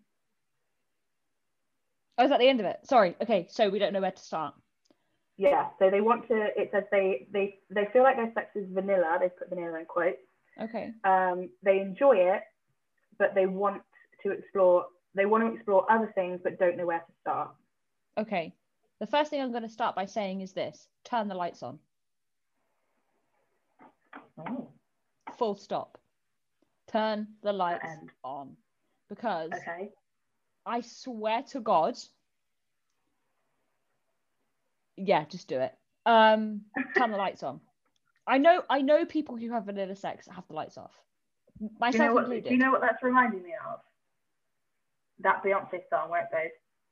Oh, 2.19 2.25
is 2.25 2.31
that 2.31 2.41
the 2.41 2.49
end 2.49 2.61
of 2.61 2.67
it? 2.67 2.79
Sorry. 2.85 3.17
Okay. 3.23 3.47
So 3.51 3.69
we 3.71 3.79
don't 3.79 3.93
know 3.93 4.01
where 4.01 4.11
to 4.11 4.23
start. 4.23 4.55
Yeah, 5.39 5.69
so 5.79 5.91
they 5.91 6.01
want 6.03 6.29
to, 6.29 6.49
it 6.57 6.69
says 6.73 6.85
they, 6.93 7.27
they, 7.33 7.59
they 7.71 7.89
feel 7.93 8.03
like 8.03 8.17
their 8.17 8.31
sex 8.35 8.49
is 8.55 8.67
vanilla, 8.71 9.17
they 9.19 9.31
put 9.31 9.49
vanilla 9.49 9.79
in 9.81 9.87
quotes. 9.87 10.19
Okay. 10.61 10.93
Um, 11.05 11.49
they 11.63 11.81
enjoy 11.81 12.17
it, 12.17 12.43
but 13.19 13.35
they 13.35 13.47
want 13.47 13.83
to 14.23 14.31
explore, 14.31 14.87
they 15.15 15.27
want 15.27 15.45
to 15.45 15.55
explore 15.55 15.91
other 15.91 16.13
things, 16.15 16.41
but 16.43 16.59
don't 16.59 16.77
know 16.77 16.87
where 16.87 16.99
to 17.01 17.13
start. 17.21 17.51
Okay. 18.19 18.55
The 19.01 19.07
first 19.07 19.31
thing 19.31 19.41
I'm 19.41 19.51
going 19.51 19.63
to 19.65 19.69
start 19.69 19.97
by 19.97 20.07
saying 20.07 20.43
is 20.43 20.53
this 20.53 20.87
turn 21.05 21.29
the 21.29 21.35
lights 21.35 21.63
on. 21.63 21.79
Oh, 24.39 24.69
Full 25.39 25.57
stop. 25.57 25.99
Turn 26.91 27.27
the 27.43 27.53
lights 27.53 27.85
end. 27.85 28.11
on. 28.23 28.57
Because 29.09 29.51
okay. 29.53 29.91
I 30.67 30.81
swear 30.83 31.43
to 31.51 31.61
God. 31.61 31.97
Yeah, 34.97 35.25
just 35.25 35.49
do 35.49 35.59
it. 35.59 35.75
Um, 36.07 36.63
turn 36.97 37.11
the 37.11 37.17
lights 37.17 37.43
on. 37.43 37.61
I 38.27 38.39
know 38.39 38.63
I 38.71 38.83
know 38.83 39.05
people 39.05 39.37
who 39.37 39.51
have 39.51 39.65
vanilla 39.67 39.97
sex 39.97 40.29
have 40.31 40.47
the 40.49 40.55
lights 40.55 40.79
off. 40.79 40.93
Do 41.59 41.65
you, 41.67 41.71
Myself 41.81 42.09
know 42.09 42.15
what, 42.15 42.25
included. 42.25 42.45
do 42.49 42.51
you 42.55 42.59
know 42.59 42.71
what 42.71 42.81
that's 42.81 43.03
reminding 43.03 43.43
me 43.43 43.51
of? 43.69 43.81
That 45.21 45.43
Beyonce 45.45 45.81
song 45.91 46.11
where 46.11 46.23
it 46.23 46.29
goes, 46.33 46.51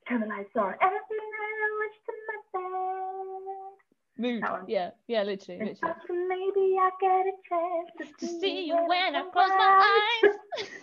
turn 0.09 0.21
the 0.21 0.27
lights 0.27 0.51
on, 0.57 0.75
everything 0.81 1.19
I 1.19 1.79
wish 1.81 1.97
to 2.07 2.13
my 2.29 2.61
bed. 2.61 3.81
Mood. 4.19 4.43
Yeah, 4.69 4.91
yeah, 5.09 5.23
literally, 5.23 5.61
literally. 5.65 5.95
maybe 6.29 6.77
I 6.79 6.91
get 7.01 7.27
a 7.27 7.33
chance 7.49 8.11
To 8.21 8.27
see 8.27 8.67
you 8.67 8.77
when 8.87 9.17
I 9.17 9.23
close 9.33 9.49
my 9.49 10.21
eyes. 10.25 10.35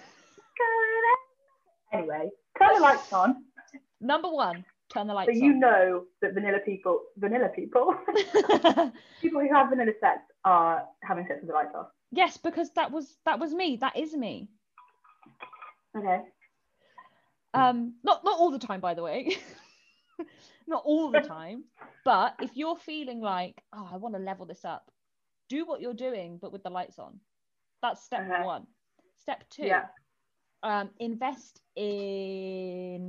Anyway, 1.93 2.29
turn 2.59 2.69
the 2.75 2.81
lights 2.81 3.13
on 3.13 3.43
Number 4.01 4.29
one, 4.29 4.65
turn 4.89 5.07
the 5.07 5.13
lights 5.13 5.31
so 5.37 5.45
you 5.45 5.53
on. 5.53 5.59
know 5.59 6.03
that 6.21 6.33
vanilla 6.33 6.59
people, 6.65 7.01
vanilla 7.17 7.49
people, 7.49 7.93
people 9.21 9.41
who 9.41 9.53
have 9.53 9.69
vanilla 9.69 9.91
sex 9.99 10.21
are 10.45 10.83
having 11.03 11.25
sex 11.27 11.39
with 11.41 11.49
the 11.49 11.53
lights 11.53 11.75
off. 11.75 11.87
Yes, 12.11 12.37
because 12.37 12.71
that 12.73 12.91
was 12.91 13.17
that 13.25 13.39
was 13.39 13.53
me. 13.53 13.77
That 13.77 13.97
is 13.97 14.15
me. 14.15 14.49
Okay. 15.95 16.21
Um, 17.53 17.95
not 18.03 18.23
not 18.23 18.39
all 18.39 18.51
the 18.51 18.59
time, 18.59 18.79
by 18.81 18.93
the 18.93 19.03
way. 19.03 19.35
not 20.67 20.83
all 20.85 21.09
the 21.11 21.19
time. 21.21 21.63
But 22.05 22.35
if 22.41 22.51
you're 22.55 22.77
feeling 22.77 23.19
like, 23.19 23.61
oh, 23.73 23.89
I 23.91 23.97
want 23.97 24.15
to 24.15 24.21
level 24.21 24.45
this 24.45 24.63
up, 24.63 24.89
do 25.49 25.65
what 25.65 25.81
you're 25.81 25.93
doing, 25.93 26.37
but 26.41 26.51
with 26.51 26.63
the 26.63 26.69
lights 26.69 26.99
on. 26.99 27.19
That's 27.81 28.03
step 28.03 28.21
Okay. 28.29 28.43
one. 28.43 28.67
Step 29.17 29.43
two, 29.49 29.65
Yeah. 29.65 29.85
Um, 30.63 30.89
invest 30.99 31.61
in 31.75 33.03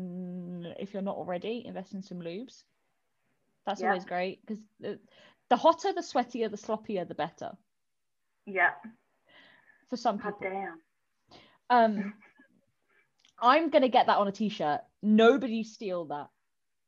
if 0.78 0.92
you're 0.92 1.02
not 1.02 1.16
already, 1.16 1.64
invest 1.66 1.94
in 1.94 2.02
some 2.02 2.20
lubes. 2.20 2.64
That's 3.66 3.80
Yeah. 3.80 3.88
always 3.88 4.04
great 4.04 4.40
because 4.46 4.62
the, 4.80 4.98
the 5.50 5.56
hotter, 5.56 5.92
the 5.92 6.00
sweatier, 6.02 6.50
the 6.50 6.56
sloppier, 6.56 7.06
the 7.06 7.14
better 7.14 7.56
Yeah. 8.46 8.74
for 9.88 9.96
some 9.96 10.18
God 10.18 10.32
people. 10.38 10.50
damn. 10.50 10.82
Um, 11.70 12.14
I'm 13.40 13.70
gonna 13.70 13.88
get 13.88 14.06
that 14.06 14.18
on 14.18 14.28
a 14.28 14.32
t-shirt. 14.32 14.80
Nobody 15.02 15.62
steal 15.62 16.04
that. 16.06 16.28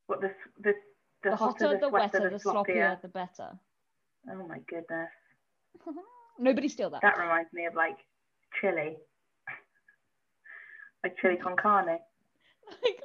What 0.07 0.21
the 0.21 0.35
the 0.59 0.75
the, 1.23 1.31
The, 1.31 1.37
hotter, 1.37 1.67
hotter, 1.67 1.79
the, 1.81 1.89
wetter, 1.91 2.19
wetter, 2.21 2.31
the 2.31 2.37
sloppier, 2.39 3.01
the 3.03 3.09
better. 3.09 3.59
Oh 4.31 4.47
my 4.47 4.59
goodness. 4.61 5.11
Nobody 6.39 6.69
steal 6.69 6.91
that. 6.91 7.03
That 7.03 7.19
reminds 7.19 7.53
me 7.53 7.67
of 7.67 7.75
like 7.75 7.99
chili. 8.61 8.97
Like 11.05 11.17
chili 11.21 11.37
con 11.37 11.57
carne. 11.57 11.99
Like, 12.83 13.01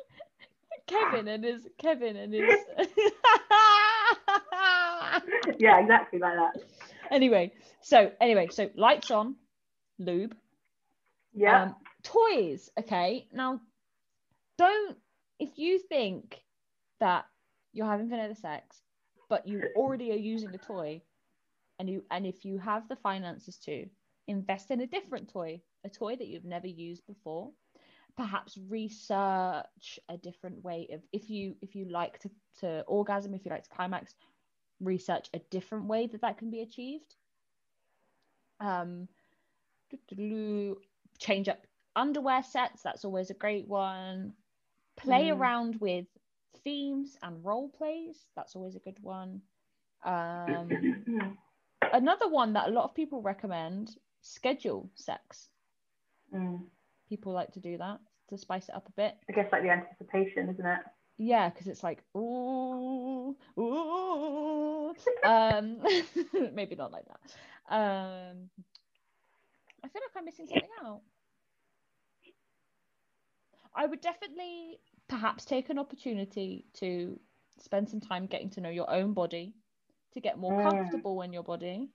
Kevin 0.87 1.27
and 1.27 1.43
his 1.43 1.67
Kevin 1.77 2.15
and 2.17 2.33
his. 2.33 2.43
yeah, 5.59 5.79
exactly 5.79 6.19
like 6.19 6.35
that. 6.35 6.61
anyway, 7.11 7.51
so 7.81 8.11
anyway, 8.21 8.47
so 8.51 8.69
lights 8.75 9.11
on, 9.11 9.35
lube, 9.99 10.35
Yeah. 11.33 11.63
um, 11.63 11.75
toys. 12.03 12.69
Okay, 12.79 13.27
now 13.33 13.59
don't 14.57 14.97
if 15.39 15.57
you 15.57 15.79
think 15.79 16.41
that 16.99 17.25
you're 17.73 17.87
having 17.87 18.09
vanilla 18.09 18.35
sex, 18.35 18.81
but 19.29 19.47
you 19.47 19.61
already 19.75 20.11
are 20.11 20.15
using 20.15 20.53
a 20.53 20.57
toy, 20.57 21.01
and 21.79 21.89
you 21.89 22.03
and 22.11 22.25
if 22.27 22.45
you 22.45 22.57
have 22.59 22.87
the 22.87 22.95
finances 22.97 23.57
to 23.59 23.85
invest 24.27 24.71
in 24.71 24.81
a 24.81 24.87
different 24.87 25.29
toy, 25.29 25.61
a 25.83 25.89
toy 25.89 26.15
that 26.15 26.27
you've 26.27 26.45
never 26.45 26.67
used 26.67 27.05
before. 27.07 27.51
Perhaps 28.17 28.57
research 28.69 29.99
a 30.09 30.17
different 30.21 30.63
way 30.63 30.87
of 30.93 31.01
if 31.11 31.29
you 31.29 31.55
if 31.61 31.75
you 31.75 31.85
like 31.89 32.19
to, 32.19 32.29
to 32.59 32.81
orgasm, 32.87 33.33
if 33.33 33.45
you 33.45 33.51
like 33.51 33.63
to 33.63 33.69
climax, 33.69 34.15
research 34.79 35.29
a 35.33 35.39
different 35.51 35.85
way 35.85 36.07
that 36.07 36.21
that 36.21 36.37
can 36.37 36.49
be 36.49 36.61
achieved. 36.61 37.15
Um, 38.59 39.07
change 41.19 41.49
up 41.49 41.59
underwear 41.95 42.43
sets. 42.43 42.81
That's 42.83 43.05
always 43.05 43.29
a 43.29 43.35
great 43.35 43.67
one. 43.67 44.33
Play 44.97 45.29
Mm. 45.29 45.37
around 45.37 45.75
with 45.81 46.07
themes 46.63 47.17
and 47.21 47.43
role 47.43 47.69
plays. 47.69 48.25
That's 48.35 48.55
always 48.55 48.75
a 48.75 48.79
good 48.79 48.99
one. 49.01 49.41
Um, 50.03 51.37
another 51.93 52.29
one 52.29 52.53
that 52.53 52.69
a 52.69 52.71
lot 52.71 52.85
of 52.85 52.95
people 52.95 53.21
recommend: 53.21 53.97
schedule 54.21 54.89
sex. 54.95 55.49
Mm. 56.33 56.69
People 57.09 57.33
like 57.33 57.51
to 57.53 57.59
do 57.59 57.77
that 57.77 57.99
to 58.29 58.37
spice 58.37 58.69
it 58.69 58.75
up 58.75 58.87
a 58.87 58.91
bit. 58.91 59.15
I 59.29 59.33
guess 59.33 59.51
like 59.51 59.61
the 59.63 59.69
anticipation, 59.69 60.49
isn't 60.49 60.65
it? 60.65 60.79
Yeah, 61.17 61.49
because 61.49 61.67
it's 61.67 61.83
like 61.83 62.03
ooh, 62.17 63.35
ooh. 63.57 64.93
um, 65.25 65.77
maybe 66.53 66.75
not 66.75 66.91
like 66.91 67.05
that. 67.05 67.19
Um, 67.73 68.49
I 69.83 69.87
feel 69.87 70.01
like 70.01 70.15
I'm 70.17 70.25
missing 70.25 70.47
something 70.47 70.69
out. 70.83 71.01
I 73.75 73.85
would 73.85 74.01
definitely 74.01 74.79
perhaps 75.07 75.45
take 75.45 75.69
an 75.69 75.77
opportunity 75.77 76.65
to 76.75 77.19
spend 77.59 77.89
some 77.89 77.99
time 78.01 78.25
getting 78.25 78.49
to 78.51 78.61
know 78.61 78.69
your 78.69 78.89
own 78.89 79.13
body, 79.13 79.53
to 80.13 80.19
get 80.21 80.37
more 80.37 80.51
Mm. 80.51 80.63
comfortable 80.63 81.21
in 81.21 81.33
your 81.33 81.43
body, 81.43 81.89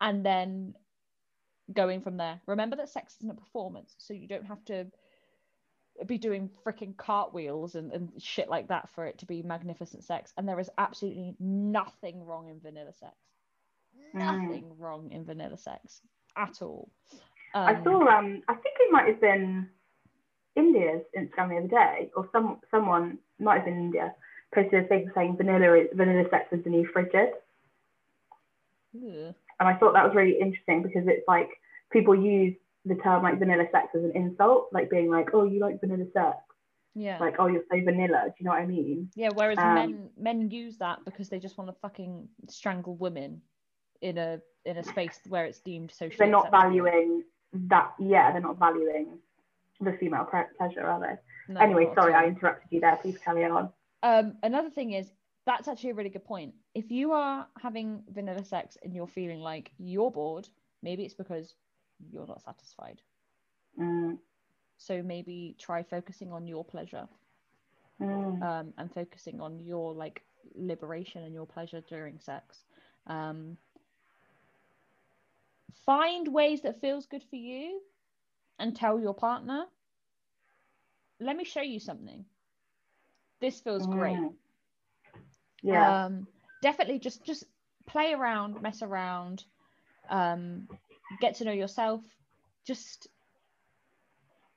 and 0.00 0.24
then 0.24 0.74
going 1.72 2.00
from 2.00 2.16
there. 2.16 2.40
Remember 2.46 2.76
that 2.76 2.88
sex 2.88 3.16
isn't 3.20 3.30
a 3.30 3.34
performance, 3.34 3.94
so 3.98 4.14
you 4.14 4.28
don't 4.28 4.46
have 4.46 4.64
to 4.66 4.86
be 6.06 6.18
doing 6.18 6.50
freaking 6.64 6.96
cartwheels 6.96 7.74
and, 7.74 7.90
and 7.92 8.10
shit 8.18 8.48
like 8.48 8.68
that 8.68 8.88
for 8.90 9.06
it 9.06 9.18
to 9.18 9.26
be 9.26 9.42
magnificent 9.42 10.04
sex. 10.04 10.32
And 10.36 10.46
there 10.46 10.60
is 10.60 10.70
absolutely 10.78 11.34
nothing 11.40 12.24
wrong 12.24 12.48
in 12.50 12.60
vanilla 12.60 12.92
sex. 12.92 13.14
Mm. 14.14 14.18
Nothing 14.18 14.78
wrong 14.78 15.10
in 15.10 15.24
vanilla 15.24 15.56
sex 15.56 16.02
at 16.36 16.60
all. 16.60 16.90
I 17.54 17.74
Um, 17.74 17.84
saw 17.84 18.06
um 18.08 18.42
I 18.48 18.54
think 18.54 18.76
it 18.78 18.92
might 18.92 19.06
have 19.08 19.20
been 19.20 19.70
India's 20.54 21.02
Instagram 21.16 21.48
the 21.48 21.56
other 21.58 21.68
day, 21.68 22.10
or 22.14 22.28
some 22.32 22.60
someone 22.70 23.18
might 23.38 23.56
have 23.56 23.64
been 23.64 23.78
India, 23.80 24.14
posted 24.54 24.84
a 24.84 24.88
thing 24.88 25.10
saying 25.14 25.36
vanilla 25.36 25.74
is, 25.78 25.88
vanilla 25.94 26.28
sex 26.30 26.52
is 26.52 26.62
the 26.64 26.70
new 26.70 26.86
frigid. 26.92 27.30
ugh. 28.94 29.34
And 29.58 29.68
I 29.68 29.74
thought 29.74 29.94
that 29.94 30.04
was 30.04 30.14
really 30.14 30.38
interesting 30.40 30.82
because 30.82 31.04
it's 31.06 31.26
like 31.26 31.48
people 31.90 32.14
use 32.14 32.54
the 32.84 32.94
term 32.96 33.22
like 33.22 33.38
vanilla 33.38 33.64
sex 33.72 33.88
as 33.94 34.04
an 34.04 34.12
insult, 34.14 34.68
like 34.72 34.90
being 34.90 35.10
like, 35.10 35.30
Oh, 35.32 35.44
you 35.44 35.60
like 35.60 35.80
vanilla 35.80 36.04
sex. 36.12 36.36
Yeah. 36.94 37.18
Like, 37.18 37.36
oh 37.38 37.46
you're 37.46 37.62
so 37.70 37.78
vanilla, 37.84 38.24
do 38.26 38.32
you 38.38 38.44
know 38.46 38.52
what 38.52 38.62
I 38.62 38.66
mean? 38.66 39.10
yeah. 39.14 39.28
Whereas 39.34 39.58
um, 39.58 39.74
men 39.74 40.08
men 40.18 40.50
use 40.50 40.78
that 40.78 41.04
because 41.04 41.28
they 41.28 41.38
just 41.38 41.58
want 41.58 41.68
to 41.68 41.76
fucking 41.80 42.28
strangle 42.48 42.96
women 42.96 43.42
in 44.00 44.18
a 44.18 44.40
in 44.64 44.78
a 44.78 44.84
space 44.84 45.20
where 45.28 45.44
it's 45.44 45.60
deemed 45.60 45.90
socially. 45.90 46.16
They're 46.18 46.28
not 46.28 46.46
acceptable. 46.46 46.70
valuing 46.70 47.22
that 47.68 47.92
yeah, 47.98 48.32
they're 48.32 48.40
not 48.40 48.58
valuing 48.58 49.18
the 49.80 49.92
female 50.00 50.24
pre- 50.24 50.42
pleasure, 50.56 50.86
are 50.86 51.00
they? 51.00 51.52
No, 51.52 51.60
anyway, 51.60 51.90
sorry. 51.94 52.14
I 52.14 52.26
interrupted 52.26 52.68
you 52.70 52.80
there. 52.80 52.96
Please 53.02 53.18
carry 53.18 53.44
on. 53.44 53.70
Um, 54.02 54.36
another 54.42 54.70
thing 54.70 54.92
is 54.92 55.10
that's 55.44 55.68
actually 55.68 55.90
a 55.90 55.94
really 55.94 56.10
good 56.10 56.24
point. 56.24 56.54
If 56.76 56.92
you 56.92 57.12
are 57.12 57.48
having 57.60 58.04
vanilla 58.08 58.44
sex 58.44 58.78
and 58.82 58.94
you're 58.94 59.08
feeling 59.08 59.40
like 59.40 59.72
you're 59.78 60.12
bored, 60.12 60.48
maybe 60.82 61.04
it's 61.04 61.14
because 61.14 61.56
you're 61.98 62.26
not 62.26 62.42
satisfied. 62.42 63.02
Mm, 63.78 64.18
So 64.78 65.02
maybe 65.02 65.56
try 65.58 65.82
focusing 65.82 66.32
on 66.32 66.46
your 66.46 66.64
pleasure 66.64 67.08
mm, 68.00 68.48
um, 68.48 68.74
and 68.78 68.92
focusing 68.92 69.40
on 69.40 69.60
your 69.60 69.94
like 69.94 70.22
liberation 70.54 71.22
and 71.24 71.34
your 71.34 71.46
pleasure 71.46 71.80
during 71.80 72.18
sex. 72.20 72.64
Um, 73.06 73.58
find 75.84 76.28
ways 76.28 76.62
that 76.62 76.80
feels 76.80 77.06
good 77.06 77.24
for 77.24 77.36
you 77.36 77.80
and 78.58 78.76
tell 78.76 79.00
your 79.00 79.14
partner, 79.14 79.66
let 81.20 81.36
me 81.36 81.44
show 81.44 81.62
you 81.62 81.80
something. 81.80 82.26
This 83.40 83.60
feels 83.60 83.86
great. 83.86 84.24
mm. 84.24 84.36
Yeah. 85.62 85.94
um 86.04 86.26
definitely 86.66 86.98
just 86.98 87.24
just 87.24 87.44
play 87.86 88.12
around 88.12 88.60
mess 88.60 88.82
around 88.82 89.44
um 90.10 90.66
get 91.20 91.36
to 91.36 91.44
know 91.44 91.52
yourself. 91.52 92.02
Just 92.66 93.06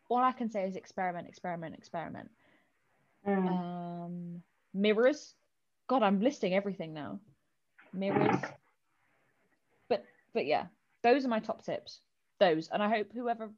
all 0.10 0.18
i 0.18 0.32
can 0.32 0.49
say 0.49 0.64
is 0.64 0.76
experiment 0.76 1.28
experiment 1.28 1.76
experiment. 1.78 2.32
Mm. 3.28 3.47
um 3.47 4.41
mirrors. 4.74 5.36
God 5.88 6.01
i'm 6.01 6.20
listing 6.20 6.55
everything 6.55 6.93
now. 6.95 7.20
Mirrors. 7.93 8.41
But 9.88 10.03
but 10.34 10.47
yeah 10.47 10.66
those 11.03 11.26
are 11.26 11.36
my 11.36 11.39
top 11.39 11.64
tips. 11.64 11.99
Those. 12.39 12.70
And 12.74 12.82
i 12.82 12.89
hope 12.89 13.14
whoever 13.14 13.51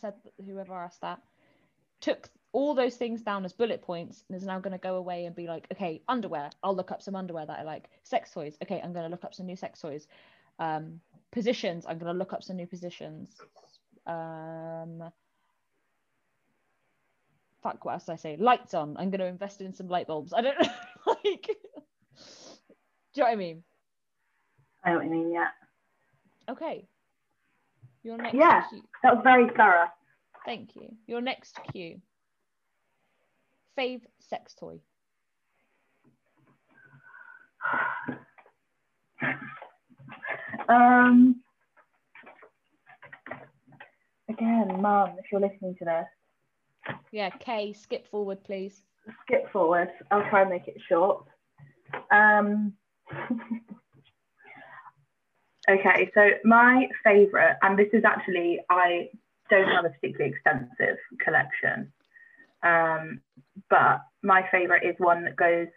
said 0.00 0.14
whoever 0.46 0.74
asked 0.74 1.02
that 1.02 1.20
took 2.00 2.30
all 2.52 2.74
those 2.74 2.96
things 2.96 3.22
down 3.22 3.44
as 3.44 3.52
bullet 3.52 3.82
points 3.82 4.24
and 4.28 4.36
is 4.36 4.44
now 4.44 4.58
going 4.60 4.72
to 4.72 4.78
go 4.78 4.96
away 4.96 5.24
and 5.24 5.34
be 5.34 5.46
like 5.46 5.66
okay 5.72 6.02
underwear. 6.08 6.50
I'll 6.62 6.76
look 6.76 6.90
up 6.90 7.02
some 7.02 7.16
underwear 7.16 7.46
that 7.46 7.58
i 7.58 7.62
like. 7.62 7.88
Sex 8.02 8.30
toys. 8.30 8.56
Okay 8.62 8.80
i'm 8.82 8.92
going 8.92 9.04
to 9.04 9.10
look 9.10 9.24
up 9.24 9.34
some 9.34 9.46
new 9.46 9.56
sex 9.56 9.80
toys. 9.80 10.06
Um 10.58 11.00
positions. 11.30 11.86
I'm 11.88 11.98
going 11.98 12.12
to 12.12 12.18
look 12.18 12.32
up 12.32 12.42
some 12.42 12.56
new 12.56 12.66
positions. 12.66 13.36
Um 14.06 15.02
fuck 17.62 17.84
what 17.84 17.92
else 17.92 18.04
did 18.04 18.12
i 18.12 18.16
say? 18.16 18.36
Lights 18.38 18.74
on. 18.74 18.96
I'm 18.98 19.10
going 19.10 19.20
to 19.20 19.26
invest 19.26 19.60
in 19.60 19.72
some 19.72 19.88
light 19.88 20.06
bulbs. 20.06 20.32
I 20.32 20.42
don't 20.42 20.60
know 20.60 20.68
like 21.06 21.46
do 23.14 23.20
you 23.20 23.24
know 23.24 23.28
what 23.28 23.32
i 23.32 23.36
mean? 23.36 23.62
I 24.84 24.90
know 24.90 24.96
what 24.96 25.04
you 25.04 25.10
mean. 25.10 25.32
Yeah. 25.32 25.48
okay. 26.50 26.86
Your 28.02 28.18
next 28.18 28.34
Yeah. 28.34 28.62
cue. 28.68 28.82
That 29.02 29.14
was 29.14 29.22
very 29.22 29.48
thorough. 29.56 29.86
thank 30.44 30.74
you. 30.76 30.88
Your 31.06 31.20
next 31.20 31.58
cue 31.72 32.00
fave 33.76 34.02
sex 34.20 34.54
toy 34.54 34.80
Um. 40.68 41.42
Again, 44.28 44.80
Mum, 44.80 45.10
if 45.18 45.26
you're 45.30 45.40
listening 45.40 45.74
to 45.78 45.84
this, 45.84 46.96
yeah 47.10 47.30
kay 47.30 47.72
skip 47.72 48.08
forward 48.08 48.42
please 48.44 48.82
skip 49.22 49.50
forward. 49.52 49.90
I'll 50.10 50.28
try 50.30 50.42
and 50.42 50.50
make 50.50 50.68
it 50.68 50.80
short. 50.88 51.26
Um. 52.10 52.74
Okay, 55.70 56.10
so 56.12 56.28
my 56.42 56.88
favourite, 57.04 57.54
and 57.62 57.78
this 57.78 57.86
is 57.92 58.02
actually, 58.04 58.58
I 58.68 59.08
don't 59.48 59.68
have 59.68 59.84
a 59.84 59.90
particularly 59.90 60.32
extensive 60.34 60.96
collection, 61.24 61.92
um, 62.62 63.20
but 63.70 64.00
my 64.22 64.44
favourite 64.50 64.84
is 64.84 64.94
one 64.98 65.24
that 65.24 65.36
goes 65.36 65.68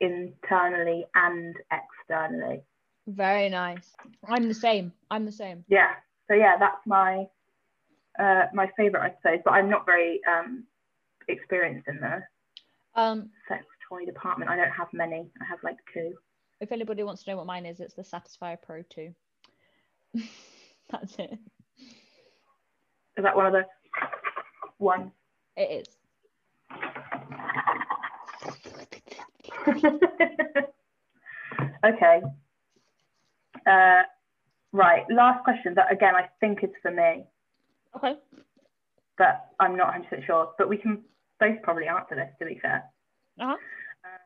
internally 0.00 1.04
and 1.14 1.54
externally. 1.72 2.62
Very 3.06 3.48
nice. 3.48 3.92
I'm 4.28 4.48
the 4.48 4.54
same. 4.54 4.92
I'm 5.10 5.24
the 5.26 5.32
same. 5.32 5.64
Yeah, 5.68 5.90
so 6.28 6.34
yeah, 6.34 6.56
that's 6.58 6.86
my 6.86 7.26
uh, 8.18 8.44
my 8.52 8.70
favourite, 8.76 9.12
I 9.12 9.14
suppose, 9.22 9.40
but 9.44 9.52
I'm 9.52 9.70
not 9.70 9.86
very 9.86 10.20
um, 10.28 10.64
experienced 11.28 11.88
in 11.88 12.00
the 12.00 12.22
Um, 13.00 13.30
sex 13.48 13.64
toy 13.88 14.04
department. 14.04 14.50
I 14.50 14.56
don't 14.56 14.70
have 14.70 14.88
many. 14.92 15.30
I 15.40 15.44
have 15.44 15.58
like 15.62 15.76
two. 15.94 16.14
if 16.60 16.72
anybody 16.72 17.02
wants 17.02 17.24
to 17.24 17.30
know 17.30 17.36
what 17.38 17.46
mine 17.46 17.66
is, 17.66 17.80
it's 17.80 17.94
the 17.94 18.02
Satisfyer 18.02 18.58
Pro 18.62 18.82
2. 18.90 19.14
That's 20.90 21.14
it. 21.18 21.38
Is 23.16 23.24
that 23.24 23.34
one 23.36 23.46
of 23.46 23.52
the 23.52 23.64
ones? 24.78 25.10
It 25.60 25.84
is. 25.84 25.88
okay. 31.84 32.22
Uh, 33.66 34.02
right. 34.72 35.04
Last 35.10 35.44
question. 35.44 35.74
That 35.74 35.92
again, 35.92 36.14
I 36.16 36.30
think 36.40 36.64
is 36.64 36.70
for 36.80 36.90
me, 36.90 37.26
Okay. 37.94 38.14
but 39.18 39.48
I'm 39.60 39.76
not 39.76 39.92
100% 39.92 40.24
sure. 40.24 40.52
But 40.56 40.70
we 40.70 40.78
can 40.78 41.02
both 41.38 41.60
probably 41.62 41.88
answer 41.88 42.14
this. 42.14 42.30
To 42.38 42.46
be 42.46 42.58
fair. 42.62 42.84
Uh-huh. 43.38 43.56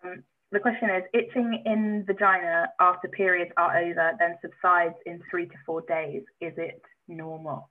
Um, 0.05 0.23
the 0.53 0.61
question 0.61 0.89
is: 0.89 1.03
itching 1.13 1.65
in 1.67 2.05
vagina 2.07 2.69
after 2.79 3.09
periods 3.09 3.51
are 3.57 3.77
over, 3.77 4.13
then 4.21 4.39
subsides 4.41 4.95
in 5.05 5.21
three 5.29 5.47
to 5.47 5.55
four 5.67 5.81
days. 5.81 6.23
Is 6.41 6.53
it 6.59 6.81
normal? 7.09 7.69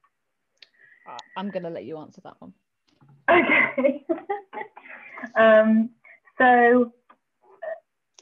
Uh, 1.09 1.17
I'm 1.37 1.49
going 1.49 1.63
to 1.63 1.69
let 1.69 1.85
you 1.85 1.97
answer 1.97 2.19
that 2.25 2.35
one. 2.39 2.53
Okay. 3.29 4.05
um, 5.37 5.89
so 6.37 6.91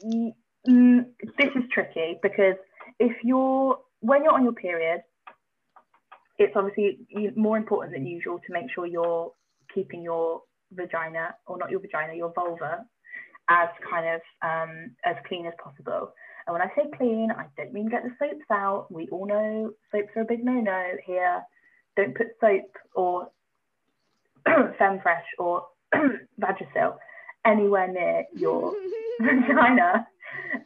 mm, 0.04 1.04
this 1.38 1.50
is 1.56 1.64
tricky 1.72 2.18
because 2.22 2.56
if 2.98 3.16
you're 3.22 3.78
when 4.00 4.24
you're 4.24 4.32
on 4.32 4.44
your 4.44 4.52
period, 4.52 5.02
it's 6.38 6.54
obviously 6.56 6.98
more 7.36 7.56
important 7.56 7.94
than 7.94 8.06
usual 8.06 8.38
to 8.46 8.52
make 8.52 8.70
sure 8.74 8.86
you're 8.86 9.32
keeping 9.74 10.02
your 10.02 10.42
vagina 10.72 11.34
or 11.46 11.58
not 11.58 11.70
your 11.70 11.80
vagina, 11.80 12.14
your 12.14 12.32
vulva 12.34 12.84
as 13.48 13.68
kind 13.88 14.06
of 14.06 14.20
um, 14.42 14.90
as 15.04 15.16
clean 15.26 15.46
as 15.46 15.52
possible. 15.62 16.12
And 16.46 16.54
when 16.54 16.62
I 16.62 16.68
say 16.74 16.90
clean, 16.96 17.30
I 17.30 17.46
don't 17.56 17.72
mean 17.72 17.88
get 17.88 18.02
the 18.02 18.10
soaps 18.18 18.44
out. 18.50 18.86
We 18.90 19.08
all 19.08 19.26
know 19.26 19.72
soaps 19.92 20.10
are 20.16 20.22
a 20.22 20.24
big 20.24 20.44
no-no 20.44 20.84
here. 21.06 21.42
Don't 21.96 22.16
put 22.16 22.28
soap 22.40 22.70
or 22.94 23.28
Femfresh 24.48 25.22
or 25.38 25.66
Vagisil 26.40 26.96
anywhere 27.44 27.88
near 27.88 28.24
your 28.34 28.72
vagina 29.20 30.06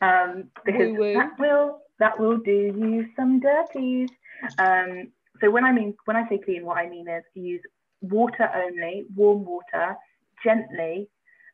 um, 0.00 0.50
because 0.64 0.92
Woo-woo. 0.92 1.14
that 1.14 1.38
will 1.38 1.80
that 1.98 2.18
will 2.18 2.38
do 2.38 2.50
you 2.52 3.06
some 3.16 3.40
dirties. 3.40 4.10
Um, 4.58 5.12
so 5.40 5.50
when 5.50 5.64
I 5.64 5.72
mean 5.72 5.94
when 6.04 6.16
I 6.16 6.28
say 6.28 6.38
clean, 6.38 6.64
what 6.64 6.78
I 6.78 6.88
mean 6.88 7.08
is 7.08 7.24
use 7.34 7.62
water 8.02 8.50
only, 8.54 9.06
warm 9.14 9.44
water, 9.44 9.96
gently 10.44 11.08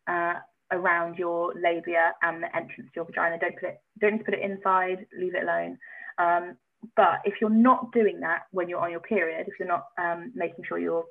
uh, 0.06 0.34
around 0.70 1.18
your 1.18 1.54
labia 1.54 2.12
and 2.22 2.42
the 2.42 2.56
entrance 2.56 2.90
to 2.94 2.96
your 2.96 3.04
vagina. 3.04 3.38
Don't 3.38 3.54
put 3.58 3.68
it 3.68 3.80
don't 4.00 4.24
put 4.24 4.34
it 4.34 4.40
inside. 4.40 5.06
Leave 5.18 5.34
it 5.34 5.44
alone. 5.44 5.78
Um, 6.18 6.56
but 6.96 7.20
if 7.24 7.34
you're 7.40 7.50
not 7.50 7.92
doing 7.92 8.20
that 8.20 8.42
when 8.50 8.68
you're 8.68 8.80
on 8.80 8.90
your 8.90 9.00
period, 9.00 9.46
if 9.46 9.54
you're 9.58 9.68
not 9.68 9.86
um, 9.98 10.32
making 10.34 10.64
sure 10.66 10.78
you're 10.78 11.04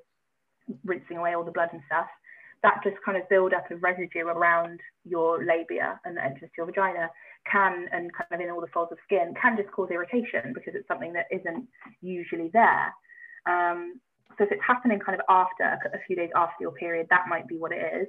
rinsing 0.85 1.17
away 1.17 1.33
all 1.33 1.43
the 1.43 1.51
blood 1.51 1.69
and 1.73 1.81
stuff, 1.87 2.07
that 2.63 2.79
just 2.83 2.97
kind 3.03 3.17
of 3.17 3.27
build 3.29 3.53
up 3.53 3.69
of 3.71 3.81
residue 3.81 4.27
around 4.27 4.79
your 5.03 5.43
labia 5.43 5.99
and 6.05 6.15
the 6.15 6.23
entrance 6.23 6.51
to 6.53 6.57
your 6.57 6.65
vagina 6.67 7.09
can, 7.51 7.87
and 7.91 8.11
kind 8.13 8.27
of 8.31 8.39
in 8.39 8.51
all 8.51 8.61
the 8.61 8.67
folds 8.73 8.91
of 8.91 8.99
skin, 9.03 9.33
can 9.41 9.57
just 9.57 9.71
cause 9.71 9.89
irritation 9.91 10.53
because 10.53 10.73
it's 10.75 10.87
something 10.87 11.13
that 11.13 11.25
isn't 11.31 11.67
usually 12.01 12.49
there. 12.53 12.93
Um, 13.47 13.99
so 14.37 14.43
if 14.43 14.51
it's 14.51 14.61
happening 14.65 14.99
kind 14.99 15.19
of 15.19 15.25
after, 15.27 15.63
a 15.63 15.99
few 16.05 16.15
days 16.15 16.29
after 16.35 16.55
your 16.61 16.71
period, 16.71 17.07
that 17.09 17.25
might 17.27 17.47
be 17.47 17.57
what 17.57 17.71
it 17.71 18.01
is. 18.01 18.07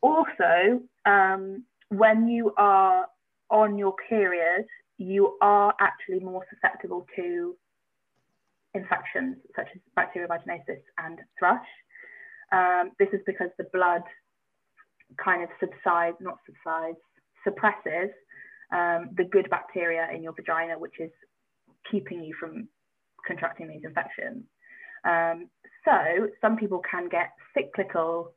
Also, 0.00 0.80
um, 1.04 1.64
when 1.88 2.28
you 2.28 2.52
are 2.56 3.06
on 3.50 3.78
your 3.78 3.94
period, 4.08 4.64
you 4.98 5.36
are 5.42 5.74
actually 5.80 6.20
more 6.20 6.44
susceptible 6.50 7.06
to 7.16 7.54
infections 8.76 9.36
such 9.56 9.68
as 9.74 9.80
bacterial 9.94 10.30
vaginosis 10.30 10.82
and 10.98 11.18
thrush. 11.38 11.66
Um, 12.52 12.92
this 12.98 13.08
is 13.12 13.20
because 13.26 13.48
the 13.58 13.66
blood 13.72 14.02
kind 15.22 15.42
of 15.42 15.48
subsides, 15.60 16.16
not 16.20 16.38
subsides, 16.46 16.98
suppresses 17.44 18.10
um, 18.72 19.10
the 19.16 19.24
good 19.24 19.48
bacteria 19.50 20.08
in 20.14 20.22
your 20.22 20.32
vagina, 20.32 20.78
which 20.78 20.98
is 21.00 21.10
keeping 21.90 22.22
you 22.22 22.34
from 22.38 22.68
contracting 23.26 23.68
these 23.68 23.82
infections. 23.84 24.44
Um, 25.04 25.48
so 25.84 26.28
some 26.40 26.56
people 26.56 26.80
can 26.90 27.08
get 27.08 27.30
cyclical 27.54 28.32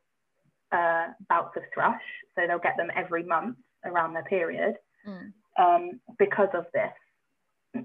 uh, 0.72 1.08
bouts 1.28 1.56
of 1.56 1.62
thrush, 1.74 2.02
so 2.34 2.42
they'll 2.46 2.58
get 2.60 2.76
them 2.76 2.90
every 2.96 3.24
month 3.24 3.56
around 3.84 4.14
their 4.14 4.24
period 4.24 4.74
Mm. 5.08 5.32
um, 5.58 6.00
because 6.18 6.50
of 6.52 6.66
this. 6.74 6.92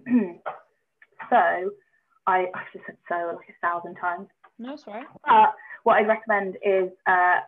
so 1.29 1.71
I, 2.27 2.45
I've 2.55 2.71
just 2.73 2.85
said 2.85 2.97
so 3.07 3.35
like 3.35 3.49
a 3.49 3.57
thousand 3.61 3.95
times. 3.95 4.27
No, 4.57 4.75
sorry. 4.77 5.03
But 5.25 5.55
what 5.83 5.97
I'd 5.97 6.07
recommend 6.07 6.55
is 6.63 6.89
uh, 7.07 7.39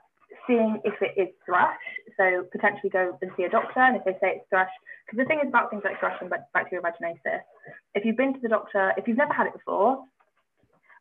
seeing 0.46 0.82
if 0.84 0.94
it 1.02 1.20
is 1.20 1.30
thrush. 1.46 1.78
So 2.18 2.46
potentially 2.52 2.90
go 2.90 3.18
and 3.22 3.32
see 3.38 3.44
a 3.44 3.50
doctor, 3.50 3.80
and 3.80 3.96
if 3.96 4.04
they 4.04 4.14
say 4.14 4.42
it's 4.42 4.46
thrush, 4.50 4.72
because 5.06 5.24
the 5.24 5.26
thing 5.26 5.40
is 5.42 5.48
about 5.48 5.70
things 5.70 5.84
like 5.86 6.00
thrush 6.00 6.18
and 6.20 6.30
bac- 6.30 6.52
bacterial 6.54 6.84
vaginosis, 6.84 7.42
if 7.94 8.04
you've 8.06 8.18
been 8.18 8.34
to 8.34 8.40
the 8.42 8.50
doctor, 8.50 8.94
if 8.98 9.08
you've 9.08 9.18
never 9.18 9.34
had 9.34 9.48
it 9.48 9.54
before, 9.54 10.04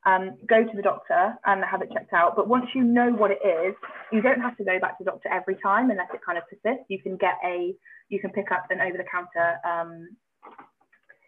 um, 0.07 0.37
go 0.47 0.63
to 0.63 0.77
the 0.77 0.83
doctor 0.83 1.35
and 1.45 1.65
have 1.65 1.83
it 1.83 1.91
checked 1.93 2.13
out. 2.13 2.37
But 2.37 2.49
once 2.49 2.67
you 2.75 2.85
know 2.85 3.11
what 3.11 3.33
it 3.33 3.41
is, 3.45 3.75
you 4.13 4.23
don't 4.23 4.41
have 4.41 4.57
to 4.59 4.65
go 4.65 4.79
back 4.79 4.99
to 4.99 5.05
the 5.05 5.11
doctor 5.11 5.29
every 5.29 5.57
time 5.57 5.91
unless 5.91 6.09
it 6.15 6.21
kind 6.25 6.39
of 6.39 6.45
persists. 6.49 6.87
You 6.89 7.03
can 7.03 7.17
get 7.17 7.35
a, 7.45 7.75
you 8.09 8.21
can 8.21 8.31
pick 8.31 8.53
up 8.53 8.67
an 8.71 8.81
over-the-counter, 8.81 9.59
um, 9.67 10.17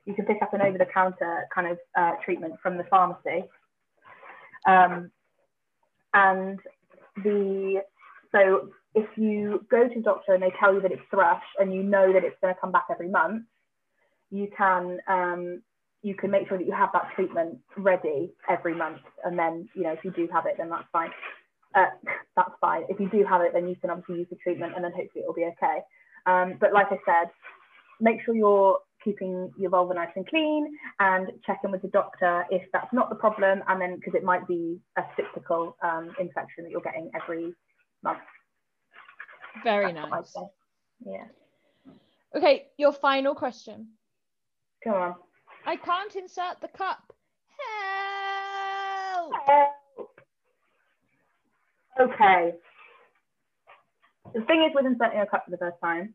you 0.09 0.14
can 0.14 0.24
pick 0.24 0.38
up 0.40 0.54
an 0.54 0.62
over-the-counter 0.62 1.48
kind 1.54 1.68
of 1.68 1.78
uh, 1.96 2.12
treatment 2.24 2.54
from 2.62 2.78
the 2.78 2.84
pharmacy. 2.84 3.44
Um, 4.66 5.11
and 6.14 6.59
the 7.22 7.82
so 8.32 8.70
if 8.94 9.06
you 9.16 9.66
go 9.70 9.86
to 9.86 9.94
the 9.94 10.00
doctor 10.00 10.32
and 10.32 10.42
they 10.42 10.52
tell 10.59 10.72
you 10.72 10.80
that 10.80 10.92
it's 10.92 11.02
thrush 11.11 11.42
and 11.59 11.74
you 11.74 11.82
know 11.82 12.12
that 12.12 12.24
it's 12.24 12.36
going 12.40 12.54
to 12.54 12.61
come 12.61 12.72
back 12.72 12.86
every 12.90 13.09
month, 13.09 13.44
you 14.30 14.48
can 14.56 14.98
um, 15.09 15.62
you 16.02 16.14
can 16.14 16.30
make 16.30 16.48
sure 16.48 16.56
that 16.56 16.66
you 16.66 16.72
have 16.72 16.88
that 16.94 17.11
treatment 17.14 17.59
ready 17.76 18.32
every 18.48 18.74
month. 18.74 19.02
And 19.24 19.38
then 19.38 19.68
you 19.74 19.82
know 19.82 19.92
if 19.92 20.02
you 20.04 20.11
do 20.11 20.26
have 20.32 20.46
it, 20.46 20.54
then 20.56 20.70
that's 20.70 20.88
fine. 20.90 21.11
Uh, 21.74 21.86
that's 22.34 22.52
fine. 22.62 22.84
If 22.88 22.98
you 22.98 23.11
do 23.11 23.26
have 23.28 23.42
it, 23.42 23.52
then 23.52 23.68
you 23.68 23.76
can 23.76 23.90
obviously 23.90 24.20
use 24.20 24.28
the 24.30 24.36
treatment, 24.36 24.72
and 24.74 24.82
then 24.82 24.92
hopefully 24.92 25.22
it'll 25.22 25.34
be 25.34 25.44
okay. 25.44 25.80
Um, 26.24 26.56
but 26.59 26.72
like 26.72 26.86
I 26.90 26.98
said, 27.04 27.30
make 28.00 28.24
sure 28.24 28.34
you're 28.34 28.78
keeping 29.09 29.50
your 29.59 29.70
vulva 29.70 29.94
nice 29.94 30.09
and 30.16 30.26
clean 30.26 30.76
and 31.00 31.28
check 31.46 31.61
in 31.64 31.70
with 31.70 31.82
the 31.82 31.88
doctor 31.88 32.44
if 32.50 32.62
that's 32.72 32.92
not 32.92 33.09
the 33.09 33.14
problem 33.16 33.62
and 33.68 33.80
then 33.80 33.96
because 33.96 34.14
it 34.14 34.22
might 34.22 34.46
be 34.46 34.78
a 34.96 35.02
cyclical 35.16 35.76
um, 35.82 36.11
infection 36.20 36.64
that 36.64 36.70
you're 36.70 36.80
getting 36.82 37.11
every 37.14 37.54
month. 38.02 38.18
Very 39.64 39.92
That's 39.92 40.11
nice. 40.11 40.34
Yeah. 41.04 41.24
Okay, 42.36 42.66
your 42.76 42.92
final 42.92 43.34
question. 43.34 43.88
Come 44.84 44.94
on. 44.94 45.14
I 45.66 45.76
can't 45.76 46.14
insert 46.14 46.61
the 46.61 46.68
cup. 46.68 47.12
Help! 49.12 49.32
Okay. 52.00 52.52
The 54.34 54.42
thing 54.42 54.64
is 54.68 54.72
with 54.74 54.86
inserting 54.86 55.20
a 55.20 55.26
cup 55.26 55.44
for 55.46 55.50
the 55.50 55.56
first 55.56 55.78
time, 55.82 56.14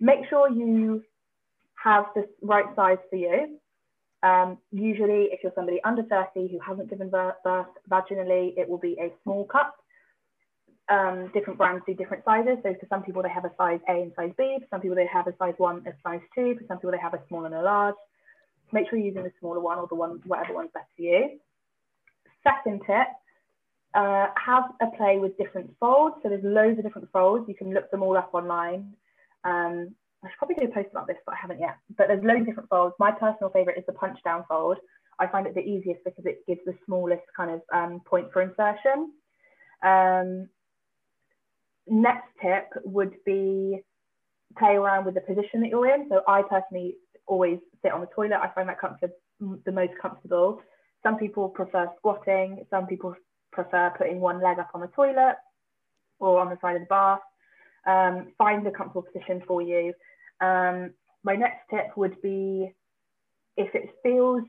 make 0.00 0.28
sure 0.28 0.50
you 0.50 1.02
have 1.86 2.06
the 2.16 2.28
right 2.42 2.66
size 2.74 2.98
for 3.08 3.16
you. 3.16 3.58
Um, 4.22 4.58
usually, 4.72 5.28
if 5.30 5.40
you're 5.42 5.52
somebody 5.54 5.80
under 5.84 6.02
30 6.02 6.48
who 6.50 6.58
hasn't 6.58 6.90
given 6.90 7.10
birth, 7.10 7.36
vaginally, 7.88 8.58
it 8.58 8.68
will 8.68 8.78
be 8.78 8.96
a 9.00 9.12
small 9.22 9.44
cup. 9.44 9.76
Um, 10.88 11.30
different 11.32 11.58
brands 11.58 11.84
do 11.86 11.94
different 11.94 12.24
sizes. 12.24 12.58
So 12.62 12.74
for 12.80 12.86
some 12.88 13.02
people, 13.02 13.22
they 13.22 13.28
have 13.28 13.44
a 13.44 13.52
size 13.56 13.80
A 13.88 13.92
and 13.92 14.12
size 14.16 14.32
B. 14.36 14.58
For 14.60 14.66
some 14.70 14.80
people, 14.80 14.96
they 14.96 15.06
have 15.06 15.28
a 15.28 15.34
size 15.38 15.54
one 15.58 15.78
and 15.78 15.86
a 15.86 15.94
size 16.02 16.20
two. 16.34 16.56
For 16.58 16.64
some 16.66 16.78
people, 16.78 16.90
they 16.90 16.98
have 16.98 17.14
a 17.14 17.20
small 17.28 17.44
and 17.44 17.54
a 17.54 17.62
large. 17.62 17.94
Make 18.72 18.88
sure 18.88 18.98
you're 18.98 19.08
using 19.08 19.22
the 19.22 19.32
smaller 19.38 19.60
one 19.60 19.78
or 19.78 19.86
the 19.86 19.94
one, 19.94 20.20
whatever 20.26 20.54
one's 20.54 20.70
best 20.74 20.88
for 20.96 21.02
you. 21.02 21.38
Second 22.42 22.82
tip, 22.86 23.08
uh, 23.94 24.26
have 24.36 24.64
a 24.80 24.88
play 24.96 25.18
with 25.18 25.38
different 25.38 25.70
folds. 25.78 26.16
So 26.22 26.28
there's 26.30 26.44
loads 26.44 26.78
of 26.78 26.84
different 26.84 27.10
folds. 27.12 27.48
You 27.48 27.54
can 27.54 27.72
look 27.72 27.90
them 27.92 28.02
all 28.02 28.16
up 28.16 28.30
online. 28.32 28.94
Um, 29.44 29.94
I 30.24 30.28
should 30.28 30.38
probably 30.38 30.56
do 30.56 30.70
a 30.70 30.74
post 30.74 30.88
about 30.90 31.06
this, 31.06 31.16
but 31.24 31.34
I 31.34 31.38
haven't 31.40 31.60
yet. 31.60 31.76
But 31.96 32.08
there's 32.08 32.24
loads 32.24 32.40
of 32.40 32.46
different 32.46 32.68
folds. 32.68 32.94
My 32.98 33.12
personal 33.12 33.50
favorite 33.50 33.78
is 33.78 33.84
the 33.86 33.92
punch 33.92 34.18
down 34.24 34.44
fold. 34.48 34.78
I 35.18 35.26
find 35.26 35.46
it 35.46 35.54
the 35.54 35.60
easiest 35.60 36.04
because 36.04 36.24
it 36.26 36.46
gives 36.46 36.60
the 36.66 36.74
smallest 36.84 37.22
kind 37.36 37.50
of 37.50 37.62
um, 37.72 38.00
point 38.04 38.32
for 38.32 38.42
insertion. 38.42 39.12
Um, 39.82 40.48
next 41.86 42.28
tip 42.42 42.68
would 42.84 43.14
be 43.24 43.82
play 44.58 44.74
around 44.74 45.04
with 45.04 45.14
the 45.14 45.20
position 45.20 45.60
that 45.60 45.68
you're 45.68 45.94
in. 45.94 46.08
So 46.08 46.22
I 46.26 46.42
personally 46.42 46.96
always 47.26 47.58
sit 47.82 47.92
on 47.92 48.00
the 48.00 48.08
toilet. 48.14 48.38
I 48.42 48.48
find 48.54 48.68
that 48.68 48.80
comfort 48.80 49.10
the 49.40 49.72
most 49.72 49.92
comfortable. 50.00 50.60
Some 51.02 51.18
people 51.18 51.48
prefer 51.48 51.88
squatting. 51.98 52.64
Some 52.70 52.86
people 52.86 53.14
prefer 53.52 53.92
putting 53.96 54.20
one 54.20 54.42
leg 54.42 54.58
up 54.58 54.70
on 54.74 54.80
the 54.80 54.88
toilet 54.88 55.36
or 56.18 56.40
on 56.40 56.48
the 56.48 56.58
side 56.60 56.76
of 56.76 56.82
the 56.82 56.86
bath. 56.86 57.20
Um, 57.86 58.32
find 58.36 58.66
a 58.66 58.70
comfortable 58.70 59.02
position 59.02 59.42
for 59.46 59.62
you. 59.62 59.92
Um, 60.40 60.92
my 61.22 61.36
next 61.36 61.60
tip 61.70 61.96
would 61.96 62.20
be 62.20 62.72
if 63.56 63.74
it 63.74 63.90
feels 64.02 64.42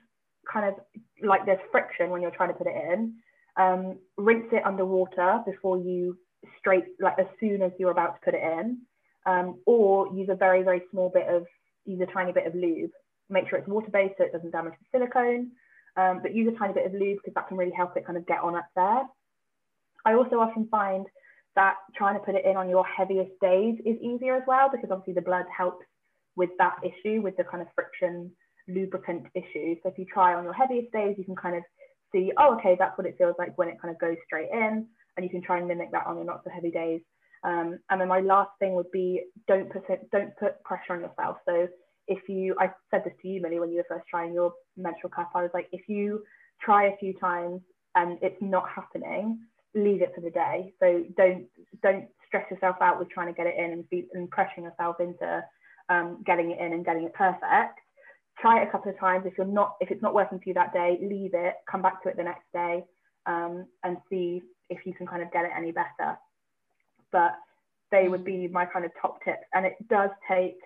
kind 0.51 0.65
of 0.65 0.75
like 1.23 1.45
there's 1.45 1.59
friction 1.71 2.09
when 2.09 2.21
you're 2.21 2.31
trying 2.31 2.49
to 2.49 2.55
put 2.55 2.67
it 2.67 2.75
in, 2.91 3.15
um, 3.57 3.97
rinse 4.17 4.47
it 4.51 4.65
underwater 4.65 5.41
before 5.45 5.77
you 5.77 6.17
straight, 6.59 6.85
like 6.99 7.17
as 7.19 7.25
soon 7.39 7.61
as 7.61 7.71
you're 7.79 7.91
about 7.91 8.15
to 8.15 8.25
put 8.25 8.33
it 8.33 8.43
in, 8.43 8.79
um, 9.25 9.59
or 9.65 10.07
use 10.15 10.29
a 10.29 10.35
very, 10.35 10.63
very 10.63 10.81
small 10.91 11.09
bit 11.09 11.27
of, 11.27 11.45
use 11.85 12.01
a 12.01 12.11
tiny 12.11 12.31
bit 12.31 12.47
of 12.47 12.55
lube. 12.55 12.91
Make 13.29 13.49
sure 13.49 13.59
it's 13.59 13.67
water 13.67 13.89
based 13.91 14.15
so 14.17 14.23
it 14.23 14.31
doesn't 14.31 14.51
damage 14.51 14.73
the 14.79 14.99
silicone, 14.99 15.51
um, 15.97 16.19
but 16.21 16.33
use 16.33 16.51
a 16.53 16.57
tiny 16.57 16.73
bit 16.73 16.85
of 16.85 16.93
lube 16.93 17.17
because 17.17 17.33
that 17.35 17.47
can 17.47 17.57
really 17.57 17.73
help 17.75 17.97
it 17.97 18.05
kind 18.05 18.17
of 18.17 18.25
get 18.25 18.39
on 18.39 18.55
up 18.55 18.67
there. 18.75 19.03
I 20.05 20.13
also 20.13 20.39
often 20.39 20.67
find 20.69 21.05
that 21.57 21.75
trying 21.95 22.13
to 22.13 22.23
put 22.23 22.35
it 22.35 22.45
in 22.45 22.55
on 22.55 22.69
your 22.69 22.85
heaviest 22.85 23.31
days 23.41 23.75
is 23.83 23.97
easier 23.99 24.35
as 24.35 24.43
well 24.47 24.69
because 24.71 24.89
obviously 24.91 25.13
the 25.13 25.21
blood 25.21 25.45
helps 25.55 25.83
with 26.35 26.51
that 26.59 26.77
issue, 26.83 27.21
with 27.21 27.35
the 27.35 27.43
kind 27.43 27.61
of 27.61 27.67
friction 27.73 28.31
lubricant 28.67 29.25
issue. 29.33 29.75
So 29.81 29.89
if 29.89 29.97
you 29.97 30.05
try 30.05 30.35
on 30.35 30.43
your 30.43 30.53
heaviest 30.53 30.91
days, 30.93 31.15
you 31.17 31.25
can 31.25 31.35
kind 31.35 31.57
of 31.57 31.63
see, 32.13 32.31
oh, 32.37 32.55
okay, 32.57 32.75
that's 32.77 32.95
what 32.95 33.07
it 33.07 33.15
feels 33.17 33.35
like 33.39 33.57
when 33.57 33.69
it 33.69 33.81
kind 33.81 33.93
of 33.93 33.99
goes 33.99 34.17
straight 34.25 34.49
in. 34.53 34.85
And 35.17 35.23
you 35.23 35.31
can 35.31 35.41
try 35.41 35.57
and 35.57 35.67
mimic 35.67 35.91
that 35.93 36.05
on 36.05 36.15
your 36.15 36.25
not 36.25 36.41
so 36.43 36.51
heavy 36.53 36.69
days. 36.69 37.01
Um, 37.43 37.79
and 37.89 37.99
then 37.99 38.07
my 38.07 38.19
last 38.19 38.51
thing 38.59 38.75
would 38.75 38.91
be 38.91 39.23
don't 39.47 39.71
put 39.71 39.89
it, 39.89 40.07
don't 40.11 40.35
put 40.37 40.63
pressure 40.63 40.93
on 40.93 41.01
yourself. 41.01 41.37
So 41.47 41.67
if 42.07 42.29
you, 42.29 42.55
I 42.59 42.71
said 42.91 43.01
this 43.03 43.13
to 43.23 43.27
you, 43.27 43.41
Millie, 43.41 43.59
when 43.59 43.71
you 43.71 43.77
were 43.77 43.85
first 43.89 44.05
trying 44.09 44.31
your 44.31 44.53
menstrual 44.75 45.09
cup, 45.09 45.31
I 45.33 45.41
was 45.41 45.51
like, 45.55 45.69
if 45.71 45.89
you 45.89 46.23
try 46.61 46.85
a 46.85 46.97
few 46.97 47.13
times 47.13 47.61
and 47.95 48.19
it's 48.21 48.41
not 48.41 48.65
happening, 48.69 49.39
leave 49.75 50.01
it 50.01 50.13
for 50.15 50.21
the 50.21 50.29
day. 50.29 50.73
So 50.79 51.03
don't 51.15 51.47
don't 51.81 52.07
stress 52.27 52.49
yourself 52.51 52.77
out 52.81 52.99
with 52.99 53.09
trying 53.09 53.27
to 53.27 53.33
get 53.33 53.47
it 53.47 53.55
in 53.57 53.71
and, 53.71 53.89
be, 53.89 54.07
and 54.13 54.29
pressuring 54.29 54.63
yourself 54.63 54.99
into 54.99 55.43
um, 55.89 56.23
getting 56.25 56.51
it 56.51 56.59
in 56.59 56.73
and 56.73 56.85
getting 56.85 57.03
it 57.03 57.13
perfect 57.13 57.79
try 58.39 58.61
it 58.61 58.67
a 58.67 58.71
couple 58.71 58.91
of 58.91 58.99
times. 58.99 59.25
If 59.25 59.37
you're 59.37 59.47
not, 59.47 59.75
if 59.79 59.91
it's 59.91 60.01
not 60.01 60.13
working 60.13 60.39
for 60.39 60.43
you 60.47 60.53
that 60.53 60.73
day, 60.73 60.97
leave 61.01 61.31
it, 61.33 61.55
come 61.69 61.81
back 61.81 62.01
to 62.03 62.09
it 62.09 62.17
the 62.17 62.23
next 62.23 62.45
day, 62.53 62.83
um, 63.25 63.65
and 63.83 63.97
see 64.09 64.41
if 64.69 64.85
you 64.85 64.93
can 64.93 65.07
kind 65.07 65.21
of 65.21 65.31
get 65.31 65.45
it 65.45 65.51
any 65.57 65.71
better. 65.71 66.17
But 67.11 67.35
they 67.91 68.07
would 68.07 68.23
be 68.23 68.47
my 68.47 68.65
kind 68.65 68.85
of 68.85 68.91
top 69.01 69.23
tips, 69.23 69.45
and 69.53 69.65
it 69.65 69.75
does 69.89 70.09
take. 70.29 70.57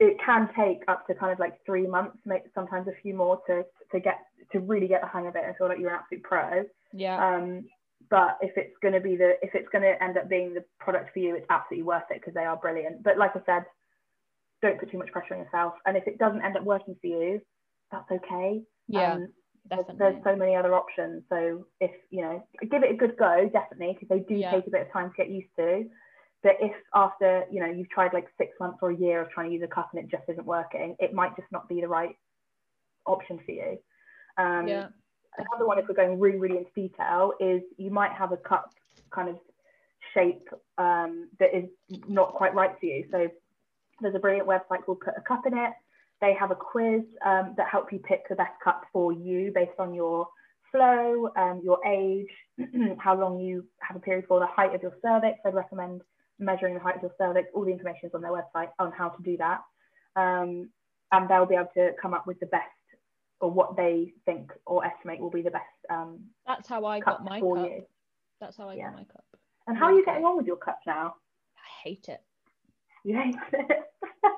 It 0.00 0.16
can 0.24 0.48
take 0.56 0.82
up 0.88 1.06
to 1.06 1.14
kind 1.14 1.32
of 1.32 1.38
like 1.38 1.64
three 1.66 1.86
months, 1.86 2.16
make 2.24 2.44
sometimes 2.54 2.88
a 2.88 3.02
few 3.02 3.14
more 3.14 3.40
to 3.46 3.64
to 3.92 4.00
get 4.00 4.18
to 4.52 4.60
really 4.60 4.88
get 4.88 5.02
the 5.02 5.06
hang 5.08 5.26
of 5.26 5.36
it 5.36 5.42
and 5.44 5.54
feel 5.56 5.68
like 5.68 5.78
you're 5.78 5.90
an 5.90 6.00
absolute 6.00 6.22
pro. 6.22 6.64
Yeah. 6.92 7.16
Um, 7.36 7.68
but 8.08 8.38
if 8.40 8.56
it's 8.56 8.74
going 8.80 8.94
to 8.94 9.00
be 9.00 9.16
the 9.16 9.32
if 9.42 9.54
it's 9.54 9.68
going 9.68 9.82
to 9.82 10.02
end 10.02 10.16
up 10.16 10.28
being 10.28 10.54
the 10.54 10.64
product 10.78 11.12
for 11.12 11.18
you, 11.18 11.36
it's 11.36 11.46
absolutely 11.50 11.84
worth 11.84 12.04
it 12.10 12.20
because 12.20 12.34
they 12.34 12.44
are 12.44 12.56
brilliant. 12.56 13.02
But 13.02 13.18
like 13.18 13.36
I 13.36 13.42
said, 13.44 13.64
don't 14.62 14.80
put 14.80 14.90
too 14.90 14.98
much 14.98 15.12
pressure 15.12 15.34
on 15.34 15.40
yourself. 15.40 15.74
And 15.86 15.96
if 15.96 16.06
it 16.06 16.18
doesn't 16.18 16.42
end 16.42 16.56
up 16.56 16.64
working 16.64 16.96
for 17.00 17.06
you, 17.06 17.40
that's 17.92 18.10
okay. 18.10 18.62
Yeah. 18.88 19.14
Um, 19.14 19.28
there's, 19.68 19.86
definitely. 19.86 19.98
there's 19.98 20.24
so 20.24 20.36
many 20.36 20.56
other 20.56 20.74
options. 20.74 21.22
So 21.28 21.66
if 21.80 21.90
you 22.10 22.22
know, 22.22 22.42
give 22.70 22.82
it 22.82 22.92
a 22.92 22.96
good 22.96 23.16
go, 23.18 23.48
definitely, 23.52 23.98
because 24.00 24.08
they 24.08 24.20
do 24.20 24.40
Yeah. 24.40 24.50
take 24.50 24.66
a 24.66 24.70
bit 24.70 24.86
of 24.86 24.92
time 24.92 25.10
to 25.10 25.16
get 25.16 25.30
used 25.30 25.54
to. 25.56 25.84
But 26.42 26.56
if 26.60 26.72
after 26.94 27.44
you 27.50 27.60
know 27.60 27.66
you've 27.66 27.90
tried 27.90 28.12
like 28.14 28.26
six 28.38 28.52
months 28.58 28.78
or 28.82 28.90
a 28.90 28.96
year 28.96 29.20
of 29.20 29.30
trying 29.30 29.48
to 29.48 29.54
use 29.54 29.62
a 29.62 29.68
cup 29.68 29.90
and 29.92 30.02
it 30.02 30.10
just 30.10 30.28
isn't 30.28 30.46
working, 30.46 30.96
it 30.98 31.12
might 31.12 31.36
just 31.36 31.50
not 31.52 31.68
be 31.68 31.80
the 31.80 31.88
right 31.88 32.16
option 33.06 33.38
for 33.44 33.52
you. 33.52 33.78
Um, 34.38 34.66
yeah. 34.66 34.88
another 35.36 35.66
one, 35.66 35.78
if 35.78 35.86
we're 35.88 35.94
going 35.94 36.18
really, 36.18 36.38
really 36.38 36.58
into 36.58 36.70
detail, 36.74 37.32
is 37.40 37.62
you 37.76 37.90
might 37.90 38.12
have 38.12 38.32
a 38.32 38.36
cup 38.36 38.72
kind 39.10 39.28
of 39.28 39.38
shape 40.14 40.48
um, 40.78 41.28
that 41.38 41.54
is 41.54 41.68
not 42.08 42.32
quite 42.34 42.54
right 42.54 42.72
for 42.80 42.86
you. 42.86 43.06
So 43.10 43.28
there's 44.00 44.14
a 44.14 44.18
brilliant 44.18 44.48
website 44.48 44.84
called 44.84 45.00
Put 45.00 45.14
a 45.16 45.20
Cup 45.20 45.46
in 45.46 45.56
It. 45.56 45.72
They 46.20 46.34
have 46.34 46.50
a 46.50 46.54
quiz 46.54 47.02
um, 47.24 47.54
that 47.56 47.68
help 47.70 47.92
you 47.92 47.98
pick 47.98 48.28
the 48.28 48.34
best 48.34 48.52
cup 48.62 48.84
for 48.92 49.12
you 49.12 49.52
based 49.54 49.78
on 49.78 49.94
your 49.94 50.28
flow, 50.70 51.30
um, 51.36 51.60
your 51.64 51.84
age, 51.86 52.28
how 52.98 53.18
long 53.18 53.40
you 53.40 53.64
have 53.80 53.96
a 53.96 54.00
period 54.00 54.26
for, 54.28 54.38
the 54.38 54.46
height 54.46 54.74
of 54.74 54.82
your 54.82 54.92
cervix. 55.02 55.38
I'd 55.44 55.54
recommend 55.54 56.02
measuring 56.40 56.74
the 56.74 56.80
height 56.80 56.96
of 56.96 57.02
your 57.02 57.12
cervix. 57.18 57.48
All 57.54 57.64
the 57.64 57.70
information 57.70 58.08
is 58.08 58.14
on 58.14 58.22
their 58.22 58.32
website 58.32 58.70
on 58.78 58.92
how 58.92 59.10
to 59.10 59.22
do 59.22 59.36
that. 59.36 59.60
Um, 60.16 60.70
and 61.12 61.28
they'll 61.28 61.46
be 61.46 61.54
able 61.54 61.70
to 61.74 61.90
come 62.00 62.14
up 62.14 62.26
with 62.26 62.40
the 62.40 62.46
best 62.46 62.64
or 63.40 63.50
what 63.50 63.76
they 63.76 64.12
think 64.26 64.52
or 64.66 64.84
estimate 64.84 65.20
will 65.20 65.30
be 65.30 65.42
the 65.42 65.50
best 65.50 65.64
um, 65.88 66.20
That's 66.46 66.68
how 66.68 66.84
I 66.84 67.00
got 67.00 67.24
my 67.24 67.40
cup. 67.40 67.56
you. 67.58 67.82
That's 68.40 68.56
how 68.56 68.68
I 68.68 68.74
Yeah. 68.74 68.86
got 68.86 68.94
my 68.94 69.04
cup. 69.04 69.24
And 69.66 69.76
how 69.76 69.86
are 69.86 69.92
you 69.92 70.04
getting 70.04 70.24
on 70.24 70.36
with 70.36 70.46
your 70.46 70.56
cup 70.56 70.80
now? 70.86 71.14
I 71.56 71.88
hate 71.88 72.08
it. 72.08 72.22
You 73.04 73.16
hate 73.16 73.36
it? 73.52 73.78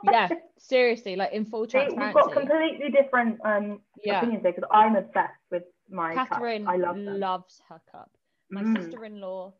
Yeah, 0.04 0.30
seriously, 0.58 1.14
like 1.14 1.32
in 1.32 1.44
full 1.44 1.68
See, 1.68 1.78
we've 1.78 2.12
got 2.12 2.32
completely 2.32 2.90
different 2.90 3.38
um, 3.44 3.80
Yeah. 4.02 4.18
opinions 4.18 4.42
there 4.42 4.52
because 4.52 4.68
I'm 4.72 4.96
obsessed 4.96 5.38
with 5.52 5.62
my 5.88 6.14
Catherine 6.14 6.64
cup. 6.64 6.74
I 6.74 6.76
love 6.76 6.96
them. 6.96 7.20
loves 7.20 7.62
her 7.68 7.80
cup. 7.90 8.10
My 8.50 8.62
Mm. 8.64 8.82
sister-in-law 8.82 9.52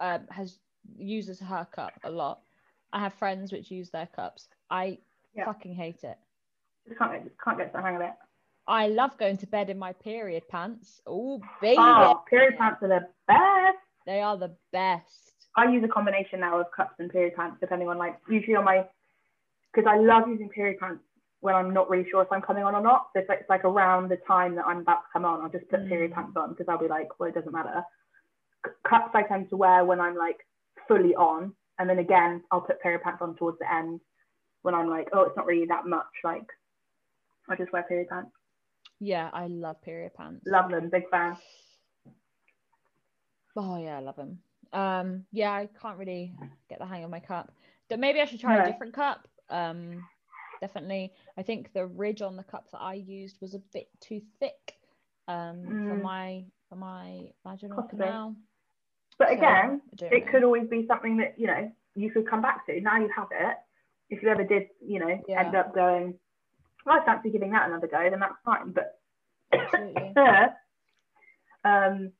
um, 0.00 0.26
has 0.30 0.60
uses 0.96 1.38
her 1.40 1.66
cup 1.74 1.92
a 2.04 2.10
lot. 2.10 2.40
I 2.92 3.00
have 3.00 3.14
friends 3.14 3.52
which 3.52 3.70
use 3.70 3.90
their 3.90 4.06
cups. 4.06 4.48
I 4.70 4.98
Yeah. 5.34 5.44
fucking 5.44 5.74
hate 5.74 6.04
it. 6.04 6.18
Just 6.86 6.98
can't, 6.98 7.24
just 7.24 7.36
can't 7.42 7.58
get 7.58 7.72
the 7.72 7.82
hang 7.82 7.96
of 7.96 8.02
it. 8.02 8.12
I 8.66 8.88
love 8.88 9.16
going 9.18 9.36
to 9.38 9.46
bed 9.46 9.70
in 9.70 9.78
my 9.78 9.92
period 9.92 10.46
pants. 10.48 11.00
Oh 11.06 11.38
baby, 11.60 11.76
Oh, 11.78 12.22
period 12.28 12.58
pants 12.58 12.82
are 12.82 12.88
the 12.88 13.08
best. 13.26 13.78
they 14.06 14.20
are 14.20 14.36
the 14.36 14.54
best. 14.72 15.34
I 15.56 15.70
use 15.70 15.82
a 15.84 15.88
combination 15.88 16.40
now 16.40 16.60
of 16.60 16.66
cups 16.74 16.94
and 16.98 17.10
period 17.10 17.34
pants, 17.34 17.58
depending 17.60 17.88
on 17.88 17.98
like 17.98 18.18
usually 18.28 18.56
on 18.56 18.64
my 18.64 18.86
because 19.72 19.88
I 19.90 19.98
love 19.98 20.28
using 20.28 20.48
period 20.48 20.78
pants 20.78 21.02
when 21.40 21.54
I'm 21.54 21.72
not 21.72 21.88
really 21.88 22.08
sure 22.10 22.22
if 22.22 22.32
I'm 22.32 22.42
coming 22.42 22.64
on 22.64 22.74
or 22.74 22.80
not. 22.82 23.08
So 23.12 23.20
if 23.20 23.30
it's 23.30 23.48
like 23.48 23.64
around 23.64 24.08
the 24.10 24.16
time 24.26 24.54
that 24.56 24.66
I'm 24.66 24.78
about 24.78 25.02
to 25.02 25.08
come 25.12 25.24
on, 25.24 25.40
I'll 25.40 25.48
just 25.50 25.68
put 25.68 25.86
period 25.88 26.10
Mm. 26.12 26.14
pants 26.14 26.36
on 26.36 26.50
because 26.50 26.66
I'll 26.68 26.78
be 26.78 26.88
like, 26.88 27.18
well, 27.18 27.28
it 27.28 27.34
doesn't 27.34 27.52
matter. 27.52 27.84
C- 28.66 28.72
Cups 28.88 29.10
I 29.14 29.22
tend 29.22 29.48
to 29.50 29.56
wear 29.56 29.84
when 29.84 30.00
I'm 30.00 30.16
like 30.16 30.44
fully 30.86 31.14
on, 31.14 31.52
and 31.78 31.88
then 31.88 31.98
again 31.98 32.42
I'll 32.50 32.60
put 32.60 32.80
period 32.80 33.02
pants 33.02 33.22
on 33.22 33.34
towards 33.36 33.58
the 33.58 33.72
end 33.72 34.00
when 34.62 34.74
I'm 34.74 34.88
like, 34.88 35.08
oh, 35.12 35.22
it's 35.22 35.36
not 35.36 35.46
really 35.46 35.66
that 35.66 35.86
much. 35.86 36.06
Like 36.24 36.46
I 37.48 37.56
just 37.56 37.72
wear 37.72 37.82
period 37.84 38.08
pants. 38.08 38.30
Yeah, 39.00 39.30
I 39.32 39.46
love 39.46 39.80
period 39.82 40.12
pants. 40.14 40.44
Love 40.46 40.70
them, 40.70 40.90
big 40.90 41.08
fan. 41.10 41.36
Oh 43.56 43.76
yeah, 43.82 43.96
I 43.96 44.00
love 44.00 44.16
them. 44.16 44.38
Um, 44.72 45.24
yeah, 45.32 45.52
I 45.52 45.68
can't 45.80 45.98
really 45.98 46.32
get 46.68 46.78
the 46.78 46.86
hang 46.86 47.04
of 47.04 47.10
my 47.10 47.20
cup. 47.20 47.52
But 47.88 47.98
maybe 47.98 48.20
I 48.20 48.26
should 48.26 48.40
try 48.40 48.62
a 48.62 48.70
different 48.70 48.92
cup. 48.92 49.26
Um, 49.48 50.02
definitely. 50.60 51.12
I 51.38 51.42
think 51.42 51.72
the 51.72 51.86
ridge 51.86 52.20
on 52.22 52.36
the 52.36 52.42
cup 52.42 52.70
that 52.72 52.80
I 52.82 52.94
used 52.94 53.40
was 53.40 53.54
a 53.54 53.62
bit 53.72 53.88
too 54.00 54.20
thick. 54.40 54.74
Um, 55.26 55.78
for 55.88 55.94
Mm. 55.96 56.02
my 56.02 56.44
for 56.68 56.76
my 56.76 57.30
vaginal 57.46 57.82
Possibly. 57.82 58.06
canal. 58.06 58.36
But 59.18 59.32
again, 59.32 59.80
don't 59.96 60.12
it 60.12 60.26
know. 60.26 60.30
could 60.32 60.44
always 60.44 60.68
be 60.68 60.86
something 60.86 61.16
that 61.18 61.34
you 61.38 61.46
know 61.46 61.70
you 61.94 62.10
could 62.10 62.28
come 62.28 62.40
back 62.42 62.64
to. 62.66 62.80
Now 62.80 62.98
you 62.98 63.10
have 63.14 63.28
it. 63.32 63.56
If 64.10 64.22
you 64.22 64.28
ever 64.28 64.44
did, 64.44 64.68
you 64.80 65.00
know, 65.00 65.20
Yeah. 65.28 65.40
end 65.44 65.54
up 65.54 65.74
going, 65.74 66.14
well, 66.86 66.98
I 67.00 67.04
fancy 67.04 67.30
giving 67.30 67.50
that 67.52 67.68
another 67.68 67.88
go, 67.88 68.08
then 68.08 68.20
that's 68.20 68.34
fine. 68.44 68.72
But 68.72 68.98
um, 71.64 72.12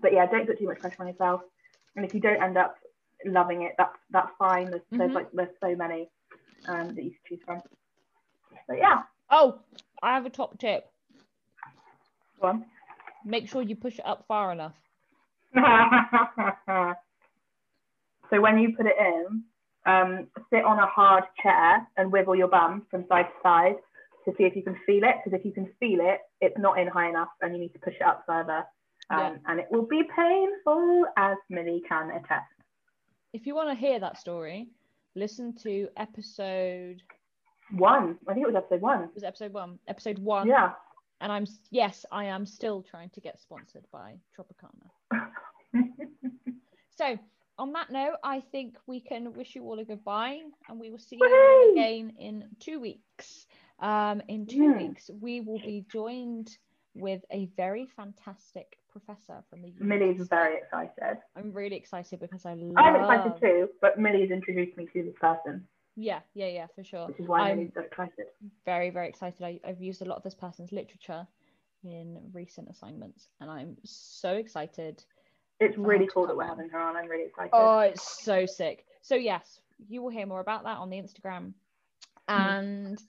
but 0.00 0.12
yeah, 0.12 0.26
don't 0.26 0.46
put 0.46 0.58
too 0.58 0.66
much 0.66 0.80
pressure 0.80 1.02
on 1.02 1.08
yourself. 1.08 1.42
And 1.94 2.04
if 2.04 2.14
you 2.14 2.20
don't 2.20 2.42
end 2.42 2.56
up 2.56 2.76
loving 3.26 3.62
it, 3.62 3.72
that's 3.78 3.96
that's 4.10 4.30
fine. 4.38 4.70
There's, 4.70 4.82
there's 4.90 5.10
Mhm. 5.10 5.14
like 5.14 5.30
there's 5.32 5.54
so 5.60 5.76
many 5.76 6.08
um, 6.68 6.94
that 6.94 7.04
you 7.04 7.10
can 7.10 7.20
choose 7.28 7.40
from. 7.44 7.62
But 8.66 8.78
yeah, 8.78 9.02
Oh, 9.30 9.60
I 10.02 10.14
have 10.14 10.26
a 10.26 10.30
top 10.30 10.58
tip. 10.58 10.90
go 12.40 12.48
on. 12.48 12.64
Make 13.24 13.48
sure 13.48 13.62
you 13.62 13.76
push 13.76 13.98
it 13.98 14.06
up 14.06 14.24
far 14.26 14.52
enough. 14.52 14.74
so 18.30 18.40
when 18.40 18.58
you 18.58 18.74
put 18.76 18.86
it 18.86 18.96
in, 18.98 19.42
um, 19.86 20.26
sit 20.50 20.64
on 20.64 20.78
a 20.78 20.86
hard 20.86 21.24
chair 21.42 21.86
and 21.96 22.10
wiggle 22.10 22.34
your 22.34 22.48
bum 22.48 22.82
from 22.90 23.04
side 23.08 23.26
to 23.26 23.32
side 23.42 23.76
to 24.24 24.32
see 24.38 24.44
if 24.44 24.56
you 24.56 24.62
can 24.62 24.76
feel 24.86 25.04
it. 25.04 25.16
Because 25.22 25.38
if 25.38 25.44
you 25.44 25.52
can 25.52 25.68
feel 25.78 26.00
it, 26.00 26.20
it's 26.40 26.56
not 26.58 26.78
in 26.78 26.88
high 26.88 27.08
enough, 27.10 27.28
and 27.42 27.54
you 27.54 27.60
need 27.60 27.72
to 27.74 27.78
push 27.78 27.94
it 27.94 28.02
up 28.02 28.24
further. 28.26 28.64
Um, 29.10 29.18
Yeah. 29.18 29.36
And 29.46 29.60
it 29.60 29.66
will 29.70 29.86
be 29.86 30.02
painful, 30.16 31.06
as 31.16 31.36
Millie 31.50 31.82
can 31.88 32.10
attest. 32.10 32.46
If 33.32 33.46
you 33.46 33.54
want 33.54 33.68
to 33.68 33.74
hear 33.74 33.98
that 34.00 34.16
story, 34.18 34.68
listen 35.14 35.54
to 35.62 35.88
episode 35.96 37.02
One. 37.72 38.16
I 38.28 38.34
think 38.34 38.46
it 38.46 38.52
was 38.52 38.56
episode 38.56 38.80
one. 38.80 39.04
It 39.04 39.14
was 39.14 39.24
episode 39.24 39.52
one 39.52 39.78
episode 39.88 40.18
one 40.18 40.46
Yeah. 40.46 40.72
and 41.20 41.30
i'm 41.32 41.46
yes 41.70 42.04
i 42.12 42.24
am 42.24 42.44
still 42.46 42.82
trying 42.82 43.08
to 43.10 43.20
get 43.20 43.38
sponsored 43.40 43.86
by 43.92 44.14
tropicana 44.36 44.88
so 47.04 47.18
on 47.58 47.72
that 47.72 47.90
note 47.90 48.16
i 48.24 48.40
think 48.40 48.76
we 48.86 49.00
can 49.00 49.32
wish 49.34 49.54
you 49.54 49.62
all 49.62 49.78
a 49.78 49.84
goodbye 49.84 50.38
and 50.68 50.80
we 50.80 50.90
will 50.90 50.98
see 50.98 51.16
you 51.16 51.24
Woohoo! 51.26 51.72
again 51.72 52.12
in 52.18 52.44
two 52.60 52.80
weeks 52.80 53.46
um 53.80 54.20
in 54.28 54.46
two 54.46 54.64
Yeah. 54.64 54.76
weeks 54.76 55.10
we 55.20 55.40
will 55.40 55.58
be 55.60 55.84
joined 55.90 56.56
with 56.94 57.22
a 57.32 57.46
very 57.56 57.86
fantastic 57.96 58.78
professor 58.88 59.42
from 59.50 59.62
the 59.62 59.72
Millie's 59.80 60.20
US. 60.20 60.28
very 60.28 60.56
excited. 60.58 61.18
i'm 61.36 61.52
really 61.52 61.76
excited 61.76 62.20
because 62.20 62.44
i 62.46 62.54
love 62.54 62.72
I'm 62.76 62.96
excited 62.96 63.40
too, 63.40 63.68
but 63.80 63.98
Millie's 63.98 64.30
introduced 64.30 64.76
me 64.76 64.86
to 64.92 65.02
this 65.02 65.14
person, 65.20 65.66
yeah 65.96 66.20
yeah 66.34 66.46
yeah 66.48 66.66
for 66.74 66.82
sure 66.84 67.06
which 67.08 67.20
is 67.20 67.28
why 67.28 67.48
I'm- 67.48 67.58
Millie's 67.58 67.72
so 67.74 67.80
excited. 67.82 68.26
very 68.64 68.90
very 68.90 69.08
excited 69.08 69.42
I, 69.42 69.60
i've 69.66 69.80
used 69.80 70.02
a 70.02 70.06
lot 70.06 70.16
of 70.16 70.22
this 70.24 70.34
person's 70.34 70.72
literature 70.72 71.26
in 71.84 72.18
recent 72.32 72.68
assignments 72.70 73.28
and 73.40 73.50
i'm 73.50 73.76
so 73.84 74.32
excited 74.34 75.04
It's 75.60 75.76
oh, 75.78 75.82
really 75.82 76.06
to 76.06 76.12
cool 76.12 76.26
that 76.26 76.36
we're 76.36 76.46
having 76.46 76.68
her 76.70 76.78
on. 76.78 76.96
I'm 76.96 77.08
really 77.08 77.26
excited. 77.26 77.50
oh 77.52 77.80
it's 77.80 78.24
so 78.24 78.46
sick. 78.46 78.86
So 79.02 79.14
yes 79.14 79.60
you 79.88 80.02
will 80.02 80.10
hear 80.10 80.26
more 80.26 80.40
about 80.40 80.64
that 80.64 80.78
on 80.78 80.90
the 80.90 80.96
instagram. 80.96 81.52
Hmm. 82.28 82.40
And 82.40 83.02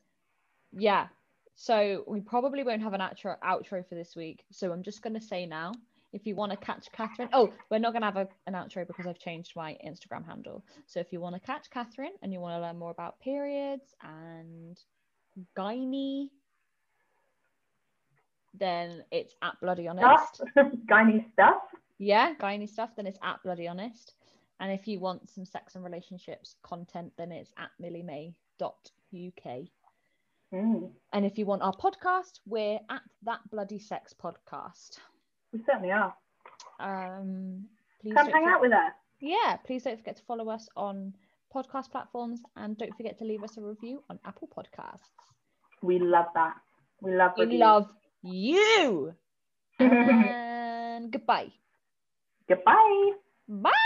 yeah 0.71 1.07
so 1.55 2.03
we 2.05 2.19
probably 2.19 2.63
won't 2.63 2.81
have 2.81 2.93
an 2.93 3.01
outro 3.01 3.37
outro 3.39 3.87
for 3.87 3.95
this 3.95 4.15
week. 4.15 4.43
So 4.51 4.71
i'm 4.71 4.83
just 4.83 5.01
going 5.01 5.13
to 5.13 5.21
say 5.21 5.45
now 5.45 5.73
if 6.13 6.25
you 6.25 6.35
want 6.35 6.51
to 6.51 6.57
catch 6.57 6.89
catherine 6.91 7.29
oh 7.33 7.51
we're 7.69 7.79
not 7.79 7.91
going 7.91 8.01
to 8.01 8.05
have 8.05 8.17
a, 8.17 8.27
an 8.47 8.53
outro 8.53 8.87
because 8.87 9.05
i've 9.05 9.19
changed 9.19 9.53
my 9.55 9.77
instagram 9.85 10.25
handle. 10.25 10.63
So 10.85 10.99
if 10.99 11.11
you 11.11 11.19
want 11.19 11.35
to 11.35 11.41
catch 11.41 11.69
catherine 11.69 12.13
and 12.21 12.33
you 12.33 12.39
want 12.39 12.57
to 12.57 12.61
learn 12.61 12.77
more 12.77 12.91
about 12.91 13.19
periods 13.19 13.93
and 14.01 14.77
gynae 15.57 16.29
then 18.57 19.03
it's 19.11 19.35
at 19.41 19.59
bloody 19.61 19.87
honest. 19.87 20.35
Stuff, 20.35 20.47
gynae 20.89 21.25
stuff. 21.33 21.61
Yeah, 21.97 22.33
gynae 22.39 22.69
stuff, 22.69 22.91
then 22.95 23.07
it's 23.07 23.19
at 23.23 23.41
Bloody 23.43 23.67
Honest. 23.67 24.13
And 24.59 24.71
if 24.71 24.87
you 24.87 24.99
want 24.99 25.29
some 25.29 25.45
sex 25.45 25.75
and 25.75 25.83
relationships 25.83 26.55
content, 26.63 27.11
then 27.17 27.31
it's 27.31 27.51
at 27.57 27.69
milliemay.uk. 27.81 28.33
Mm, 30.53 30.91
And 31.13 31.25
if 31.25 31.37
you 31.37 31.45
want 31.45 31.61
our 31.61 31.73
podcast, 31.75 32.39
we're 32.45 32.79
at 32.89 33.01
That 33.23 33.39
Bloody 33.51 33.79
Sex 33.79 34.13
Podcast. 34.13 34.99
we 35.51 35.59
certainly 35.65 35.91
are. 35.91 36.13
Um, 36.79 37.65
please 38.01 38.13
Come 38.13 38.29
hang 38.29 38.45
out 38.45 38.61
with 38.61 38.71
us. 38.71 38.93
yeah, 39.19 39.57
please 39.65 39.83
don't 39.83 39.97
forget 39.97 40.15
to 40.17 40.23
follow 40.23 40.49
us 40.49 40.69
on 40.77 41.13
podcast 41.53 41.89
platforms 41.91 42.41
and 42.55 42.77
don't 42.77 42.95
forget 42.95 43.17
to 43.19 43.25
leave 43.25 43.43
us 43.43 43.57
a 43.57 43.61
review 43.61 44.03
on 44.09 44.19
Apple 44.25 44.47
Podcasts. 44.55 45.09
We 45.81 45.99
love 45.99 46.27
that. 46.35 46.55
We 47.01 47.13
love. 47.15 47.31
We 47.37 47.43
reviews. 47.45 47.59
love 47.59 47.89
you. 48.21 49.13
and 49.79 51.11
goodbye. 51.11 51.51
Goodbye. 52.49 53.11
Bye. 53.49 53.84